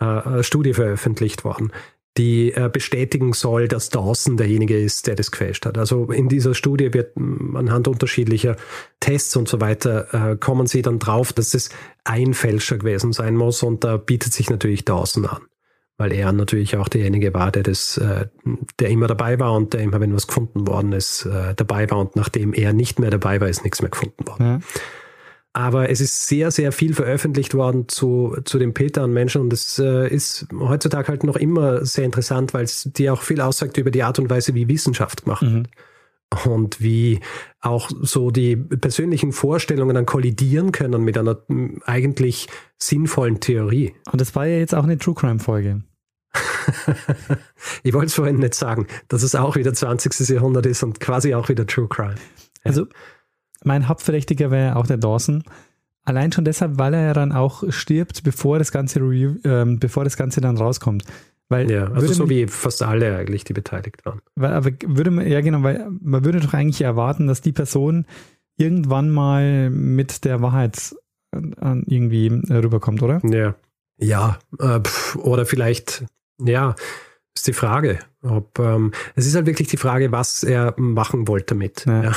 äh, 0.00 0.04
eine 0.04 0.44
Studie 0.44 0.72
veröffentlicht 0.72 1.44
worden, 1.44 1.72
die 2.18 2.52
äh, 2.52 2.68
bestätigen 2.70 3.32
soll, 3.32 3.68
dass 3.68 3.88
Dawson 3.88 4.36
derjenige 4.36 4.78
ist, 4.78 5.06
der 5.06 5.14
das 5.14 5.30
gefälscht 5.30 5.64
hat. 5.64 5.78
Also 5.78 6.06
in 6.06 6.28
dieser 6.28 6.54
Studie 6.54 6.92
wird 6.92 7.16
anhand 7.16 7.88
unterschiedlicher 7.88 8.56
Tests 9.00 9.36
und 9.36 9.48
so 9.48 9.60
weiter 9.60 10.32
äh, 10.32 10.36
kommen 10.36 10.66
sie 10.66 10.82
dann 10.82 10.98
drauf, 10.98 11.32
dass 11.32 11.54
es 11.54 11.70
ein 12.04 12.34
Fälscher 12.34 12.76
gewesen 12.76 13.12
sein 13.12 13.36
muss 13.36 13.62
und 13.62 13.84
da 13.84 13.96
bietet 13.96 14.32
sich 14.32 14.50
natürlich 14.50 14.84
Dawson 14.84 15.26
an 15.26 15.42
weil 16.00 16.12
er 16.12 16.32
natürlich 16.32 16.76
auch 16.76 16.88
derjenige 16.88 17.34
war, 17.34 17.50
der 17.50 17.64
das, 17.64 17.98
äh, 17.98 18.26
der 18.78 18.88
immer 18.88 19.08
dabei 19.08 19.40
war 19.40 19.52
und 19.54 19.74
der 19.74 19.80
immer, 19.80 20.00
wenn 20.00 20.14
was 20.14 20.28
gefunden 20.28 20.66
worden 20.66 20.92
ist, 20.92 21.26
äh, 21.26 21.54
dabei 21.56 21.90
war 21.90 21.98
und 21.98 22.14
nachdem 22.14 22.54
er 22.54 22.72
nicht 22.72 23.00
mehr 23.00 23.10
dabei 23.10 23.40
war, 23.40 23.48
ist 23.48 23.64
nichts 23.64 23.82
mehr 23.82 23.90
gefunden 23.90 24.26
worden. 24.26 24.46
Ja. 24.46 24.60
Aber 25.58 25.90
es 25.90 26.00
ist 26.00 26.28
sehr, 26.28 26.52
sehr 26.52 26.70
viel 26.70 26.94
veröffentlicht 26.94 27.52
worden 27.52 27.88
zu, 27.88 28.36
zu 28.44 28.60
den 28.60 28.74
Peter 28.74 29.02
und 29.02 29.12
Menschen 29.12 29.40
und 29.40 29.52
es 29.52 29.80
äh, 29.80 30.06
ist 30.06 30.46
heutzutage 30.56 31.08
halt 31.08 31.24
noch 31.24 31.34
immer 31.34 31.84
sehr 31.84 32.04
interessant, 32.04 32.54
weil 32.54 32.62
es 32.62 32.84
dir 32.84 33.12
auch 33.12 33.22
viel 33.22 33.40
aussagt 33.40 33.76
über 33.76 33.90
die 33.90 34.04
Art 34.04 34.20
und 34.20 34.30
Weise, 34.30 34.54
wie 34.54 34.68
Wissenschaft 34.68 35.24
gemacht 35.24 35.42
mhm. 35.42 35.54
wird. 35.54 35.70
Und 36.44 36.80
wie 36.80 37.18
auch 37.60 37.90
so 38.02 38.30
die 38.30 38.54
persönlichen 38.54 39.32
Vorstellungen 39.32 39.96
dann 39.96 40.06
kollidieren 40.06 40.70
können 40.70 41.02
mit 41.02 41.18
einer 41.18 41.38
eigentlich 41.86 42.46
sinnvollen 42.76 43.40
Theorie. 43.40 43.94
Und 44.12 44.20
das 44.20 44.36
war 44.36 44.46
ja 44.46 44.58
jetzt 44.58 44.76
auch 44.76 44.84
eine 44.84 44.98
True 44.98 45.16
Crime 45.16 45.40
Folge. 45.40 45.82
ich 47.82 47.92
wollte 47.94 48.06
es 48.06 48.14
vorhin 48.14 48.38
nicht 48.38 48.54
sagen, 48.54 48.86
dass 49.08 49.24
es 49.24 49.34
auch 49.34 49.56
wieder 49.56 49.74
20. 49.74 50.28
Jahrhundert 50.28 50.66
ist 50.66 50.84
und 50.84 51.00
quasi 51.00 51.34
auch 51.34 51.48
wieder 51.48 51.66
True 51.66 51.88
Crime. 51.88 52.14
Also 52.62 52.86
mein 53.64 53.88
Hauptverdächtiger 53.88 54.50
wäre 54.50 54.76
auch 54.76 54.86
der 54.86 54.98
Dawson. 54.98 55.42
Allein 56.04 56.32
schon 56.32 56.44
deshalb, 56.44 56.78
weil 56.78 56.94
er 56.94 57.06
ja 57.06 57.12
dann 57.12 57.32
auch 57.32 57.64
stirbt, 57.70 58.22
bevor 58.22 58.58
das 58.58 58.72
Ganze, 58.72 59.00
äh, 59.00 59.64
bevor 59.76 60.04
das 60.04 60.16
Ganze 60.16 60.40
dann 60.40 60.56
rauskommt. 60.56 61.04
Weil 61.50 61.70
ja, 61.70 61.90
also 61.90 62.12
so 62.12 62.28
wie 62.28 62.46
fast 62.46 62.82
alle 62.82 63.16
eigentlich, 63.16 63.44
die 63.44 63.54
beteiligt 63.54 64.04
waren. 64.04 64.20
Weil, 64.34 64.52
aber 64.52 64.70
würde 64.86 65.10
man, 65.10 65.26
ja 65.26 65.40
genau, 65.40 65.62
weil 65.62 65.88
man 66.00 66.24
würde 66.24 66.40
doch 66.40 66.52
eigentlich 66.52 66.82
erwarten, 66.82 67.26
dass 67.26 67.40
die 67.40 67.52
Person 67.52 68.06
irgendwann 68.58 69.10
mal 69.10 69.70
mit 69.70 70.24
der 70.24 70.42
Wahrheit 70.42 70.94
irgendwie 71.32 72.28
rüberkommt, 72.50 73.02
oder? 73.02 73.20
Ja. 73.24 73.54
Ja, 74.00 74.38
äh, 74.60 74.80
oder 75.18 75.44
vielleicht, 75.44 76.04
ja, 76.40 76.76
ist 77.34 77.46
die 77.46 77.52
Frage. 77.52 77.98
Ob, 78.22 78.58
ähm, 78.58 78.92
es 79.16 79.26
ist 79.26 79.34
halt 79.34 79.46
wirklich 79.46 79.68
die 79.68 79.76
Frage, 79.76 80.12
was 80.12 80.42
er 80.44 80.74
machen 80.76 81.28
wollte 81.28 81.54
damit. 81.54 81.84
Ja. 81.86 82.04
Ja. 82.04 82.12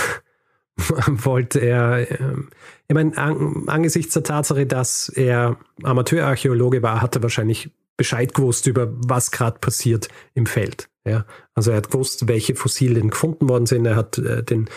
wollte 1.08 1.60
er, 1.60 2.10
ähm, 2.20 2.50
ich 2.88 2.94
meine, 2.94 3.18
an, 3.18 3.64
angesichts 3.68 4.14
der 4.14 4.24
Tatsache, 4.24 4.66
dass 4.66 5.10
er 5.10 5.58
Amateurarchäologe 5.84 6.82
war, 6.82 7.02
hat 7.02 7.16
er 7.16 7.24
wahrscheinlich 7.24 7.72
Bescheid 7.98 8.34
gewusst 8.34 8.68
über 8.68 8.92
was 8.92 9.32
gerade 9.32 9.60
passiert 9.60 10.10
im 10.34 10.46
Feld. 10.46 10.90
Ja, 11.06 11.26
also 11.56 11.72
er 11.72 11.78
hat 11.78 11.92
gewusst, 11.92 12.28
welche 12.28 12.56
Fossilien 12.56 13.10
gefunden 13.10 13.50
worden 13.50 13.66
sind. 13.66 13.86
Er 13.86 13.96
hat 13.96 14.18
äh, 14.18 14.44
den, 14.44 14.70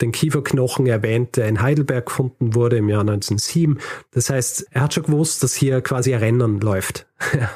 den 0.00 0.12
Kieferknochen 0.12 0.86
erwähnt, 0.86 1.36
der 1.36 1.48
in 1.48 1.60
Heidelberg 1.60 2.06
gefunden 2.06 2.54
wurde 2.54 2.76
im 2.76 2.88
Jahr 2.88 3.00
1907. 3.00 3.78
Das 4.12 4.30
heißt, 4.30 4.66
er 4.70 4.82
hat 4.82 4.94
schon 4.94 5.04
gewusst, 5.04 5.42
dass 5.42 5.54
hier 5.54 5.80
quasi 5.80 6.14
ein 6.14 6.20
Rennen 6.20 6.60
läuft. 6.60 7.06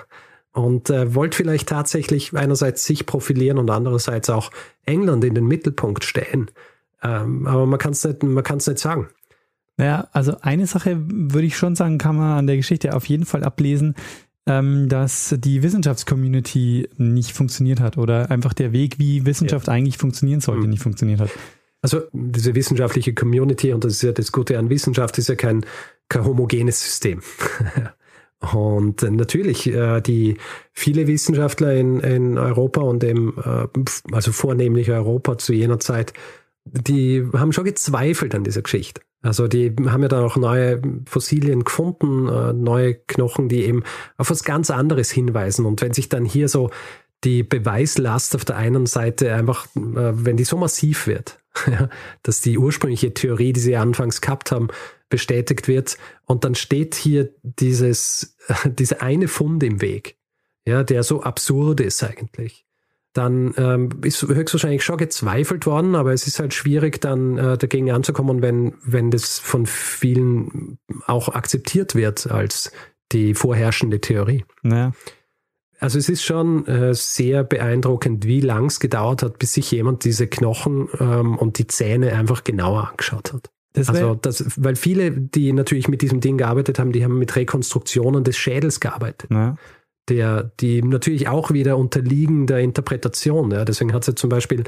und 0.53 0.89
äh, 0.91 1.15
wollte 1.15 1.37
vielleicht 1.37 1.69
tatsächlich 1.69 2.35
einerseits 2.35 2.85
sich 2.85 3.05
profilieren 3.05 3.59
und 3.59 3.71
andererseits 3.71 4.31
auch 4.31 4.51
England 4.87 5.23
in 5.25 5.35
den 5.35 5.47
Mittelpunkt 5.47 6.03
stellen. 6.03 6.51
Ähm, 7.07 7.47
aber 7.47 7.67
man 7.67 7.79
kann 7.79 7.93
es 7.93 8.05
nicht, 8.05 8.23
nicht 8.23 8.79
sagen. 8.79 9.09
Naja, 9.77 10.09
also 10.13 10.37
eine 10.41 10.67
Sache 10.67 10.99
würde 10.99 11.47
ich 11.47 11.57
schon 11.57 11.77
sagen, 11.77 11.99
kann 11.99 12.17
man 12.17 12.39
an 12.39 12.47
der 12.47 12.57
Geschichte 12.57 12.95
auf 12.95 13.07
jeden 13.07 13.27
Fall 13.27 13.45
ablesen 13.45 13.95
ähm, 14.47 14.89
dass 14.89 15.35
die 15.39 15.63
Wissenschaftscommunity 15.63 16.89
nicht 16.97 17.33
funktioniert 17.33 17.81
hat 17.81 17.99
oder 17.99 18.31
einfach 18.31 18.53
der 18.53 18.73
Weg, 18.73 18.99
wie 18.99 19.27
Wissenschaft 19.27 19.67
ja. 19.67 19.73
eigentlich 19.73 19.99
funktionieren 19.99 20.41
sollte, 20.41 20.63
mhm. 20.65 20.71
nicht 20.71 20.83
funktioniert 20.83 21.21
hat. 21.21 21.31
Also 21.83 22.03
diese 22.13 22.55
wissenschaftliche 22.55 23.13
Community, 23.13 23.73
und 23.73 23.85
das 23.85 23.95
ist 23.95 24.03
ja 24.03 24.13
das 24.13 24.33
Gute 24.33 24.59
an 24.59 24.71
Wissenschaft, 24.71 25.19
ist 25.19 25.29
ja 25.29 25.35
kein, 25.35 25.67
kein 26.09 26.25
homogenes 26.25 26.81
System. 26.81 27.21
Und 28.53 29.01
natürlich, 29.03 29.67
äh, 29.67 30.03
die 30.03 30.37
viele 30.71 31.07
Wissenschaftler 31.07 31.73
in, 31.75 32.01
in 32.01 32.37
Europa 32.37 32.83
und 32.83 33.03
eben, 33.03 33.35
äh, 33.43 33.67
also 34.13 34.31
vornehmlich 34.31 34.91
Europa 34.91 35.39
zu 35.39 35.55
jener 35.55 35.81
Zeit, 35.81 36.13
die 36.67 37.27
haben 37.33 37.53
schon 37.53 37.65
gezweifelt 37.65 38.35
an 38.35 38.45
dieser 38.45 38.63
Geschichte. 38.63 39.01
Also 39.23 39.49
die 39.49 39.75
haben 39.87 40.03
ja 40.03 40.09
dann 40.09 40.25
auch 40.25 40.37
neue 40.37 40.81
Fossilien 41.07 41.65
gefunden, 41.65 42.29
äh, 42.29 42.53
neue 42.53 42.95
Knochen, 42.95 43.49
die 43.49 43.65
eben 43.65 43.83
auf 44.17 44.31
was 44.31 44.45
ganz 44.45 44.71
anderes 44.71 45.11
hinweisen. 45.11 45.67
Und 45.67 45.81
wenn 45.81 45.93
sich 45.93 46.09
dann 46.09 46.25
hier 46.25 46.49
so 46.49 46.71
die 47.25 47.43
Beweislast 47.43 48.37
auf 48.37 48.45
der 48.45 48.57
einen 48.57 48.87
Seite 48.87 49.33
einfach, 49.35 49.67
äh, 49.75 49.81
wenn 50.13 50.37
die 50.37 50.45
so 50.45 50.57
massiv 50.57 51.07
wird, 51.07 51.39
dass 52.23 52.41
die 52.41 52.59
ursprüngliche 52.59 53.15
Theorie, 53.15 53.53
die 53.53 53.61
sie 53.61 53.77
anfangs 53.77 54.21
gehabt 54.21 54.53
haben, 54.53 54.69
bestätigt 55.09 55.67
wird 55.67 55.97
und 56.27 56.45
dann 56.45 56.55
steht 56.55 56.95
hier 56.95 57.31
dieses, 57.43 58.37
dieser 58.65 59.03
eine 59.03 59.29
Fund 59.29 59.63
im 59.63 59.81
Weg, 59.81 60.19
ja, 60.67 60.83
der 60.83 61.03
so 61.03 61.23
absurd 61.23 61.81
ist 61.81 62.03
eigentlich 62.03 62.66
dann 63.17 63.55
ähm, 63.57 63.91
ist 64.03 64.23
höchstwahrscheinlich 64.23 64.85
schon 64.85 64.99
gezweifelt 64.99 65.67
worden, 65.67 65.95
aber 65.95 66.13
es 66.13 66.27
ist 66.27 66.39
halt 66.39 66.55
schwierig, 66.55 67.01
dann 67.01 67.39
äh, 67.39 67.59
dagegen 67.59 67.91
anzukommen, 67.91 68.43
wenn, 68.43 68.75
wenn 68.83 69.11
das 69.11 69.39
von 69.39 69.67
vielen 69.67 70.79
auch 71.07 71.29
akzeptiert 71.29 71.95
wird 71.95 72.31
als 72.31 72.73
die 73.13 73.35
vorherrschende 73.35 74.01
Theorie. 74.01 74.45
Naja. 74.63 74.93
Also 75.79 75.99
es 75.99 76.09
ist 76.09 76.23
schon 76.23 76.67
äh, 76.67 76.95
sehr 76.95 77.45
beeindruckend, 77.45 78.27
wie 78.27 78.41
lang 78.41 78.67
es 78.67 78.81
gedauert 78.81 79.23
hat, 79.23 79.39
bis 79.39 79.53
sich 79.53 79.71
jemand 79.71 80.05
diese 80.05 80.27
Knochen 80.27 80.89
ähm, 80.99 81.37
und 81.37 81.59
die 81.59 81.67
Zähne 81.67 82.13
einfach 82.15 82.45
genauer 82.45 82.89
angeschaut 82.91 83.33
hat. 83.33 83.51
Das 83.75 83.91
also 83.91 84.15
das, 84.15 84.43
weil 84.57 84.75
viele, 84.75 85.11
die 85.11 85.53
natürlich 85.53 85.89
mit 85.89 86.01
diesem 86.01 86.21
Ding 86.21 86.39
gearbeitet 86.39 86.79
haben, 86.79 86.93
die 86.93 87.05
haben 87.05 87.19
mit 87.19 87.37
Rekonstruktionen 87.37 88.25
des 88.25 88.39
Schädels 88.39 88.81
gearbeitet. 88.81 89.31
Ja 89.31 89.57
der, 90.09 90.51
die 90.61 90.83
natürlich 90.83 91.29
auch 91.29 91.51
wieder 91.51 91.77
unterliegen 91.79 92.47
der 92.47 92.61
Interpretation. 92.61 93.51
Ja. 93.51 93.65
Deswegen 93.65 93.93
hat 93.93 94.03
es 94.03 94.09
ja 94.09 94.17
zum 94.17 94.31
Beispiel 94.31 94.65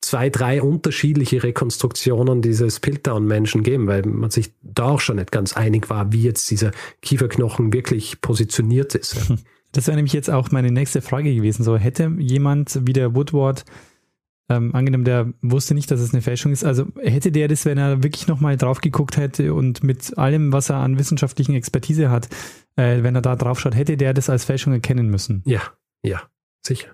zwei, 0.00 0.30
drei 0.30 0.62
unterschiedliche 0.62 1.42
Rekonstruktionen 1.42 2.42
dieses 2.42 2.80
Piltdown-Menschen 2.80 3.62
gegeben, 3.62 3.86
weil 3.86 4.02
man 4.02 4.30
sich 4.30 4.52
da 4.62 4.84
auch 4.84 5.00
schon 5.00 5.16
nicht 5.16 5.32
ganz 5.32 5.56
einig 5.56 5.90
war, 5.90 6.12
wie 6.12 6.22
jetzt 6.22 6.50
dieser 6.50 6.72
Kieferknochen 7.02 7.72
wirklich 7.72 8.20
positioniert 8.20 8.94
ist. 8.94 9.28
Ja. 9.28 9.36
Das 9.72 9.86
wäre 9.86 9.94
nämlich 9.94 10.14
jetzt 10.14 10.28
auch 10.28 10.50
meine 10.50 10.72
nächste 10.72 11.00
Frage 11.00 11.32
gewesen. 11.32 11.62
So 11.62 11.76
hätte 11.76 12.10
jemand 12.18 12.80
wie 12.88 12.92
der 12.92 13.14
Woodward 13.14 13.64
ähm, 14.50 14.74
angenommen, 14.74 15.04
der 15.04 15.32
wusste 15.42 15.74
nicht, 15.74 15.90
dass 15.92 16.00
es 16.00 16.12
eine 16.12 16.22
Fälschung 16.22 16.50
ist. 16.50 16.64
Also 16.64 16.86
hätte 17.00 17.30
der 17.30 17.46
das, 17.46 17.64
wenn 17.64 17.78
er 17.78 18.02
wirklich 18.02 18.26
nochmal 18.26 18.56
drauf 18.56 18.80
geguckt 18.80 19.16
hätte 19.16 19.54
und 19.54 19.84
mit 19.84 20.18
allem, 20.18 20.52
was 20.52 20.70
er 20.70 20.76
an 20.76 20.98
wissenschaftlichen 20.98 21.54
Expertise 21.54 22.10
hat, 22.10 22.28
äh, 22.74 23.02
wenn 23.02 23.14
er 23.14 23.22
da 23.22 23.36
drauf 23.36 23.60
schaut, 23.60 23.76
hätte 23.76 23.96
der 23.96 24.12
das 24.12 24.28
als 24.28 24.44
Fälschung 24.44 24.72
erkennen 24.72 25.08
müssen? 25.08 25.42
Ja, 25.46 25.62
ja, 26.02 26.22
sicher. 26.62 26.88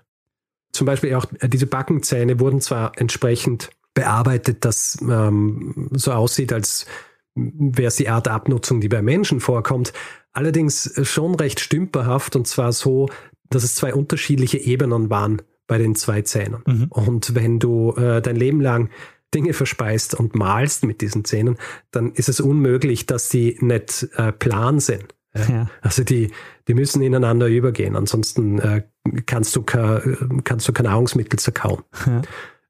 Zum 0.71 0.85
Beispiel 0.85 1.15
auch 1.15 1.25
äh, 1.39 1.49
diese 1.49 1.65
Backenzähne 1.65 2.39
wurden 2.39 2.61
zwar 2.61 2.91
entsprechend 2.95 3.71
bearbeitet, 3.95 4.63
dass 4.63 4.99
ähm, 5.01 5.89
so 5.93 6.11
aussieht, 6.11 6.53
als 6.53 6.85
wäre 7.33 7.87
es 7.87 7.95
die 7.95 8.09
Art 8.09 8.27
der 8.27 8.33
Abnutzung, 8.33 8.81
die 8.81 8.89
bei 8.89 9.01
Menschen 9.01 9.39
vorkommt. 9.39 9.93
Allerdings 10.31 10.93
schon 11.03 11.33
recht 11.33 11.59
stümperhaft 11.59 12.35
und 12.35 12.47
zwar 12.47 12.71
so, 12.71 13.09
dass 13.49 13.63
es 13.63 13.73
zwei 13.73 13.95
unterschiedliche 13.95 14.59
Ebenen 14.59 15.09
waren 15.09 15.41
bei 15.67 15.77
den 15.77 15.95
zwei 15.95 16.21
Zähnen. 16.21 16.63
Mhm. 16.65 16.87
Und 16.89 17.35
wenn 17.35 17.59
du 17.59 17.93
äh, 17.93 18.21
dein 18.21 18.35
Leben 18.35 18.61
lang 18.61 18.89
Dinge 19.33 19.53
verspeist 19.53 20.15
und 20.15 20.35
malst 20.35 20.85
mit 20.85 21.01
diesen 21.01 21.25
Zähnen, 21.25 21.57
dann 21.91 22.13
ist 22.13 22.29
es 22.29 22.39
unmöglich, 22.39 23.05
dass 23.05 23.29
die 23.29 23.57
nicht 23.59 24.07
äh, 24.15 24.31
plan 24.31 24.79
sind. 24.79 25.13
Ja. 25.35 25.69
Also 25.81 26.03
die, 26.03 26.31
die 26.67 26.73
müssen 26.73 27.01
ineinander 27.01 27.47
übergehen, 27.47 27.95
ansonsten 27.95 28.59
äh, 28.59 28.83
kannst, 29.25 29.55
du 29.55 29.61
kein, 29.61 30.41
kannst 30.43 30.67
du 30.67 30.73
kein 30.73 30.85
Nahrungsmittel 30.85 31.37
zerkauen. 31.37 31.83
Ja. 32.05 32.21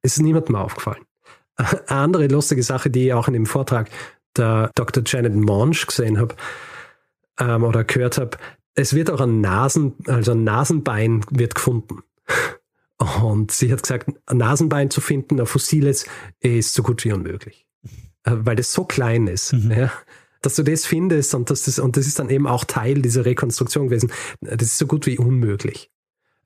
Ist 0.01 0.21
niemandem 0.21 0.55
aufgefallen. 0.55 1.03
Eine 1.55 1.89
andere 1.89 2.27
lustige 2.27 2.63
Sache, 2.63 2.89
die 2.89 3.07
ich 3.07 3.13
auch 3.13 3.27
in 3.27 3.33
dem 3.33 3.45
Vortrag 3.45 3.89
der 4.35 4.71
Dr. 4.75 5.03
Janet 5.05 5.35
Monge 5.35 5.77
gesehen 5.87 6.19
habe 6.19 6.35
ähm, 7.39 7.63
oder 7.63 7.83
gehört 7.83 8.17
habe, 8.17 8.37
es 8.75 8.93
wird 8.93 9.09
auch 9.09 9.21
ein 9.21 9.41
Nasen, 9.41 9.93
also 10.05 10.33
ein 10.33 10.43
Nasenbein 10.43 11.25
wird 11.31 11.55
gefunden. 11.55 12.03
Und 12.97 13.51
sie 13.51 13.71
hat 13.71 13.83
gesagt, 13.83 14.09
ein 14.25 14.37
Nasenbein 14.37 14.89
zu 14.89 15.01
finden, 15.01 15.39
ein 15.39 15.45
fossiles, 15.45 16.05
ist 16.39 16.73
so 16.73 16.83
gut 16.83 17.03
wie 17.05 17.11
unmöglich. 17.11 17.67
Äh, 18.23 18.37
weil 18.39 18.55
das 18.55 18.73
so 18.73 18.85
klein 18.85 19.27
ist, 19.27 19.53
mhm. 19.53 19.71
ja, 19.71 19.91
dass 20.41 20.55
du 20.55 20.63
das 20.63 20.85
findest 20.85 21.35
und 21.35 21.49
das, 21.49 21.67
ist, 21.67 21.79
und 21.79 21.97
das 21.97 22.07
ist 22.07 22.19
dann 22.19 22.29
eben 22.29 22.47
auch 22.47 22.63
Teil 22.63 23.01
dieser 23.01 23.25
Rekonstruktion 23.25 23.87
gewesen. 23.87 24.11
Das 24.41 24.61
ist 24.63 24.77
so 24.77 24.87
gut 24.87 25.05
wie 25.05 25.17
unmöglich. 25.17 25.91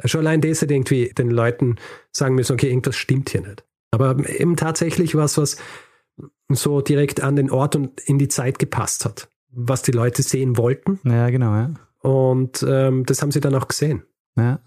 Schon 0.06 0.22
allein 0.22 0.42
das 0.42 0.62
hat 0.62 0.72
irgendwie 0.72 1.10
den 1.10 1.30
Leuten 1.30 1.76
sagen 2.12 2.36
müssen, 2.36 2.54
okay, 2.54 2.70
irgendwas 2.70 2.96
stimmt 2.96 3.30
hier 3.30 3.42
nicht. 3.42 3.64
Aber 3.92 4.18
eben 4.30 4.56
tatsächlich 4.56 5.16
was, 5.16 5.38
was 5.38 5.58
so 6.50 6.82
direkt 6.82 7.22
an 7.22 7.36
den 7.36 7.52
Ort 7.52 7.76
und 7.76 8.00
in 8.02 8.18
die 8.18 8.28
Zeit 8.28 8.58
gepasst 8.58 9.06
hat. 9.06 9.30
Was 9.52 9.82
die 9.82 9.92
Leute 9.92 10.24
sehen 10.24 10.58
wollten. 10.58 11.00
Ja, 11.04 11.30
genau, 11.30 11.54
ja. 11.54 11.74
Und 12.00 12.66
ähm, 12.68 13.06
das 13.06 13.22
haben 13.22 13.32
sie 13.32 13.42
dann 13.42 13.54
auch 13.54 13.68
gesehen. 13.68 14.04
Ja. 14.38 14.60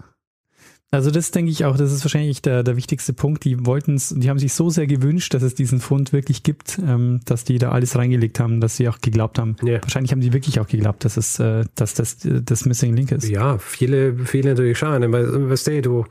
Also 0.94 1.10
das 1.10 1.30
denke 1.30 1.50
ich 1.50 1.64
auch, 1.64 1.76
das 1.76 1.92
ist 1.92 2.04
wahrscheinlich 2.04 2.40
der, 2.42 2.62
der 2.62 2.76
wichtigste 2.76 3.12
Punkt. 3.12 3.44
Die 3.44 3.66
wollten 3.66 3.96
es, 3.96 4.14
die 4.16 4.30
haben 4.30 4.38
sich 4.38 4.52
so 4.52 4.70
sehr 4.70 4.86
gewünscht, 4.86 5.34
dass 5.34 5.42
es 5.42 5.54
diesen 5.54 5.80
Fund 5.80 6.12
wirklich 6.12 6.42
gibt, 6.42 6.78
ähm, 6.78 7.20
dass 7.24 7.44
die 7.44 7.58
da 7.58 7.70
alles 7.72 7.96
reingelegt 7.96 8.40
haben, 8.40 8.60
dass 8.60 8.76
sie 8.76 8.88
auch 8.88 9.00
geglaubt 9.00 9.38
haben. 9.38 9.56
Ja. 9.62 9.82
Wahrscheinlich 9.82 10.12
haben 10.12 10.20
die 10.20 10.32
wirklich 10.32 10.60
auch 10.60 10.68
geglaubt, 10.68 11.04
dass 11.04 11.16
es, 11.16 11.38
äh, 11.38 11.64
dass 11.74 11.94
das 11.94 12.18
das 12.22 12.64
Missing 12.64 12.94
Link 12.94 13.12
ist. 13.12 13.28
Ja, 13.28 13.58
viele, 13.58 14.16
viele 14.24 14.50
natürlich 14.50 14.78
schon. 14.78 15.12
Weißt 15.12 15.66
du, 15.66 15.82
du 15.82 16.04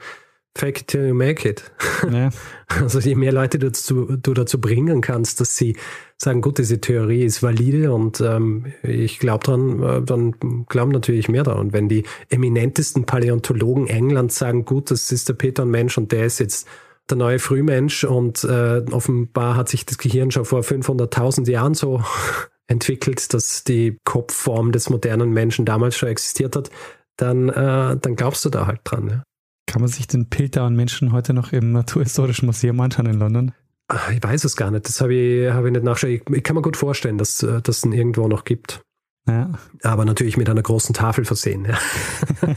fake 0.56 0.82
it 0.82 0.88
till 0.88 1.08
you 1.08 1.14
make 1.14 1.48
it. 1.48 1.72
Ja. 2.12 2.30
Also 2.82 3.00
je 3.00 3.14
mehr 3.14 3.32
Leute 3.32 3.60
du 3.60 3.68
dazu, 3.68 4.18
du 4.18 4.34
dazu 4.34 4.60
bringen 4.60 5.02
kannst, 5.02 5.40
dass 5.40 5.56
sie 5.56 5.76
sagen, 6.18 6.42
gut, 6.42 6.58
diese 6.58 6.82
Theorie 6.82 7.24
ist 7.24 7.44
valide 7.44 7.94
und 7.94 8.20
ähm, 8.20 8.74
ich 8.82 9.20
glaube 9.20 9.44
dran, 9.44 9.84
äh, 9.84 10.02
dann 10.02 10.66
glauben 10.70 10.92
natürlich 10.92 11.30
mehr 11.30 11.44
daran. 11.44 11.68
Und 11.68 11.74
wenn 11.74 11.88
die 11.88 12.04
eminentesten 12.30 13.06
Paläontologen 13.06 13.86
Englands 13.86 14.38
sagen, 14.38 14.66
gut, 14.66 14.90
das 14.90 15.12
ist 15.12 15.30
der 15.30 15.36
Peter 15.36 15.66
Mensch 15.66 16.00
und 16.00 16.12
der 16.12 16.26
ist 16.26 16.40
jetzt 16.40 16.68
der 17.10 17.18
neue 17.18 17.38
Frühmensch 17.38 18.06
und 18.06 18.44
äh, 18.44 18.82
offenbar 18.92 19.56
hat 19.56 19.70
sich 19.70 19.86
das 19.86 20.00
Gehirn 20.00 20.32
schon 20.32 20.46
vor 20.46 20.62
500.000 20.62 21.52
Jahren 21.52 21.76
so 21.76 22.02
entwickelt, 22.68 23.34
dass 23.36 23.64
die 23.64 24.00
Kopfform 24.04 24.72
des 24.72 24.90
modernen 24.90 25.32
Menschen 25.32 25.66
damals 25.66 25.96
schon 25.96 26.10
existiert 26.10 26.56
hat, 26.56 26.72
dann, 27.18 27.50
äh, 27.50 27.98
dann 27.98 28.16
glaubst 28.16 28.46
du 28.46 28.50
da 28.50 28.66
halt 28.66 28.80
dran. 28.84 29.10
Ja. 29.10 29.24
Kann 29.74 29.82
man 29.82 29.90
sich 29.90 30.06
den 30.06 30.30
Piltdown-Menschen 30.30 31.14
heute 31.14 31.34
noch 31.34 31.52
im 31.52 31.72
Naturhistorischen 31.72 32.46
Museum 32.46 32.80
anschauen 32.80 33.08
in 33.08 33.18
London? 33.18 33.54
Ich 34.12 34.22
weiß 34.22 34.44
es 34.44 34.56
gar 34.56 34.70
nicht. 34.70 34.88
Das 34.88 35.02
habe 35.02 35.16
ich, 35.16 35.52
hab 35.52 35.66
ich 35.66 35.72
nicht 35.72 35.84
nachgeschaut. 35.84 36.12
Ich, 36.12 36.22
ich, 36.30 36.44
kann 36.44 36.56
mir 36.56 36.62
gut 36.62 36.78
vorstellen, 36.78 37.18
dass 37.18 37.42
äh, 37.42 37.60
das 37.60 37.84
irgendwo 37.84 38.28
noch 38.28 38.44
gibt. 38.44 38.84
Ja. 39.28 39.54
Aber 39.82 40.06
natürlich 40.06 40.38
mit 40.38 40.48
einer 40.48 40.62
großen 40.62 40.94
Tafel 40.94 41.26
versehen. 41.26 41.66
Ja. 41.66 41.80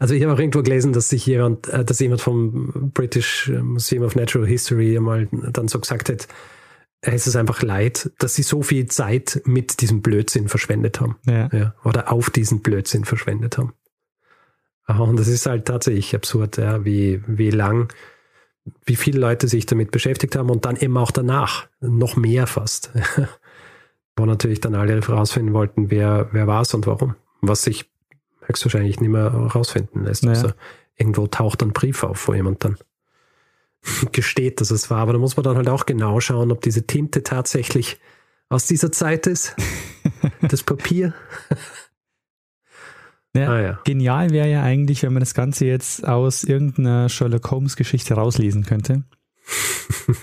also 0.00 0.14
ich 0.14 0.24
habe 0.24 0.32
auch 0.32 0.38
irgendwo 0.40 0.64
gelesen, 0.64 0.92
dass 0.92 1.10
sich 1.10 1.26
jemand, 1.26 1.68
äh, 1.68 1.84
dass 1.84 2.00
jemand 2.00 2.22
vom 2.22 2.90
British 2.92 3.52
Museum 3.62 4.02
of 4.02 4.16
Natural 4.16 4.48
History 4.48 4.96
einmal 4.96 5.28
dann 5.30 5.68
so 5.68 5.78
gesagt 5.78 6.08
hat, 6.08 6.26
es 7.02 7.28
ist 7.28 7.36
einfach 7.36 7.62
leid, 7.62 8.10
dass 8.18 8.34
sie 8.34 8.42
so 8.42 8.64
viel 8.64 8.86
Zeit 8.86 9.42
mit 9.44 9.80
diesem 9.80 10.02
Blödsinn 10.02 10.48
verschwendet 10.48 11.00
haben. 11.00 11.18
Ja. 11.24 11.48
ja 11.52 11.74
oder 11.84 12.10
auf 12.10 12.30
diesen 12.30 12.62
Blödsinn 12.62 13.04
verschwendet 13.04 13.58
haben. 13.58 13.74
Und 14.86 15.18
das 15.18 15.28
ist 15.28 15.46
halt 15.46 15.66
tatsächlich 15.66 16.14
absurd, 16.14 16.58
ja, 16.58 16.84
wie, 16.84 17.22
wie 17.26 17.50
lang, 17.50 17.92
wie 18.84 18.96
viele 18.96 19.18
Leute 19.18 19.48
sich 19.48 19.66
damit 19.66 19.90
beschäftigt 19.90 20.36
haben 20.36 20.50
und 20.50 20.64
dann 20.64 20.76
eben 20.76 20.96
auch 20.96 21.10
danach, 21.10 21.66
noch 21.80 22.16
mehr 22.16 22.46
fast. 22.46 22.90
Wo 24.16 24.26
natürlich 24.26 24.60
dann 24.60 24.74
alle 24.74 25.00
herausfinden 25.00 25.54
wollten, 25.54 25.90
wer, 25.90 26.28
wer 26.32 26.46
war 26.46 26.62
es 26.62 26.72
und 26.74 26.86
warum. 26.86 27.16
Was 27.40 27.64
sich 27.64 27.90
höchstwahrscheinlich 28.42 29.00
nicht 29.00 29.10
mehr 29.10 29.32
herausfinden 29.32 30.04
lässt. 30.04 30.24
Naja. 30.24 30.36
Also 30.36 30.54
irgendwo 30.96 31.26
taucht 31.26 31.62
ein 31.62 31.72
Brief 31.72 32.04
auf, 32.04 32.28
wo 32.28 32.34
jemand 32.34 32.64
dann 32.64 32.76
gesteht, 34.12 34.60
dass 34.60 34.70
es 34.70 34.90
war. 34.90 34.98
Aber 34.98 35.14
da 35.14 35.18
muss 35.18 35.36
man 35.36 35.44
dann 35.44 35.56
halt 35.56 35.68
auch 35.68 35.86
genau 35.86 36.20
schauen, 36.20 36.52
ob 36.52 36.60
diese 36.60 36.86
Tinte 36.86 37.22
tatsächlich 37.22 37.98
aus 38.48 38.66
dieser 38.66 38.92
Zeit 38.92 39.26
ist. 39.26 39.56
das 40.42 40.62
Papier. 40.62 41.14
Ja, 43.36 43.48
ah, 43.48 43.60
ja. 43.60 43.78
Genial 43.84 44.30
wäre 44.30 44.48
ja 44.48 44.62
eigentlich, 44.62 45.02
wenn 45.02 45.12
man 45.12 45.20
das 45.20 45.34
Ganze 45.34 45.66
jetzt 45.66 46.06
aus 46.06 46.44
irgendeiner 46.44 47.08
Sherlock 47.08 47.50
Holmes 47.50 47.76
Geschichte 47.76 48.14
rauslesen 48.14 48.64
könnte. 48.64 49.02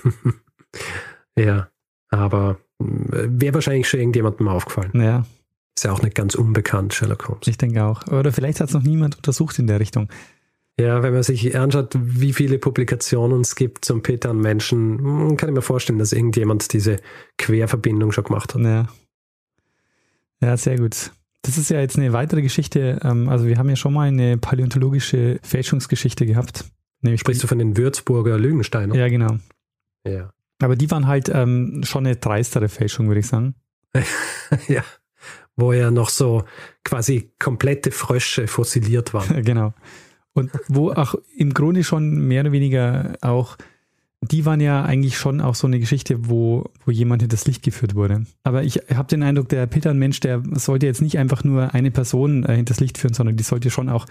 ja, 1.35 1.67
aber 2.09 2.57
äh, 2.79 3.27
wäre 3.27 3.55
wahrscheinlich 3.55 3.89
schon 3.89 3.99
irgendjemandem 3.99 4.47
aufgefallen. 4.47 4.91
Ja. 4.93 5.25
Ist 5.75 5.83
ja 5.83 5.91
auch 5.91 6.01
nicht 6.01 6.15
ganz 6.15 6.35
unbekannt, 6.35 6.93
Sherlock 6.93 7.27
Holmes. 7.27 7.47
Ich 7.47 7.57
denke 7.57 7.83
auch. 7.83 8.07
Oder 8.07 8.31
vielleicht 8.31 8.61
hat 8.61 8.69
es 8.69 8.73
noch 8.73 8.83
niemand 8.83 9.17
untersucht 9.17 9.59
in 9.59 9.67
der 9.67 9.79
Richtung. 9.79 10.07
Ja, 10.79 11.03
wenn 11.03 11.13
man 11.13 11.23
sich 11.23 11.55
anschaut, 11.57 11.95
wie 11.99 12.33
viele 12.33 12.57
Publikationen 12.57 13.41
es 13.41 13.55
gibt 13.55 13.83
zum 13.83 14.01
Peter 14.01 14.29
an 14.29 14.39
Menschen, 14.39 14.99
hm, 14.99 15.37
kann 15.37 15.49
ich 15.49 15.55
mir 15.55 15.61
vorstellen, 15.61 15.99
dass 15.99 16.13
irgendjemand 16.13 16.71
diese 16.71 16.97
Querverbindung 17.37 18.11
schon 18.13 18.23
gemacht 18.23 18.55
hat. 18.55 18.61
Ja. 18.61 18.87
Ja, 20.41 20.57
sehr 20.57 20.77
gut. 20.77 21.11
Das 21.43 21.57
ist 21.57 21.69
ja 21.69 21.79
jetzt 21.79 21.97
eine 21.97 22.13
weitere 22.13 22.41
Geschichte. 22.41 22.99
Ähm, 23.03 23.29
also 23.29 23.45
wir 23.47 23.57
haben 23.57 23.69
ja 23.69 23.75
schon 23.75 23.93
mal 23.93 24.07
eine 24.07 24.37
paläontologische 24.37 25.39
Fälschungsgeschichte 25.43 26.25
gehabt. 26.25 26.65
Nämlich 27.01 27.21
Sprichst 27.21 27.43
du 27.43 27.47
von 27.47 27.57
den 27.57 27.77
Würzburger 27.77 28.37
Lügensteinen? 28.37 28.93
Ja, 28.93 29.07
genau. 29.07 29.37
Ja. 30.05 30.31
Aber 30.61 30.75
die 30.75 30.89
waren 30.91 31.07
halt 31.07 31.29
ähm, 31.33 31.81
schon 31.83 32.05
eine 32.05 32.15
dreistere 32.15 32.69
Fälschung, 32.69 33.07
würde 33.07 33.21
ich 33.21 33.27
sagen. 33.27 33.55
ja. 34.67 34.83
Wo 35.55 35.73
ja 35.73 35.91
noch 35.91 36.09
so 36.09 36.43
quasi 36.83 37.31
komplette 37.39 37.91
Frösche 37.91 38.47
fossiliert 38.47 39.13
waren. 39.13 39.43
genau. 39.43 39.73
Und 40.33 40.51
wo 40.67 40.91
auch 40.93 41.15
im 41.35 41.53
Grunde 41.53 41.83
schon 41.83 42.27
mehr 42.27 42.41
oder 42.41 42.51
weniger 42.51 43.17
auch 43.21 43.57
die 44.21 44.45
waren 44.45 44.61
ja 44.61 44.83
eigentlich 44.83 45.17
schon 45.17 45.41
auch 45.41 45.55
so 45.55 45.65
eine 45.65 45.79
Geschichte, 45.79 46.29
wo, 46.29 46.69
wo 46.85 46.91
jemand 46.91 47.23
hinters 47.23 47.47
Licht 47.47 47.63
geführt 47.63 47.95
wurde. 47.95 48.25
Aber 48.43 48.63
ich 48.63 48.77
habe 48.93 49.07
den 49.07 49.23
Eindruck, 49.23 49.49
der 49.49 49.65
Peter, 49.65 49.89
ein 49.89 49.97
Mensch, 49.97 50.19
der 50.19 50.43
sollte 50.53 50.85
jetzt 50.85 51.01
nicht 51.01 51.17
einfach 51.17 51.43
nur 51.43 51.73
eine 51.73 51.89
Person 51.89 52.45
äh, 52.45 52.55
hinters 52.55 52.79
Licht 52.79 52.99
führen, 52.99 53.15
sondern 53.15 53.35
die 53.35 53.43
sollte 53.43 53.71
schon 53.71 53.89
auch 53.89 54.05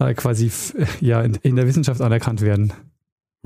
äh, 0.00 0.14
quasi 0.14 0.50
ja, 1.00 1.22
in, 1.22 1.38
in, 1.42 1.54
der 1.54 1.66
Wissenschaft 1.68 2.00
anerkannt 2.00 2.40
werden. 2.40 2.72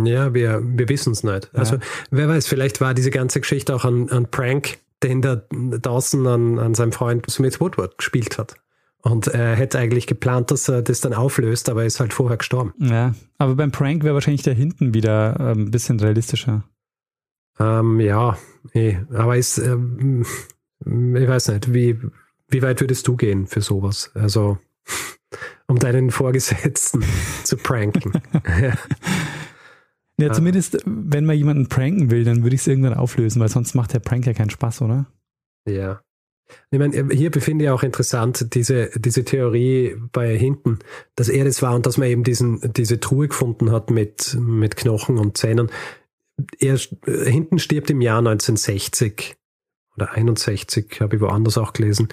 Ja, 0.02 0.32
wir, 0.32 0.62
wir 0.62 0.88
wissen 0.88 1.12
es 1.12 1.22
nicht. 1.22 1.50
Ja. 1.52 1.58
Also 1.58 1.78
wer 2.10 2.28
weiß, 2.28 2.46
vielleicht 2.46 2.80
war 2.80 2.94
diese 2.94 3.10
ganze 3.10 3.40
Geschichte 3.40 3.74
auch 3.74 3.84
ein, 3.84 4.10
ein 4.10 4.30
Prank, 4.30 4.78
den 5.02 5.20
der 5.20 5.44
Dawson 5.50 6.26
an, 6.26 6.58
an 6.58 6.74
seinem 6.74 6.92
Freund 6.92 7.30
Smith 7.30 7.60
Woodward 7.60 7.98
gespielt 7.98 8.38
hat. 8.38 8.56
Und 9.06 9.28
er 9.28 9.54
hätte 9.54 9.78
eigentlich 9.78 10.08
geplant, 10.08 10.50
dass 10.50 10.68
er 10.68 10.82
das 10.82 11.00
dann 11.00 11.14
auflöst, 11.14 11.68
aber 11.68 11.82
er 11.82 11.86
ist 11.86 12.00
halt 12.00 12.12
vorher 12.12 12.38
gestorben. 12.38 12.74
Ja, 12.80 13.14
aber 13.38 13.54
beim 13.54 13.70
Prank 13.70 14.02
wäre 14.02 14.14
wahrscheinlich 14.14 14.42
der 14.42 14.54
hinten 14.54 14.94
wieder 14.94 15.38
ein 15.38 15.58
ähm, 15.58 15.70
bisschen 15.70 16.00
realistischer. 16.00 16.64
Ähm, 17.60 18.00
ja, 18.00 18.36
eh. 18.74 18.96
aber 19.14 19.36
ist, 19.36 19.58
ähm, 19.58 20.26
ich 20.84 21.28
weiß 21.28 21.50
nicht, 21.50 21.72
wie, 21.72 22.00
wie 22.48 22.62
weit 22.62 22.80
würdest 22.80 23.06
du 23.06 23.14
gehen 23.14 23.46
für 23.46 23.60
sowas? 23.60 24.10
Also, 24.14 24.58
um 25.68 25.78
deinen 25.78 26.10
Vorgesetzten 26.10 27.04
zu 27.44 27.56
pranken. 27.58 28.10
ja. 28.60 28.74
ja, 30.18 30.32
zumindest, 30.32 30.78
wenn 30.84 31.26
man 31.26 31.36
jemanden 31.36 31.68
pranken 31.68 32.10
will, 32.10 32.24
dann 32.24 32.42
würde 32.42 32.56
ich 32.56 32.62
es 32.62 32.66
irgendwann 32.66 32.94
auflösen, 32.94 33.40
weil 33.40 33.50
sonst 33.50 33.76
macht 33.76 33.92
der 33.92 34.00
Prank 34.00 34.26
ja 34.26 34.32
keinen 34.32 34.50
Spaß, 34.50 34.82
oder? 34.82 35.06
Ja. 35.68 36.00
Ich 36.70 36.78
meine, 36.78 37.08
hier 37.12 37.30
befinde 37.30 37.64
ich 37.64 37.70
auch 37.70 37.82
interessant 37.82 38.54
diese, 38.54 38.90
diese 38.96 39.24
Theorie 39.24 39.96
bei 40.12 40.36
Hinten, 40.36 40.78
dass 41.14 41.28
er 41.28 41.44
das 41.44 41.62
war 41.62 41.74
und 41.74 41.86
dass 41.86 41.96
man 41.96 42.08
eben 42.08 42.24
diesen, 42.24 42.72
diese 42.74 43.00
Truhe 43.00 43.28
gefunden 43.28 43.72
hat 43.72 43.90
mit, 43.90 44.36
mit 44.38 44.76
Knochen 44.76 45.18
und 45.18 45.36
Zähnen. 45.36 45.70
Er, 46.58 46.76
Hinten 47.06 47.58
stirbt 47.58 47.90
im 47.90 48.00
Jahr 48.00 48.18
1960 48.18 49.36
oder 49.96 50.12
61, 50.12 51.00
habe 51.00 51.16
ich 51.16 51.22
woanders 51.22 51.58
auch 51.58 51.72
gelesen. 51.72 52.08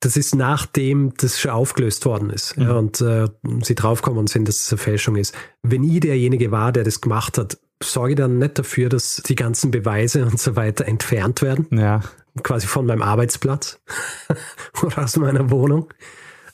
Das 0.00 0.16
ist 0.16 0.34
nachdem 0.34 1.14
das 1.16 1.40
schon 1.40 1.52
aufgelöst 1.52 2.04
worden 2.06 2.30
ist 2.30 2.56
mhm. 2.56 2.62
ja, 2.64 2.72
und 2.72 3.00
äh, 3.00 3.28
sie 3.62 3.76
draufkommen 3.76 4.26
sind, 4.26 4.48
dass 4.48 4.60
es 4.60 4.72
eine 4.72 4.78
Fälschung 4.78 5.14
ist. 5.16 5.32
Wenn 5.62 5.84
ich 5.84 6.00
derjenige 6.00 6.50
war, 6.50 6.72
der 6.72 6.82
das 6.82 7.00
gemacht 7.00 7.38
hat, 7.38 7.58
sorge 7.80 8.10
ich 8.10 8.16
dann 8.16 8.38
nicht 8.38 8.58
dafür, 8.58 8.88
dass 8.88 9.22
die 9.24 9.36
ganzen 9.36 9.70
Beweise 9.70 10.24
und 10.26 10.40
so 10.40 10.56
weiter 10.56 10.86
entfernt 10.86 11.40
werden. 11.40 11.66
Ja 11.70 12.02
quasi 12.42 12.66
von 12.66 12.86
meinem 12.86 13.02
Arbeitsplatz 13.02 13.80
oder 14.82 15.04
aus 15.04 15.16
meiner 15.16 15.50
Wohnung. 15.50 15.92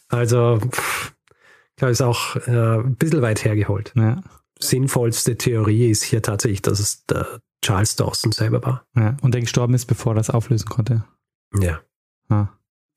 Also, 0.08 0.58
ich 0.62 1.76
glaube, 1.76 1.92
ist 1.92 2.02
auch 2.02 2.36
äh, 2.46 2.78
ein 2.78 2.96
bisschen 2.96 3.22
weit 3.22 3.44
hergeholt. 3.44 3.92
Ja. 3.94 4.22
Sinnvollste 4.58 5.36
Theorie 5.36 5.90
ist 5.90 6.02
hier 6.02 6.22
tatsächlich, 6.22 6.62
dass 6.62 6.80
es 6.80 7.04
der 7.06 7.40
Charles 7.64 7.96
Dawson 7.96 8.32
selber 8.32 8.62
war. 8.62 8.86
Ja, 8.96 9.16
und 9.22 9.34
der 9.34 9.40
gestorben 9.40 9.74
ist, 9.74 9.86
bevor 9.86 10.12
er 10.12 10.16
das 10.16 10.30
auflösen 10.30 10.68
konnte. 10.68 11.04
Ja. 11.60 11.80
Ah. 12.28 12.48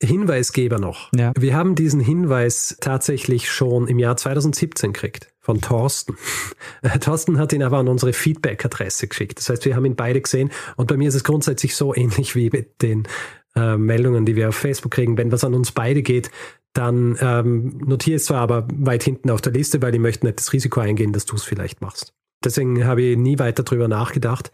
Hinweisgeber 0.02 0.80
noch. 0.80 1.10
Ja. 1.16 1.32
Wir 1.38 1.56
haben 1.56 1.76
diesen 1.76 2.00
Hinweis 2.00 2.78
tatsächlich 2.82 3.50
schon 3.52 3.88
im 3.88 4.00
Jahr 4.00 4.18
2017 4.18 4.94
gekriegt 4.94 5.32
von 5.40 5.62
Thorsten. 5.62 6.18
Thorsten 7.02 7.38
hat 7.38 7.54
ihn 7.54 7.64
aber 7.64 7.78
an 7.78 7.88
unsere 7.88 8.14
Feedback-Adresse 8.14 9.08
geschickt. 9.08 9.40
Das 9.40 9.50
heißt, 9.50 9.66
wir 9.66 9.76
haben 9.76 9.86
ihn 9.86 9.96
beide 9.96 10.22
gesehen 10.22 10.52
und 10.76 10.88
bei 10.88 10.98
mir 10.98 11.10
ist 11.10 11.16
es 11.16 11.24
grundsätzlich 11.24 11.76
so 11.76 11.96
ähnlich 11.96 12.36
wie 12.36 12.50
mit 12.50 12.82
den 12.82 13.08
äh, 13.56 13.78
Meldungen, 13.78 14.26
die 14.26 14.36
wir 14.36 14.50
auf 14.50 14.56
Facebook 14.56 14.92
kriegen. 14.92 15.18
Wenn 15.18 15.32
was 15.32 15.44
an 15.44 15.54
uns 15.54 15.72
beide 15.72 16.02
geht, 16.02 16.32
dann 16.74 17.18
ähm, 17.20 17.80
notiere 17.86 18.16
es 18.16 18.26
zwar 18.26 18.42
aber 18.42 18.68
weit 18.74 19.04
hinten 19.04 19.30
auf 19.30 19.42
der 19.42 19.52
Liste, 19.52 19.82
weil 19.82 19.94
ich 19.94 20.00
möchte 20.00 20.26
nicht 20.26 20.40
das 20.40 20.54
Risiko 20.54 20.80
eingehen, 20.80 21.12
dass 21.14 21.26
du 21.26 21.36
es 21.36 21.44
vielleicht 21.44 21.82
machst. 21.82 22.14
Deswegen 22.44 22.86
habe 22.86 23.02
ich 23.02 23.18
nie 23.18 23.40
weiter 23.40 23.64
drüber 23.64 23.88
nachgedacht. 23.88 24.52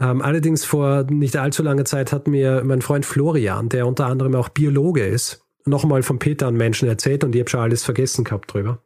Ähm, 0.00 0.22
allerdings 0.22 0.64
vor 0.64 1.04
nicht 1.04 1.36
allzu 1.36 1.62
langer 1.62 1.84
Zeit 1.84 2.12
hat 2.12 2.26
mir 2.26 2.62
mein 2.64 2.80
Freund 2.80 3.04
Florian, 3.04 3.68
der 3.68 3.86
unter 3.86 4.06
anderem 4.06 4.34
auch 4.34 4.48
Biologe 4.48 5.04
ist, 5.06 5.44
nochmal 5.66 6.02
von 6.02 6.18
Peter 6.18 6.46
an 6.46 6.56
Menschen 6.56 6.88
erzählt 6.88 7.22
und 7.22 7.34
ich 7.34 7.40
habe 7.40 7.50
schon 7.50 7.60
alles 7.60 7.84
vergessen 7.84 8.24
gehabt 8.24 8.52
drüber. 8.52 8.82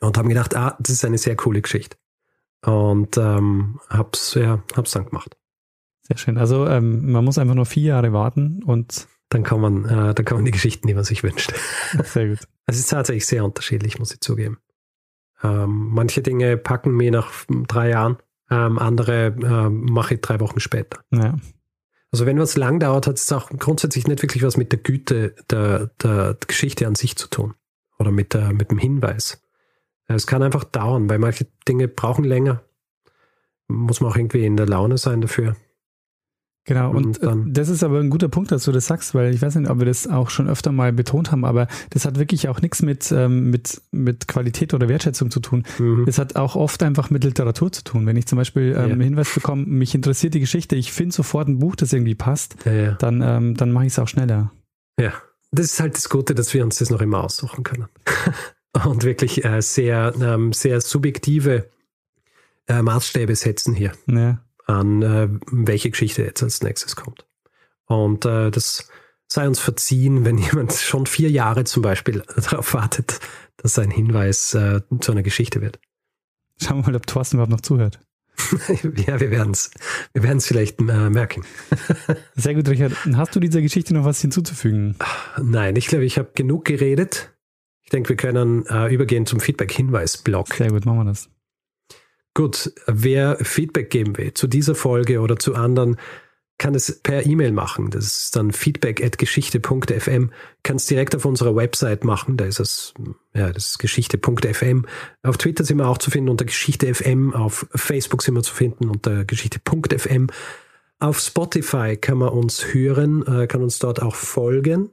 Und 0.00 0.16
haben 0.16 0.28
gedacht, 0.28 0.54
ah, 0.54 0.76
das 0.78 0.90
ist 0.90 1.04
eine 1.04 1.18
sehr 1.18 1.36
coole 1.36 1.60
Geschichte. 1.60 1.96
Und 2.64 3.16
ähm, 3.18 3.80
hab's, 3.88 4.34
ja, 4.34 4.62
hab's 4.74 4.92
dann 4.92 5.06
gemacht. 5.06 5.36
Sehr 6.02 6.16
schön. 6.16 6.38
Also 6.38 6.66
ähm, 6.66 7.12
man 7.12 7.24
muss 7.24 7.38
einfach 7.38 7.54
nur 7.54 7.66
vier 7.66 7.84
Jahre 7.84 8.12
warten 8.12 8.62
und 8.62 9.08
dann 9.30 9.42
kann 9.42 9.60
man, 9.60 9.84
äh, 9.84 10.14
dann 10.14 10.24
kann 10.24 10.38
man 10.38 10.44
die 10.44 10.50
Geschichten, 10.50 10.86
die 10.86 10.94
man 10.94 11.04
sich 11.04 11.22
wünscht. 11.22 11.52
Sehr 12.04 12.28
gut. 12.28 12.48
Es 12.66 12.78
ist 12.78 12.90
tatsächlich 12.90 13.26
sehr 13.26 13.44
unterschiedlich, 13.44 13.98
muss 13.98 14.12
ich 14.12 14.20
zugeben. 14.20 14.58
Ähm, 15.42 15.90
manche 15.92 16.22
Dinge 16.22 16.56
packen 16.56 16.92
mir 16.92 17.10
nach 17.10 17.30
drei 17.48 17.90
Jahren 17.90 18.18
ähm, 18.50 18.78
andere 18.78 19.26
äh, 19.26 19.70
mache 19.70 20.14
ich 20.14 20.20
drei 20.20 20.40
Wochen 20.40 20.60
später. 20.60 21.00
Ja. 21.10 21.36
Also 22.12 22.26
wenn 22.26 22.38
was 22.38 22.56
lang 22.56 22.80
dauert, 22.80 23.06
hat 23.06 23.16
es 23.16 23.30
auch 23.32 23.50
grundsätzlich 23.50 24.08
nicht 24.08 24.22
wirklich 24.22 24.42
was 24.42 24.56
mit 24.56 24.72
der 24.72 24.80
Güte 24.80 25.36
der, 25.50 25.90
der 26.02 26.36
Geschichte 26.46 26.86
an 26.86 26.96
sich 26.96 27.16
zu 27.16 27.28
tun. 27.28 27.54
Oder 27.98 28.10
mit, 28.10 28.34
der, 28.34 28.52
mit 28.52 28.70
dem 28.70 28.78
Hinweis. 28.78 29.42
Es 30.06 30.26
kann 30.26 30.42
einfach 30.42 30.64
dauern, 30.64 31.08
weil 31.08 31.18
manche 31.18 31.46
Dinge 31.68 31.86
brauchen 31.86 32.24
länger. 32.24 32.62
Muss 33.68 34.00
man 34.00 34.10
auch 34.10 34.16
irgendwie 34.16 34.44
in 34.44 34.56
der 34.56 34.66
Laune 34.66 34.98
sein 34.98 35.20
dafür. 35.20 35.54
Genau, 36.64 36.90
und, 36.90 37.18
und 37.18 37.48
äh, 37.48 37.52
das 37.52 37.68
ist 37.68 37.82
aber 37.82 38.00
ein 38.00 38.10
guter 38.10 38.28
Punkt, 38.28 38.52
dass 38.52 38.64
du 38.64 38.72
das 38.72 38.86
sagst, 38.86 39.14
weil 39.14 39.34
ich 39.34 39.40
weiß 39.40 39.54
nicht, 39.56 39.70
ob 39.70 39.78
wir 39.78 39.86
das 39.86 40.06
auch 40.06 40.28
schon 40.28 40.48
öfter 40.48 40.72
mal 40.72 40.92
betont 40.92 41.32
haben, 41.32 41.44
aber 41.44 41.68
das 41.88 42.04
hat 42.04 42.18
wirklich 42.18 42.48
auch 42.48 42.60
nichts 42.60 42.82
mit, 42.82 43.10
ähm, 43.12 43.50
mit, 43.50 43.80
mit 43.90 44.28
Qualität 44.28 44.74
oder 44.74 44.88
Wertschätzung 44.88 45.30
zu 45.30 45.40
tun. 45.40 45.64
Mhm. 45.78 46.06
Hat 46.06 46.36
auch 46.36 46.56
oft 46.56 46.82
einfach 46.82 47.08
mit 47.08 47.24
Literatur 47.24 47.72
zu 47.72 47.82
tun. 47.82 48.04
Wenn 48.04 48.16
ich 48.16 48.26
zum 48.26 48.36
Beispiel 48.36 48.72
ähm, 48.72 48.74
ja. 48.74 48.82
einen 48.82 49.00
Hinweis 49.00 49.32
bekomme, 49.34 49.64
mich 49.64 49.94
interessiert 49.94 50.34
die 50.34 50.40
Geschichte, 50.40 50.76
ich 50.76 50.92
finde 50.92 51.14
sofort 51.14 51.48
ein 51.48 51.58
Buch, 51.58 51.76
das 51.76 51.94
irgendwie 51.94 52.14
passt, 52.14 52.56
ja, 52.66 52.72
ja. 52.72 52.92
dann, 52.92 53.22
ähm, 53.22 53.56
dann 53.56 53.72
mache 53.72 53.86
ich 53.86 53.92
es 53.92 53.98
auch 53.98 54.08
schneller. 54.08 54.52
Ja, 54.98 55.14
das 55.52 55.66
ist 55.66 55.80
halt 55.80 55.96
das 55.96 56.10
Gute, 56.10 56.34
dass 56.34 56.52
wir 56.52 56.62
uns 56.62 56.78
das 56.78 56.90
noch 56.90 57.00
immer 57.00 57.24
aussuchen 57.24 57.64
können. 57.64 57.86
und 58.84 59.02
wirklich 59.04 59.44
äh, 59.44 59.62
sehr, 59.62 60.12
ähm, 60.20 60.52
sehr 60.52 60.80
subjektive 60.82 61.70
äh, 62.68 62.82
Maßstäbe 62.82 63.34
setzen 63.34 63.74
hier 63.74 63.92
Ja. 64.06 64.40
An, 64.70 65.02
äh, 65.02 65.28
welche 65.50 65.90
Geschichte 65.90 66.22
jetzt 66.22 66.42
als 66.42 66.62
nächstes 66.62 66.96
kommt. 66.96 67.26
Und 67.86 68.24
äh, 68.24 68.50
das 68.50 68.88
sei 69.26 69.46
uns 69.46 69.58
verziehen, 69.58 70.24
wenn 70.24 70.38
jemand 70.38 70.72
schon 70.72 71.06
vier 71.06 71.30
Jahre 71.30 71.64
zum 71.64 71.82
Beispiel 71.82 72.22
darauf 72.36 72.74
wartet, 72.74 73.20
dass 73.56 73.78
ein 73.78 73.90
Hinweis 73.90 74.54
äh, 74.54 74.80
zu 75.00 75.12
einer 75.12 75.22
Geschichte 75.22 75.60
wird. 75.60 75.78
Schauen 76.60 76.78
wir 76.78 76.92
mal, 76.92 76.96
ob 76.96 77.06
Thorsten 77.06 77.36
überhaupt 77.36 77.52
noch 77.52 77.60
zuhört. 77.60 78.00
ja, 79.06 79.20
wir 79.20 79.30
werden 79.30 79.52
es 79.52 79.70
wir 80.12 80.22
werden's 80.22 80.46
vielleicht 80.46 80.80
äh, 80.80 81.10
merken. 81.10 81.44
Sehr 82.34 82.54
gut, 82.54 82.68
Richard. 82.68 82.92
Hast 83.14 83.36
du 83.36 83.40
dieser 83.40 83.60
Geschichte 83.60 83.92
noch 83.94 84.04
was 84.04 84.20
hinzuzufügen? 84.20 84.96
Nein, 85.40 85.76
ich 85.76 85.88
glaube, 85.88 86.04
ich 86.04 86.18
habe 86.18 86.30
genug 86.34 86.64
geredet. 86.64 87.34
Ich 87.82 87.90
denke, 87.90 88.10
wir 88.10 88.16
können 88.16 88.66
äh, 88.66 88.92
übergehen 88.92 89.26
zum 89.26 89.40
Feedback-Hinweis-Blog. 89.40 90.54
Sehr 90.54 90.70
gut, 90.70 90.86
machen 90.86 90.98
wir 90.98 91.04
das. 91.04 91.28
Gut, 92.34 92.72
wer 92.86 93.36
Feedback 93.42 93.90
geben 93.90 94.16
will 94.16 94.34
zu 94.34 94.46
dieser 94.46 94.74
Folge 94.74 95.20
oder 95.20 95.36
zu 95.36 95.54
anderen, 95.54 95.96
kann 96.58 96.74
es 96.74 97.00
per 97.00 97.24
E-Mail 97.24 97.52
machen. 97.52 97.90
Das 97.90 98.04
ist 98.04 98.36
dann 98.36 98.52
feedback.geschichte.fm. 98.52 100.30
Kann 100.62 100.76
es 100.76 100.86
direkt 100.86 101.16
auf 101.16 101.24
unserer 101.24 101.56
Website 101.56 102.04
machen. 102.04 102.36
Da 102.36 102.44
ist 102.44 102.60
es, 102.60 102.92
ja, 103.34 103.50
das 103.50 103.68
ist 103.68 103.78
geschichte.fm. 103.78 104.84
Auf 105.22 105.38
Twitter 105.38 105.64
sind 105.64 105.78
wir 105.78 105.88
auch 105.88 105.96
zu 105.96 106.10
finden 106.10 106.28
unter 106.28 106.44
Geschichte.fm. 106.44 107.34
Auf 107.34 107.66
Facebook 107.74 108.22
sind 108.22 108.34
wir 108.34 108.42
zu 108.42 108.54
finden 108.54 108.90
unter 108.90 109.24
Geschichte.fm. 109.24 110.28
Auf 110.98 111.18
Spotify 111.18 111.96
kann 111.96 112.18
man 112.18 112.28
uns 112.28 112.74
hören, 112.74 113.26
äh, 113.26 113.46
kann 113.46 113.62
uns 113.62 113.78
dort 113.78 114.02
auch 114.02 114.14
folgen. 114.14 114.90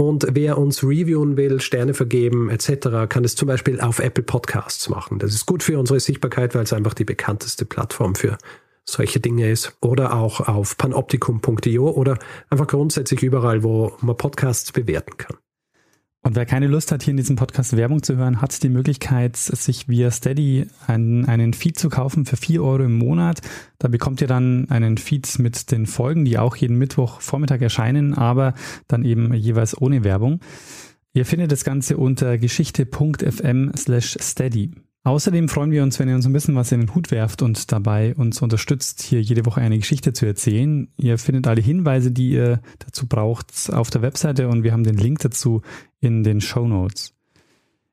Und 0.00 0.28
wer 0.30 0.56
uns 0.56 0.82
reviewen 0.82 1.36
will, 1.36 1.60
Sterne 1.60 1.92
vergeben 1.92 2.48
etc., 2.48 3.06
kann 3.06 3.22
es 3.22 3.36
zum 3.36 3.48
Beispiel 3.48 3.82
auf 3.82 3.98
Apple 3.98 4.24
Podcasts 4.24 4.88
machen. 4.88 5.18
Das 5.18 5.34
ist 5.34 5.44
gut 5.44 5.62
für 5.62 5.78
unsere 5.78 6.00
Sichtbarkeit, 6.00 6.54
weil 6.54 6.62
es 6.62 6.72
einfach 6.72 6.94
die 6.94 7.04
bekannteste 7.04 7.66
Plattform 7.66 8.14
für 8.14 8.38
solche 8.86 9.20
Dinge 9.20 9.50
ist. 9.50 9.76
Oder 9.82 10.14
auch 10.14 10.40
auf 10.40 10.78
panoptikum.io 10.78 11.90
oder 11.90 12.18
einfach 12.48 12.66
grundsätzlich 12.66 13.22
überall, 13.22 13.62
wo 13.62 13.92
man 14.00 14.16
Podcasts 14.16 14.72
bewerten 14.72 15.18
kann. 15.18 15.36
Und 16.22 16.36
wer 16.36 16.44
keine 16.44 16.66
Lust 16.66 16.92
hat, 16.92 17.02
hier 17.02 17.12
in 17.12 17.16
diesem 17.16 17.36
Podcast 17.36 17.76
Werbung 17.76 18.02
zu 18.02 18.16
hören, 18.16 18.42
hat 18.42 18.62
die 18.62 18.68
Möglichkeit, 18.68 19.36
sich 19.36 19.88
via 19.88 20.10
Steady 20.10 20.66
einen, 20.86 21.24
einen 21.24 21.54
Feed 21.54 21.78
zu 21.78 21.88
kaufen 21.88 22.26
für 22.26 22.36
4 22.36 22.62
Euro 22.62 22.84
im 22.84 22.98
Monat. 22.98 23.40
Da 23.78 23.88
bekommt 23.88 24.20
ihr 24.20 24.26
dann 24.26 24.68
einen 24.68 24.98
Feed 24.98 25.38
mit 25.38 25.70
den 25.70 25.86
Folgen, 25.86 26.26
die 26.26 26.38
auch 26.38 26.56
jeden 26.56 26.76
Mittwoch 26.76 27.22
Vormittag 27.22 27.62
erscheinen, 27.62 28.12
aber 28.12 28.52
dann 28.86 29.04
eben 29.04 29.32
jeweils 29.32 29.80
ohne 29.80 30.04
Werbung. 30.04 30.40
Ihr 31.14 31.24
findet 31.24 31.52
das 31.52 31.64
Ganze 31.64 31.96
unter 31.96 32.36
geschichte.fm 32.36 33.72
slash 33.74 34.18
steady. 34.20 34.72
Außerdem 35.02 35.48
freuen 35.48 35.70
wir 35.70 35.82
uns, 35.82 35.98
wenn 35.98 36.08
ihr 36.10 36.14
uns 36.14 36.26
ein 36.26 36.32
bisschen 36.34 36.56
was 36.56 36.72
in 36.72 36.80
den 36.80 36.94
Hut 36.94 37.10
werft 37.10 37.40
und 37.40 37.72
dabei 37.72 38.14
uns 38.16 38.42
unterstützt, 38.42 39.00
hier 39.00 39.22
jede 39.22 39.46
Woche 39.46 39.62
eine 39.62 39.78
Geschichte 39.78 40.12
zu 40.12 40.26
erzählen. 40.26 40.88
Ihr 40.98 41.16
findet 41.16 41.46
alle 41.46 41.62
Hinweise, 41.62 42.10
die 42.10 42.32
ihr 42.32 42.60
dazu 42.80 43.06
braucht, 43.06 43.72
auf 43.72 43.88
der 43.88 44.02
Webseite 44.02 44.48
und 44.48 44.62
wir 44.62 44.72
haben 44.72 44.84
den 44.84 44.98
Link 44.98 45.20
dazu 45.20 45.62
in 46.00 46.22
den 46.22 46.42
Show 46.42 46.68
Notes. 46.68 47.14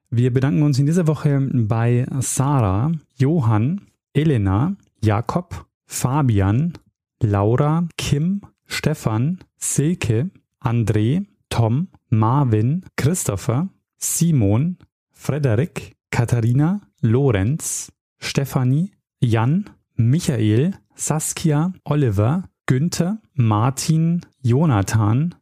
Wir 0.10 0.34
bedanken 0.34 0.64
uns 0.64 0.80
in 0.80 0.86
dieser 0.86 1.08
Woche 1.08 1.50
bei 1.54 2.06
Sarah, 2.20 2.92
Johann, 3.16 3.82
Elena, 4.14 4.76
Jakob, 5.02 5.66
Fabian, 5.86 6.74
Laura, 7.22 7.88
Kim, 7.98 8.42
Stefan, 8.66 9.40
Silke, 9.58 10.30
André, 10.62 11.26
Tom, 11.50 11.88
Marvin, 12.10 12.86
Christopher, 12.98 13.70
Simon, 13.98 14.78
Frederik, 15.12 15.96
Katharina, 16.12 16.82
Lorenz, 17.08 17.92
Stefanie, 18.20 18.92
Jan, 19.22 19.70
Michael, 19.96 20.74
Saskia, 20.96 21.74
Oliver, 21.86 22.50
Günther, 22.66 23.20
Martin, 23.34 24.26
Jonathan, 24.42 25.36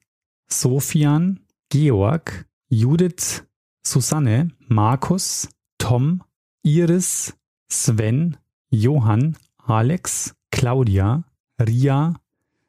Sofian, 0.47 1.39
Georg, 1.69 2.45
Judith, 2.69 3.43
Susanne, 3.83 4.49
Markus, 4.67 5.49
Tom, 5.77 6.23
Iris, 6.63 7.35
Sven, 7.67 8.37
Johann, 8.69 9.37
Alex, 9.65 10.35
Claudia, 10.51 11.23
Ria, 11.59 12.13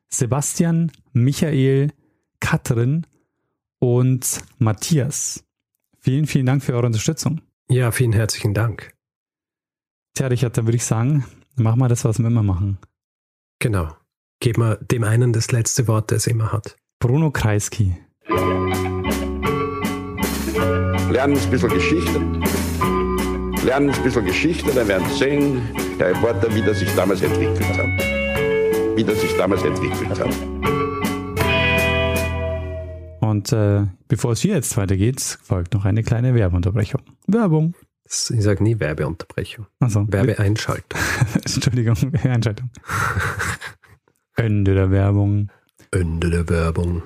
Sebastian, 0.08 0.90
Michael, 1.12 1.92
Katrin 2.40 3.06
und 3.78 4.40
Matthias. 4.58 5.44
Vielen, 5.98 6.26
vielen 6.26 6.46
Dank 6.46 6.62
für 6.62 6.74
eure 6.74 6.86
Unterstützung. 6.86 7.42
Ja, 7.68 7.90
vielen 7.90 8.12
herzlichen 8.12 8.54
Dank. 8.54 8.92
Tja, 10.14 10.28
Richard, 10.28 10.56
dann 10.56 10.66
würde 10.66 10.76
ich 10.76 10.84
sagen, 10.84 11.24
machen 11.56 11.80
wir 11.80 11.88
das, 11.88 12.04
was 12.04 12.18
wir 12.18 12.26
immer 12.26 12.44
machen. 12.44 12.78
Genau. 13.58 13.88
Geben 14.40 14.62
wir 14.62 14.76
dem 14.76 15.02
einen 15.02 15.32
das 15.32 15.50
letzte 15.50 15.88
Wort, 15.88 16.12
das 16.12 16.26
er 16.26 16.34
immer 16.34 16.52
hat. 16.52 16.76
Bruno 17.00 17.32
Kreisky. 17.32 17.96
Lernen 21.10 21.36
ein 21.36 21.50
bisschen 21.50 21.70
Geschichte. 21.70 22.20
Lernen 23.64 23.90
ein 23.90 24.02
bisschen 24.02 24.24
Geschichte, 24.24 24.72
dann 24.72 24.86
werden 24.86 25.08
Sie 25.08 25.18
sehen, 25.18 25.62
der 25.98 26.10
Reporter, 26.10 26.54
wie 26.54 26.62
das 26.62 26.78
sich 26.78 26.94
damals 26.94 27.22
entwickelt 27.22 27.66
hat. 27.76 28.96
Wie 28.96 29.04
das 29.04 29.20
sich 29.20 29.36
damals 29.36 29.62
entwickelt 29.64 30.20
hat. 30.20 30.55
Und 33.46 33.52
äh, 33.52 33.86
bevor 34.08 34.32
es 34.32 34.40
hier 34.40 34.54
jetzt 34.54 34.76
weitergeht, 34.76 35.20
folgt 35.20 35.74
noch 35.74 35.84
eine 35.84 36.02
kleine 36.02 36.34
Werbeunterbrechung. 36.34 37.02
Werbung. 37.28 37.74
Ich 38.04 38.42
sage 38.42 38.62
nie 38.62 38.78
Werbeunterbrechung. 38.80 39.66
Also, 39.78 40.04
Werbeeinschaltung. 40.08 40.98
Entschuldigung, 41.34 41.96
Einschaltung. 42.24 42.70
Ende 44.36 44.74
der 44.74 44.90
Werbung. 44.90 45.50
Ende 45.92 46.30
der 46.30 46.48
Werbung. 46.48 47.02